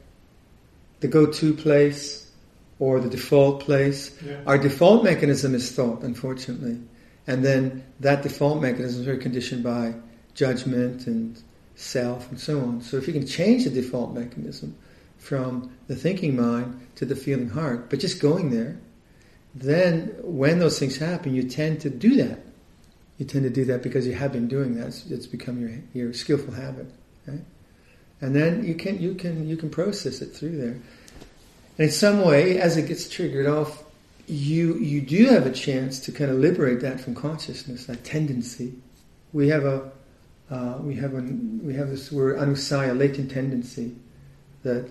the 1.00 1.08
go-to 1.08 1.54
place 1.54 2.30
or 2.80 3.00
the 3.00 3.10
default 3.10 3.62
place. 3.62 4.16
Yeah. 4.26 4.42
Our 4.46 4.58
default 4.58 5.04
mechanism 5.04 5.54
is 5.56 5.72
thought, 5.72 6.02
unfortunately, 6.02 6.80
and 7.28 7.44
then 7.44 7.84
that 8.00 8.24
default 8.24 8.62
mechanism 8.62 9.02
is 9.02 9.06
very 9.06 9.18
conditioned 9.18 9.64
by 9.64 9.94
judgment 10.34 11.08
and 11.08 11.42
self 11.76 12.30
and 12.30 12.40
so 12.40 12.60
on. 12.62 12.82
So 12.82 12.98
if 12.98 13.08
you 13.08 13.14
can 13.14 13.28
change 13.28 13.66
the 13.66 13.70
default 13.70 14.14
mechanism 14.14 14.76
from 15.18 15.72
the 15.88 15.96
thinking 15.96 16.36
mind 16.36 16.88
to 16.96 17.06
the 17.06 17.16
feeling 17.16 17.50
heart, 17.50 17.90
but 17.90 18.00
just 18.00 18.22
going 18.22 18.52
there, 18.52 18.80
then 19.54 20.16
when 20.22 20.60
those 20.60 20.80
things 20.80 20.98
happen, 20.98 21.36
you 21.36 21.44
tend 21.44 21.82
to 21.82 21.90
do 21.90 22.16
that. 22.16 22.40
You 23.18 23.26
tend 23.26 23.44
to 23.44 23.50
do 23.50 23.66
that 23.66 23.82
because 23.82 24.06
you 24.06 24.14
have 24.14 24.32
been 24.32 24.48
doing 24.48 24.76
that. 24.76 24.88
It's, 25.10 25.26
become 25.26 25.60
your 25.60 25.72
your 25.94 26.14
skillful 26.14 26.54
habit? 26.54 26.88
And 28.22 28.36
then 28.36 28.64
you 28.64 28.76
can 28.76 29.02
you 29.02 29.16
can 29.16 29.48
you 29.48 29.58
can 29.58 29.70
process 29.70 30.22
it 30.22 30.36
through 30.36 30.58
there. 30.58 30.80
And 31.78 31.88
in 31.88 31.92
some 31.92 32.24
way, 32.24 32.60
as 32.60 32.78
it 32.78 32.88
gets 32.88 33.10
triggered 33.10 33.48
off, 33.48 33.84
you 34.28 34.76
you 34.76 35.02
do 35.02 35.26
have 35.28 35.46
a 35.46 35.52
chance 35.52 36.00
to 36.02 36.12
kind 36.12 36.30
of 36.30 36.38
liberate 36.38 36.82
that 36.82 37.00
from 37.00 37.16
consciousness, 37.16 37.86
that 37.86 38.04
tendency. 38.04 38.74
We 39.32 39.48
have 39.50 39.64
a 39.64 39.92
uh, 40.50 40.78
we 40.82 40.96
have 40.96 41.14
an, 41.14 41.62
we 41.64 41.74
have 41.74 41.90
this 41.90 42.12
word 42.12 42.38
anusaya, 42.38 42.98
latent 42.98 43.32
tendency, 43.32 43.96
that 44.64 44.90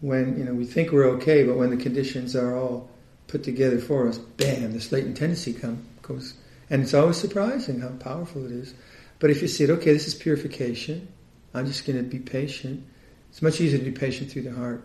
when 0.00 0.36
you 0.36 0.44
know 0.44 0.52
we 0.52 0.64
think 0.64 0.90
we're 0.90 1.08
okay, 1.10 1.44
but 1.44 1.56
when 1.56 1.70
the 1.70 1.76
conditions 1.76 2.34
are 2.34 2.56
all 2.56 2.90
put 3.28 3.44
together 3.44 3.78
for 3.78 4.08
us, 4.08 4.18
bam, 4.18 4.72
this 4.72 4.90
latent 4.90 5.16
tendency 5.16 5.52
come, 5.52 5.86
goes, 6.02 6.34
and 6.68 6.82
it's 6.82 6.94
always 6.94 7.16
surprising 7.16 7.80
how 7.80 7.88
powerful 7.88 8.44
it 8.44 8.52
is. 8.52 8.74
But 9.20 9.30
if 9.30 9.40
you 9.42 9.48
see 9.48 9.64
it, 9.64 9.70
okay, 9.70 9.92
this 9.92 10.08
is 10.08 10.14
purification. 10.14 11.06
I'm 11.54 11.66
just 11.66 11.86
going 11.86 11.98
to 11.98 12.02
be 12.02 12.18
patient. 12.18 12.84
It's 13.30 13.42
much 13.42 13.60
easier 13.60 13.78
to 13.78 13.84
be 13.84 13.92
patient 13.92 14.32
through 14.32 14.42
the 14.42 14.52
heart. 14.52 14.82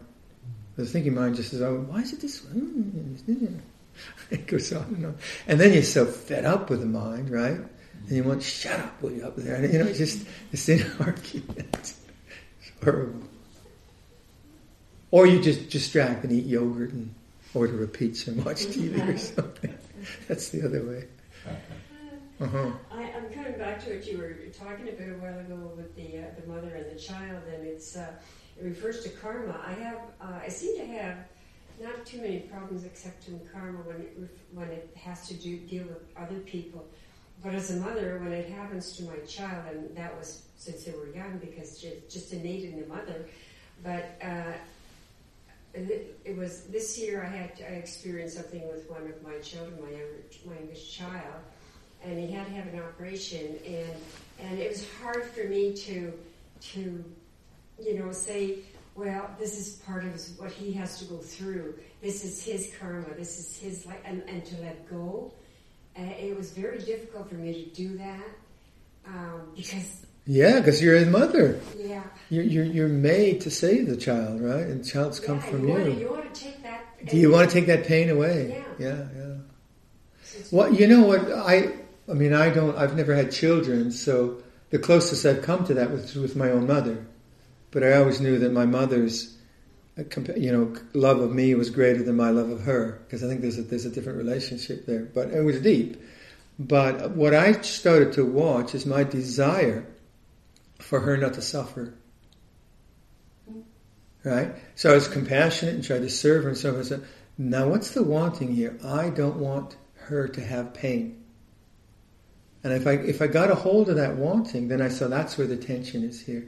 The 0.75 0.85
thinking 0.85 1.15
mind 1.15 1.35
just 1.35 1.49
says, 1.49 1.61
"Oh, 1.61 1.85
why 1.87 2.01
is 2.01 2.13
it 2.13 2.21
this 2.21 2.45
way?" 2.45 2.51
Mm, 2.51 2.91
mm, 2.91 3.17
mm, 3.23 3.59
It 4.29 4.45
goes 4.45 4.73
on 4.73 4.83
and 4.83 5.05
on, 5.05 5.17
and 5.47 5.59
then 5.59 5.71
you're 5.71 5.83
so 5.83 6.05
fed 6.05 6.43
up 6.43 6.69
with 6.69 6.81
the 6.81 6.85
mind, 6.85 7.29
right? 7.29 7.59
And 8.07 8.11
you 8.11 8.23
want, 8.23 8.43
"Shut 8.43 8.77
up, 8.79 9.01
will 9.01 9.11
you 9.11 9.23
up 9.25 9.37
there?" 9.37 9.55
And, 9.55 9.71
you 9.71 9.79
know, 9.79 9.85
it's 9.85 9.97
just 9.97 10.27
this 10.51 10.67
inner 10.73 10.91
argument. 10.99 11.69
It's 11.73 11.97
horrible. 12.83 13.23
Or 15.11 15.25
you 15.25 15.41
just 15.41 15.69
distract 15.69 16.25
and 16.25 16.33
eat 16.33 16.45
yogurt 16.45 16.91
and 16.91 17.13
order 17.53 17.83
a 17.83 17.87
pizza 17.87 18.31
and 18.31 18.43
watch 18.45 18.65
TV 18.65 19.07
or 19.07 19.17
something. 19.17 19.73
That's 20.27 20.49
the 20.49 20.65
other 20.65 20.83
way. 20.85 21.05
Uh-huh. 22.39 22.71
I, 22.91 23.03
I'm 23.03 23.29
coming 23.33 23.57
back 23.57 23.83
to 23.85 23.95
what 23.95 24.05
you 24.05 24.17
were 24.19 24.35
talking 24.53 24.89
about 24.89 25.09
a 25.09 25.19
while 25.19 25.39
ago 25.39 25.71
with 25.75 25.95
the 25.95 26.19
uh, 26.19 26.25
the 26.39 26.47
mother 26.47 26.75
and 26.75 26.95
the 26.95 26.99
child, 26.99 27.41
and 27.51 27.65
it's 27.65 27.95
uh, 27.95 28.11
it 28.59 28.63
refers 28.63 29.01
to 29.03 29.09
karma. 29.09 29.59
I 29.65 29.73
have 29.73 29.99
uh, 30.21 30.39
I 30.43 30.49
seem 30.49 30.77
to 30.77 30.85
have 30.85 31.17
not 31.79 32.05
too 32.05 32.21
many 32.21 32.39
problems 32.39 32.83
except 32.83 33.27
in 33.27 33.39
karma 33.51 33.79
when 33.79 33.97
it 33.97 34.17
when 34.53 34.69
it 34.69 34.89
has 34.95 35.27
to 35.27 35.33
do 35.35 35.57
deal 35.57 35.85
with 35.85 36.03
other 36.17 36.39
people. 36.39 36.85
But 37.43 37.53
as 37.53 37.69
a 37.69 37.77
mother, 37.77 38.19
when 38.23 38.31
it 38.31 38.49
happens 38.49 38.97
to 38.97 39.03
my 39.03 39.17
child, 39.27 39.65
and 39.71 39.95
that 39.95 40.17
was 40.17 40.43
since 40.57 40.85
they 40.85 40.91
were 40.91 41.09
young 41.09 41.37
because 41.37 41.83
it's 41.83 42.13
just 42.13 42.33
innate 42.33 42.65
in 42.65 42.81
the 42.81 42.87
mother. 42.87 43.27
But 43.83 44.17
uh, 44.23 44.53
it, 45.73 46.19
it 46.25 46.35
was 46.35 46.63
this 46.63 46.97
year 46.97 47.23
I 47.23 47.35
had 47.35 47.51
I 47.61 47.73
experienced 47.73 48.37
something 48.37 48.67
with 48.67 48.89
one 48.89 49.03
of 49.03 49.21
my 49.23 49.37
children, 49.39 49.79
my 49.81 49.91
younger, 49.91 50.23
my 50.45 50.55
youngest 50.55 50.91
child, 50.91 51.41
and 52.03 52.17
he 52.17 52.31
had 52.31 52.47
to 52.47 52.53
have 52.53 52.67
an 52.67 52.79
operation, 52.79 53.59
and 53.65 53.95
and 54.39 54.59
it 54.59 54.69
was 54.69 54.87
hard 55.01 55.23
for 55.25 55.43
me 55.43 55.73
to 55.73 56.13
to 56.73 57.03
you 57.79 57.99
know 57.99 58.11
say, 58.11 58.59
well, 58.97 59.29
this 59.39 59.59
is 59.59 59.75
part 59.85 60.03
of 60.03 60.19
what 60.39 60.51
he 60.51 60.73
has 60.73 60.97
to 60.99 61.05
go 61.05 61.17
through. 61.17 61.75
This 62.01 62.25
is 62.25 62.43
his 62.43 62.73
karma. 62.79 63.13
This 63.15 63.39
is 63.39 63.57
his 63.57 63.85
life, 63.85 64.01
and, 64.03 64.23
and 64.27 64.43
to 64.45 64.55
let 64.61 64.89
go. 64.89 65.31
Uh, 65.97 66.01
it 66.19 66.35
was 66.35 66.51
very 66.51 66.79
difficult 66.79 67.29
for 67.29 67.35
me 67.35 67.63
to 67.63 67.69
do 67.69 67.97
that 67.97 68.27
um, 69.07 69.51
because 69.55 70.05
Yeah, 70.25 70.59
because 70.59 70.81
you're 70.81 70.97
a 70.97 71.05
mother. 71.05 71.59
yeah. 71.77 72.03
You're, 72.29 72.43
you're, 72.43 72.65
you're 72.65 72.87
made 72.87 73.41
to 73.41 73.51
save 73.51 73.87
the 73.87 73.97
child, 73.97 74.41
right? 74.41 74.63
And 74.65 74.83
the 74.83 74.87
child's 74.87 75.19
come 75.19 75.37
yeah, 75.37 75.49
from 75.49 75.67
you. 75.67 75.73
Want 75.73 75.85
to, 75.85 75.91
you. 75.91 75.99
you 75.99 76.09
want 76.11 76.33
to 76.33 76.41
take 76.43 76.63
that. 76.63 76.83
Do 77.05 77.17
you 77.17 77.31
want 77.31 77.49
to 77.49 77.53
take 77.53 77.67
that 77.67 77.85
pain 77.85 78.09
away? 78.09 78.63
Yeah. 78.79 78.87
Yeah, 78.87 79.05
yeah. 79.15 79.33
Well, 80.51 80.73
you 80.73 80.87
know 80.87 81.01
what? 81.03 81.31
I, 81.31 81.71
I 82.09 82.13
mean, 82.13 82.33
I 82.33 82.49
don't. 82.49 82.75
I've 82.77 82.95
never 82.95 83.15
had 83.15 83.31
children, 83.31 83.91
so 83.91 84.41
the 84.69 84.79
closest 84.79 85.25
I've 85.25 85.41
come 85.41 85.65
to 85.65 85.73
that 85.75 85.91
was 85.91 86.15
with 86.15 86.35
my 86.35 86.49
own 86.51 86.67
mother. 86.67 87.05
But 87.71 87.83
I 87.83 87.93
always 87.97 88.21
knew 88.21 88.39
that 88.39 88.51
my 88.51 88.65
mother's, 88.65 89.37
uh, 89.97 90.03
you 90.35 90.51
know, 90.51 90.75
love 90.93 91.19
of 91.19 91.33
me 91.33 91.53
was 91.55 91.69
greater 91.69 92.03
than 92.03 92.15
my 92.15 92.29
love 92.29 92.49
of 92.49 92.61
her 92.61 93.01
because 93.05 93.23
I 93.23 93.27
think 93.27 93.41
there's 93.41 93.57
a 93.57 93.63
there's 93.63 93.85
a 93.85 93.89
different 93.89 94.17
relationship 94.17 94.85
there. 94.85 95.03
But 95.03 95.31
it 95.31 95.41
was 95.41 95.61
deep. 95.61 96.01
But 96.59 97.11
what 97.11 97.33
I 97.33 97.61
started 97.61 98.13
to 98.13 98.25
watch 98.25 98.73
is 98.73 98.85
my 98.85 99.03
desire 99.03 99.85
for 100.79 101.01
her 101.01 101.17
not 101.17 101.33
to 101.35 101.41
suffer. 101.41 101.93
Right? 104.23 104.55
So 104.75 104.91
I 104.91 104.95
was 104.95 105.07
compassionate 105.07 105.75
and 105.75 105.83
tried 105.83 106.01
to 106.01 106.09
serve 106.09 106.43
her 106.43 106.49
and 106.49 106.57
so. 106.57 106.81
So 106.83 107.01
now 107.37 107.67
what's 107.69 107.91
the 107.91 108.03
wanting 108.03 108.55
here? 108.55 108.77
I 108.83 109.09
don't 109.09 109.37
want 109.37 109.77
her 109.95 110.27
to 110.27 110.41
have 110.41 110.73
pain. 110.73 111.23
And 112.63 112.73
if 112.73 112.87
I 112.87 112.93
if 112.93 113.21
I 113.21 113.27
got 113.27 113.51
a 113.51 113.55
hold 113.55 113.89
of 113.89 113.97
that 113.97 114.15
wanting, 114.15 114.67
then 114.67 114.81
I 114.81 114.89
saw 114.89 115.07
that's 115.07 115.37
where 115.37 115.47
the 115.47 115.57
tension 115.57 116.03
is 116.03 116.21
here. 116.21 116.47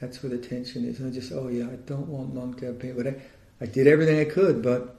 That's 0.00 0.22
where 0.22 0.30
the 0.30 0.38
tension 0.38 0.84
is. 0.84 0.98
And 1.00 1.10
I 1.10 1.14
just, 1.14 1.32
oh 1.32 1.48
yeah, 1.48 1.66
I 1.66 1.76
don't 1.76 2.08
want 2.08 2.34
mom 2.34 2.54
to 2.54 2.66
have 2.66 2.78
pain. 2.78 2.94
But 2.96 3.06
I, 3.06 3.14
I 3.60 3.66
did 3.66 3.86
everything 3.86 4.18
I 4.18 4.24
could, 4.24 4.62
but 4.62 4.96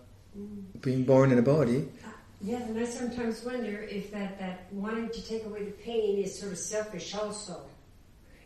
being 0.81 1.03
born 1.03 1.31
in 1.31 1.37
a 1.39 1.41
body, 1.41 1.87
uh, 2.05 2.09
Yeah, 2.41 2.61
and 2.63 2.77
I 2.79 2.85
sometimes 2.85 3.43
wonder 3.43 3.81
if 3.89 4.11
that, 4.11 4.37
that 4.39 4.67
wanting 4.71 5.09
to 5.09 5.25
take 5.25 5.45
away 5.45 5.63
the 5.65 5.71
pain 5.71 6.19
is 6.23 6.37
sort 6.37 6.51
of 6.51 6.57
selfish 6.57 7.13
also. 7.15 7.61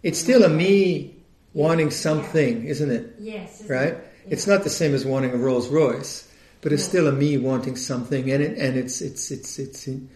it's 0.03 0.19
still 0.19 0.43
a 0.43 0.49
me 0.49 1.15
wanting 1.53 1.91
something, 1.91 2.63
isn't 2.65 2.91
it? 2.91 3.15
Yes. 3.19 3.61
isn't 3.61 3.75
Right? 3.75 3.93
it? 3.93 4.05
It's 4.29 4.47
not 4.47 4.63
the 4.63 4.69
same 4.69 4.93
as 4.93 5.05
wanting 5.05 5.31
a 5.31 5.37
Rolls 5.37 5.69
Royce, 5.69 6.27
but 6.61 6.71
it's 6.71 6.83
No. 6.83 6.89
still 6.89 7.07
a 7.07 7.11
me 7.11 7.37
wanting 7.37 7.75
something, 7.75 8.29
and 8.31 8.43
it 8.43 8.57
and 8.57 8.77
it's 8.77 9.01
it's 9.01 9.31
it's 9.31 9.57
it's 9.59 9.87
you 9.87 10.07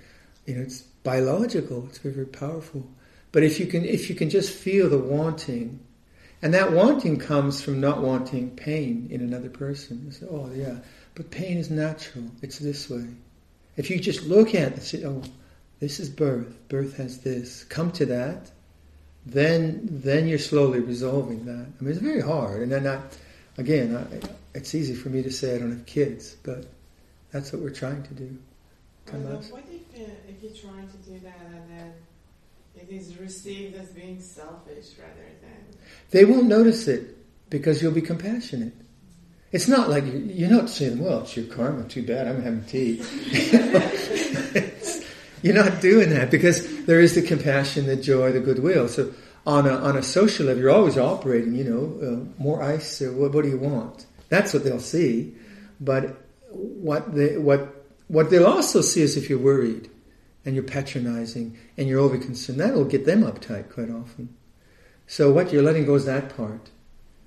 know 0.48 0.62
it's 0.62 0.82
biological. 1.04 1.86
It's 1.90 1.98
very 1.98 2.14
very 2.14 2.28
powerful. 2.28 2.88
But 3.32 3.44
if 3.44 3.60
you 3.60 3.66
can 3.66 3.84
if 3.86 4.10
you 4.10 4.16
can 4.16 4.30
just 4.30 4.52
feel 4.52 4.88
the 4.90 5.00
wanting, 5.00 5.80
and 6.44 6.54
that 6.54 6.74
wanting 6.74 7.20
comes 7.20 7.62
from 7.62 7.80
not 7.80 8.02
wanting 8.02 8.52
pain 8.52 9.08
in 9.10 9.22
another 9.22 9.50
person. 9.50 10.06
It's, 10.10 10.22
oh 10.30 10.52
yeah, 10.54 10.76
but 11.16 11.32
pain 11.32 11.58
is 11.58 11.72
natural. 11.72 12.26
It's 12.42 12.60
this 12.60 12.90
way. 12.90 13.08
If 13.78 13.90
you 13.90 13.98
just 13.98 14.24
look 14.24 14.50
at 14.50 14.56
it 14.56 14.74
and 14.74 14.84
say, 14.84 15.06
oh, 15.06 15.24
this 15.80 16.02
is 16.02 16.10
birth. 16.10 16.68
Birth 16.68 16.98
has 16.98 17.20
this. 17.22 17.64
Come 17.64 17.92
to 17.94 18.06
that. 18.08 18.52
Then 19.26 19.88
then 19.90 20.28
you're 20.28 20.38
slowly 20.38 20.82
resolving 20.82 21.46
that. 21.46 21.66
I 21.80 21.82
mean, 21.82 21.92
it's 21.92 22.00
very 22.00 22.20
hard, 22.20 22.62
and 22.62 22.72
then 22.74 22.88
I, 22.88 23.00
again, 23.58 23.96
I, 23.96 24.04
it's 24.54 24.76
easy 24.76 24.96
for 24.96 25.08
me 25.08 25.24
to 25.24 25.32
say 25.32 25.56
I 25.56 25.60
don't 25.60 25.72
have 25.72 25.86
kids, 25.86 26.36
but 26.44 26.66
that's 27.32 27.54
what 27.54 27.62
we're 27.62 27.70
trying 27.70 28.04
to 28.04 28.14
do. 28.14 28.38
Well, 29.12 29.22
Tomas? 29.22 29.50
what 29.50 29.64
if, 29.72 30.02
uh, 30.02 30.12
if 30.28 30.44
you're 30.44 30.72
trying 30.72 30.90
to 30.90 30.98
do 30.98 31.20
that 31.20 31.40
and 31.54 31.70
then 31.70 31.94
it 32.76 32.90
is 32.90 33.18
received 33.18 33.76
as 33.76 33.90
being 33.90 34.20
selfish 34.20 34.98
rather 35.00 35.30
than 35.42 35.73
They 36.12 36.26
won't 36.26 36.46
notice 36.46 36.88
it. 36.88 37.10
because 37.50 37.82
you'll 37.84 37.92
be 37.92 38.02
compassionate. 38.02 38.74
It's 39.52 39.68
not 39.68 39.88
like 39.88 40.04
you're, 40.08 40.50
not 40.50 40.72
saying, 40.72 40.98
well, 40.98 41.22
it's 41.22 41.38
your 41.38 41.46
karma, 41.46 41.84
too 41.84 42.02
bad, 42.02 42.28
I'm 42.28 42.42
having 42.42 42.66
tea. 42.66 42.94
you're 45.44 45.54
not 45.54 45.80
doing 45.80 46.10
that 46.10 46.32
because 46.32 46.86
there 46.86 47.00
is 47.00 47.14
the 47.14 47.22
compassion, 47.22 47.86
the 47.86 47.96
joy, 47.96 48.32
the 48.32 48.40
goodwill. 48.40 48.88
So 48.88 49.14
on 49.46 49.68
a, 49.68 49.76
on 49.76 49.96
a 49.96 50.02
social 50.02 50.48
level, 50.48 50.64
you're 50.64 50.72
always 50.72 50.98
operating, 50.98 51.54
you 51.54 51.64
know, 51.64 52.00
uh, 52.02 52.26
more 52.42 52.64
ice, 52.64 53.04
or 53.04 53.12
what, 53.12 53.34
what 53.34 53.44
do 53.44 53.50
you 53.50 53.60
want? 53.60 54.08
That's 54.30 54.52
what 54.52 54.64
they'll 54.64 54.80
see. 54.80 55.36
But 55.80 56.18
what 56.50 57.14
they, 57.14 57.38
what, 57.38 57.86
what 58.08 58.32
they'll 58.32 58.48
also 58.48 58.82
see 58.82 59.04
is 59.04 59.16
if 59.16 59.30
you're 59.30 59.38
worried 59.38 59.92
and 60.44 60.56
you're 60.56 60.64
patronizing 60.64 61.56
and 61.78 61.88
you're 61.88 62.00
over 62.00 62.18
concerned, 62.18 62.60
that'll 62.60 62.86
get 62.86 63.06
them 63.06 63.22
uptight 63.22 63.72
quite 63.72 63.92
often. 63.92 64.36
So 65.08 65.32
what 65.32 65.52
you're 65.52 65.64
letting 65.64 65.86
go 65.86 65.96
is 65.96 66.06
that 66.06 66.36
part, 66.36 66.70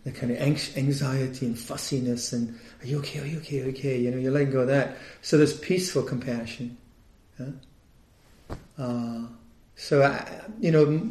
the 0.04 0.12
kind 0.12 0.32
of 0.32 0.38
anxiety 0.38 1.46
and 1.46 1.58
fussiness 1.58 2.32
and 2.32 2.58
are 2.80 2.86
you 2.86 2.98
okay? 2.98 3.20
Are 3.20 3.26
you 3.26 3.38
okay? 3.38 3.64
Okay, 3.64 3.98
you 3.98 4.10
know, 4.10 4.18
you're 4.18 4.32
letting 4.32 4.50
go 4.50 4.60
of 4.60 4.68
that. 4.68 4.96
So 5.22 5.36
there's 5.36 5.58
peaceful 5.58 6.02
compassion. 6.02 6.76
Uh, 8.78 9.22
so 9.74 10.02
I, 10.02 10.42
you 10.60 10.70
know, 10.70 11.08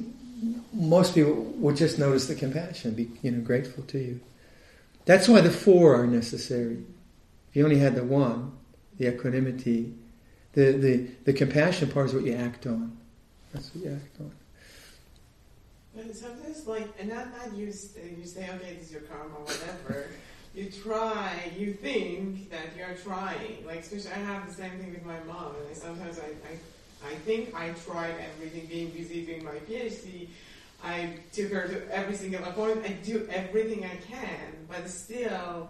most 0.74 1.16
people 1.16 1.34
would 1.34 1.76
just 1.76 2.00
notice 2.00 2.28
the 2.28 2.36
compassion, 2.36 2.94
be 2.94 3.10
you 3.22 3.32
know 3.32 3.42
grateful 3.42 3.84
to 3.86 4.00
you. 4.00 4.20
That's 5.06 5.28
why 5.28 5.42
the 5.42 5.52
four 5.52 6.00
are 6.00 6.08
necessary. 6.08 6.84
If 7.50 7.56
you 7.56 7.64
only 7.64 7.78
had 7.78 7.96
the 7.96 8.04
one, 8.04 8.54
the 8.98 9.14
equanimity, 9.14 9.94
the, 10.54 10.72
the, 10.72 11.08
the 11.26 11.34
compassion 11.34 11.92
part 11.92 12.08
is 12.08 12.14
what 12.14 12.24
you 12.24 12.34
act 12.34 12.66
on. 12.66 12.98
That's 13.54 13.74
what 13.74 13.86
you 13.86 13.92
act 13.92 14.20
on. 14.20 14.32
And 15.98 16.14
sometimes, 16.14 16.68
like, 16.68 16.88
and 17.00 17.10
not 17.10 17.28
not 17.38 17.56
you. 17.56 17.68
You 17.68 17.74
say, 18.26 18.50
okay, 18.50 18.76
this 18.76 18.88
is 18.88 18.92
your 18.92 19.02
karma, 19.02 19.36
whatever. 19.36 20.08
you 20.54 20.70
try. 20.70 21.52
You 21.58 21.74
think 21.74 22.50
that 22.52 22.76
you're 22.78 22.96
trying. 22.96 23.66
Like, 23.66 23.80
especially, 23.80 24.12
I 24.12 24.26
have 24.26 24.48
the 24.48 24.54
same 24.54 24.72
thing 24.72 24.92
with 24.92 25.06
my 25.06 25.20
mom. 25.24 25.56
And 25.56 25.70
I, 25.70 25.74
sometimes 25.74 26.20
I, 26.20 26.28
I, 26.50 27.12
I 27.12 27.16
think 27.16 27.56
I 27.56 27.70
tried 27.86 28.16
everything, 28.20 28.66
being 28.68 28.90
busy 28.90 29.26
doing 29.26 29.46
my 29.46 29.52
PhD. 29.70 30.28
I 30.84 31.14
took 31.32 31.52
her 31.52 31.68
to 31.68 31.96
every 31.96 32.16
single 32.16 32.44
appointment. 32.44 32.86
I 32.86 32.94
do 33.06 33.28
everything 33.32 33.86
I 33.86 33.96
can, 33.96 34.68
but 34.70 34.90
still, 34.90 35.70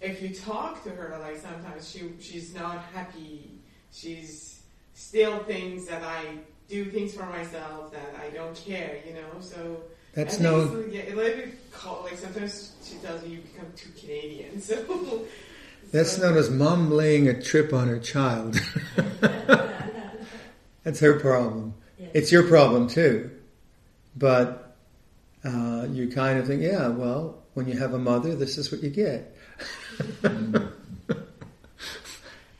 if 0.00 0.22
you 0.22 0.34
talk 0.34 0.84
to 0.84 0.90
her, 0.90 1.16
like 1.20 1.38
sometimes 1.38 1.90
she 1.90 2.12
she's 2.20 2.54
not 2.54 2.78
happy. 2.94 3.50
She's 3.92 4.60
still 4.94 5.38
thinks 5.40 5.86
that 5.86 6.02
I 6.02 6.38
do 6.72 6.86
things 6.86 7.14
for 7.14 7.26
myself 7.26 7.92
that 7.92 8.14
I 8.18 8.30
don't 8.30 8.56
care, 8.56 8.96
you 9.06 9.12
know. 9.12 9.40
So 9.40 9.82
that's 10.14 10.40
no. 10.40 10.62
Like, 10.62 10.92
yeah, 10.92 11.14
like, 11.14 11.54
like 12.02 12.16
sometimes 12.16 12.72
she 12.82 12.96
tells 12.96 13.22
me 13.22 13.28
you 13.28 13.40
become 13.40 13.66
too 13.76 13.90
Canadian. 14.00 14.60
So 15.92 15.98
that's 15.98 16.16
known 16.16 16.38
as 16.38 16.48
mom 16.48 16.90
laying 16.90 17.28
a 17.28 17.38
trip 17.42 17.74
on 17.74 17.86
her 17.88 17.98
child. 17.98 18.58
that's 20.84 21.00
her 21.00 21.20
problem. 21.20 21.74
Yeah. 21.98 22.06
It's 22.14 22.32
your 22.32 22.44
problem 22.44 22.88
too, 22.88 23.30
but 24.16 24.74
uh, 25.44 25.86
you 25.90 26.08
kind 26.08 26.38
of 26.38 26.46
think, 26.46 26.62
yeah, 26.62 26.88
well, 26.88 27.42
when 27.52 27.68
you 27.68 27.76
have 27.76 27.92
a 27.92 27.98
mother, 27.98 28.34
this 28.34 28.56
is 28.56 28.72
what 28.72 28.82
you 28.82 28.88
get. 28.88 29.36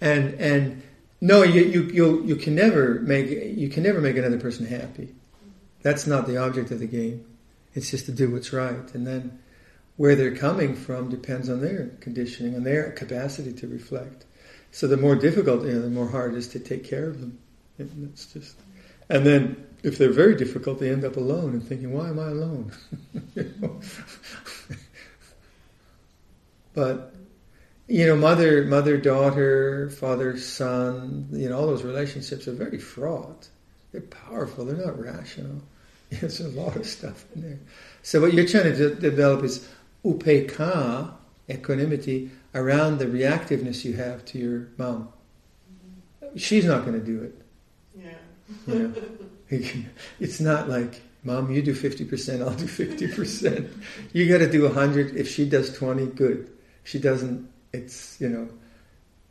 and 0.02 0.34
and 0.34 0.82
no, 1.22 1.44
you, 1.44 1.62
you, 1.62 1.82
you, 1.84 2.24
you 2.24 2.36
can 2.36 2.56
never 2.56 2.98
make, 2.98 3.30
you 3.30 3.68
can 3.68 3.84
never 3.84 4.00
make 4.00 4.16
another 4.16 4.40
person 4.40 4.66
happy. 4.66 5.14
That's 5.80 6.04
not 6.04 6.26
the 6.26 6.38
object 6.38 6.72
of 6.72 6.80
the 6.80 6.86
game. 6.88 7.24
It's 7.74 7.92
just 7.92 8.06
to 8.06 8.12
do 8.12 8.32
what's 8.32 8.52
right. 8.52 8.92
And 8.92 9.06
then 9.06 9.38
where 9.96 10.16
they're 10.16 10.34
coming 10.34 10.74
from 10.74 11.10
depends 11.10 11.48
on 11.48 11.60
their 11.60 11.90
conditioning 12.00 12.56
and 12.56 12.66
their 12.66 12.90
capacity 12.90 13.52
to 13.52 13.68
reflect. 13.68 14.24
So 14.72 14.88
the 14.88 14.96
more 14.96 15.14
difficult, 15.14 15.64
you 15.64 15.74
know, 15.74 15.82
the 15.82 15.90
more 15.90 16.08
hard 16.08 16.34
it 16.34 16.38
is 16.38 16.48
to 16.48 16.58
take 16.58 16.82
care 16.82 17.06
of 17.06 17.20
them. 17.20 17.38
It's 17.78 18.26
just, 18.26 18.56
and 19.08 19.24
then 19.24 19.64
if 19.84 19.98
they're 19.98 20.10
very 20.12 20.34
difficult, 20.34 20.80
they 20.80 20.90
end 20.90 21.04
up 21.04 21.16
alone 21.16 21.52
and 21.52 21.62
thinking, 21.62 21.92
"Why 21.92 22.08
am 22.08 22.18
I 22.18 22.28
alone?" 22.28 22.72
but 26.74 27.14
you 27.92 28.06
know, 28.06 28.16
mother, 28.16 28.64
mother, 28.64 28.96
daughter, 28.96 29.90
father, 29.90 30.38
son, 30.38 31.28
you 31.30 31.46
know, 31.46 31.58
all 31.58 31.66
those 31.66 31.82
relationships 31.82 32.48
are 32.48 32.52
very 32.54 32.78
fraught. 32.78 33.50
They're 33.92 34.00
powerful. 34.00 34.64
They're 34.64 34.82
not 34.82 34.98
rational. 34.98 35.60
There's 36.10 36.40
a 36.40 36.48
lot 36.48 36.74
of 36.74 36.86
stuff 36.86 37.26
in 37.34 37.42
there. 37.42 37.58
So 38.02 38.22
what 38.22 38.32
you're 38.32 38.46
trying 38.46 38.72
to 38.72 38.74
de- 38.74 38.94
develop 38.94 39.44
is 39.44 39.68
upekkha, 40.06 41.12
equanimity, 41.50 42.30
around 42.54 42.96
the 42.96 43.04
reactiveness 43.04 43.84
you 43.84 43.92
have 43.92 44.24
to 44.24 44.38
your 44.38 44.68
mom. 44.78 45.12
She's 46.34 46.64
not 46.64 46.86
going 46.86 46.98
to 46.98 47.04
do 47.04 47.22
it. 47.24 47.42
Yeah. 47.94 48.74
You 48.74 48.88
know? 49.50 49.84
it's 50.18 50.40
not 50.40 50.66
like, 50.66 51.02
mom, 51.24 51.52
you 51.52 51.60
do 51.60 51.74
50%, 51.74 52.40
I'll 52.40 52.54
do 52.54 52.64
50%. 52.64 53.70
you 54.14 54.26
got 54.30 54.38
to 54.38 54.50
do 54.50 54.62
100. 54.62 55.14
If 55.14 55.28
she 55.28 55.46
does 55.46 55.76
20, 55.76 56.06
good. 56.06 56.50
If 56.82 56.90
she 56.90 56.98
doesn't, 56.98 57.51
it's, 57.72 58.20
you 58.20 58.28
know, 58.28 58.48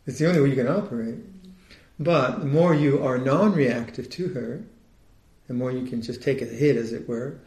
it's 0.06 0.20
the 0.20 0.28
only 0.28 0.42
way 0.42 0.50
you 0.50 0.56
can 0.56 0.68
operate. 0.68 1.16
But 2.00 2.40
the 2.40 2.46
more 2.46 2.74
you 2.74 3.04
are 3.04 3.18
non 3.18 3.54
reactive 3.54 4.10
to 4.12 4.30
her, 4.30 4.64
the 5.48 5.54
more 5.54 5.72
you 5.72 5.86
can 5.86 6.02
just 6.02 6.24
take 6.24 6.42
a 6.42 6.46
hit, 6.46 6.76
as 6.76 6.94
it 6.94 7.08
were, 7.08 7.40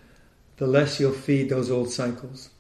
the 0.59 0.67
less 0.67 1.01
you'll 1.01 1.13
feed 1.13 1.49
those 1.49 1.71
old 1.71 1.91
cycles. 1.91 2.51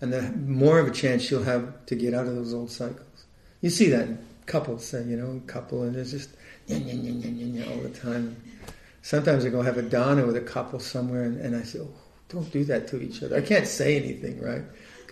And 0.00 0.12
the 0.12 0.22
more 0.32 0.78
of 0.78 0.88
a 0.88 0.90
chance 0.90 1.30
you'll 1.30 1.44
have 1.44 1.86
to 1.86 1.94
get 1.94 2.12
out 2.12 2.26
of 2.26 2.34
those 2.34 2.52
old 2.52 2.70
cycles. 2.70 3.24
You 3.60 3.70
see 3.70 3.88
that 3.90 4.08
in 4.08 4.18
couples, 4.46 4.84
say, 4.84 5.04
you 5.04 5.16
know, 5.16 5.40
couple, 5.46 5.84
and 5.84 5.94
there's 5.94 6.10
just 6.10 6.30
all 6.68 6.78
the 6.78 7.92
time. 7.94 8.36
Sometimes 9.02 9.44
I 9.46 9.48
go 9.48 9.62
have 9.62 9.78
a 9.78 9.82
dana 9.82 10.26
with 10.26 10.36
a 10.36 10.40
couple 10.40 10.80
somewhere, 10.80 11.22
and, 11.22 11.40
and 11.40 11.56
I 11.56 11.62
say, 11.62 11.80
oh, 11.80 11.94
don't 12.28 12.50
do 12.52 12.64
that 12.64 12.88
to 12.88 13.00
each 13.00 13.22
other. 13.22 13.36
I 13.36 13.40
can't 13.40 13.66
say 13.66 13.96
anything, 13.96 14.40
right? 14.40 14.62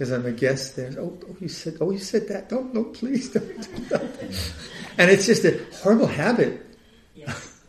Because 0.00 0.12
I'm 0.12 0.24
a 0.24 0.32
guest 0.32 0.76
there. 0.76 0.94
Oh, 0.98 1.18
oh, 1.28 1.36
you 1.42 1.48
said, 1.48 1.76
oh, 1.78 1.90
you 1.90 1.98
said 1.98 2.26
that. 2.28 2.48
Don't, 2.48 2.72
no, 2.72 2.84
please 2.84 3.28
don't 3.28 3.46
do 3.46 3.84
that. 3.90 4.02
and 4.96 5.10
it's 5.10 5.26
just 5.26 5.44
a 5.44 5.62
horrible 5.82 6.06
habit, 6.06 6.66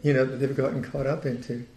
you 0.02 0.14
know, 0.14 0.24
that 0.24 0.38
they've 0.38 0.56
gotten 0.56 0.82
caught 0.82 1.08
up 1.08 1.26
into. 1.26 1.68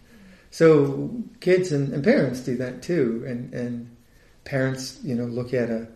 So 0.51 1.11
kids 1.41 1.73
and, 1.73 1.91
and, 1.91 2.01
parents 2.05 2.39
do 2.39 2.55
that 2.55 2.81
too, 2.83 3.25
and 3.27 3.53
and 3.53 3.97
parents, 4.45 4.97
you 5.03 5.13
know, 5.13 5.25
look 5.25 5.53
at 5.53 5.69
a, 5.69 5.89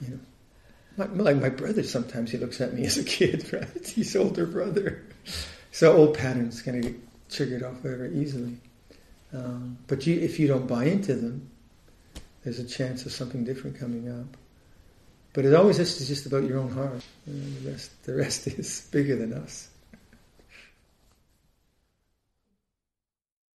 you 0.00 0.08
know, 0.08 0.18
my, 0.96 1.06
like 1.22 1.36
my 1.36 1.50
brother. 1.50 1.84
Sometimes 1.84 2.32
he 2.32 2.38
looks 2.38 2.60
at 2.60 2.74
me 2.74 2.84
as 2.84 2.98
a 2.98 3.04
kid, 3.04 3.48
right? 3.52 3.86
He's 3.86 4.16
older 4.16 4.44
brother, 4.44 5.04
so 5.70 5.96
old 5.96 6.18
patterns 6.18 6.62
kind 6.62 6.84
of 6.84 6.90
get 6.90 7.30
triggered 7.30 7.62
off 7.62 7.76
very 7.76 8.12
easily. 8.18 8.56
Um, 9.32 9.78
but 9.86 10.04
you, 10.04 10.18
if 10.18 10.40
you 10.40 10.48
don't 10.48 10.66
buy 10.66 10.86
into 10.86 11.14
them, 11.14 11.49
there's 12.44 12.58
a 12.58 12.66
chance 12.66 13.06
of 13.06 13.12
something 13.12 13.44
different 13.44 13.78
coming 13.78 14.08
up. 14.08 14.36
But 15.32 15.44
it 15.44 15.54
always 15.54 15.78
is 15.78 16.06
just 16.06 16.26
about 16.26 16.44
your 16.44 16.58
own 16.58 16.70
heart. 16.70 17.02
the 17.26 17.70
rest, 17.70 18.04
the 18.04 18.14
rest 18.14 18.46
is 18.58 18.88
bigger 18.92 19.16
than 19.16 19.32
us. 19.32 19.69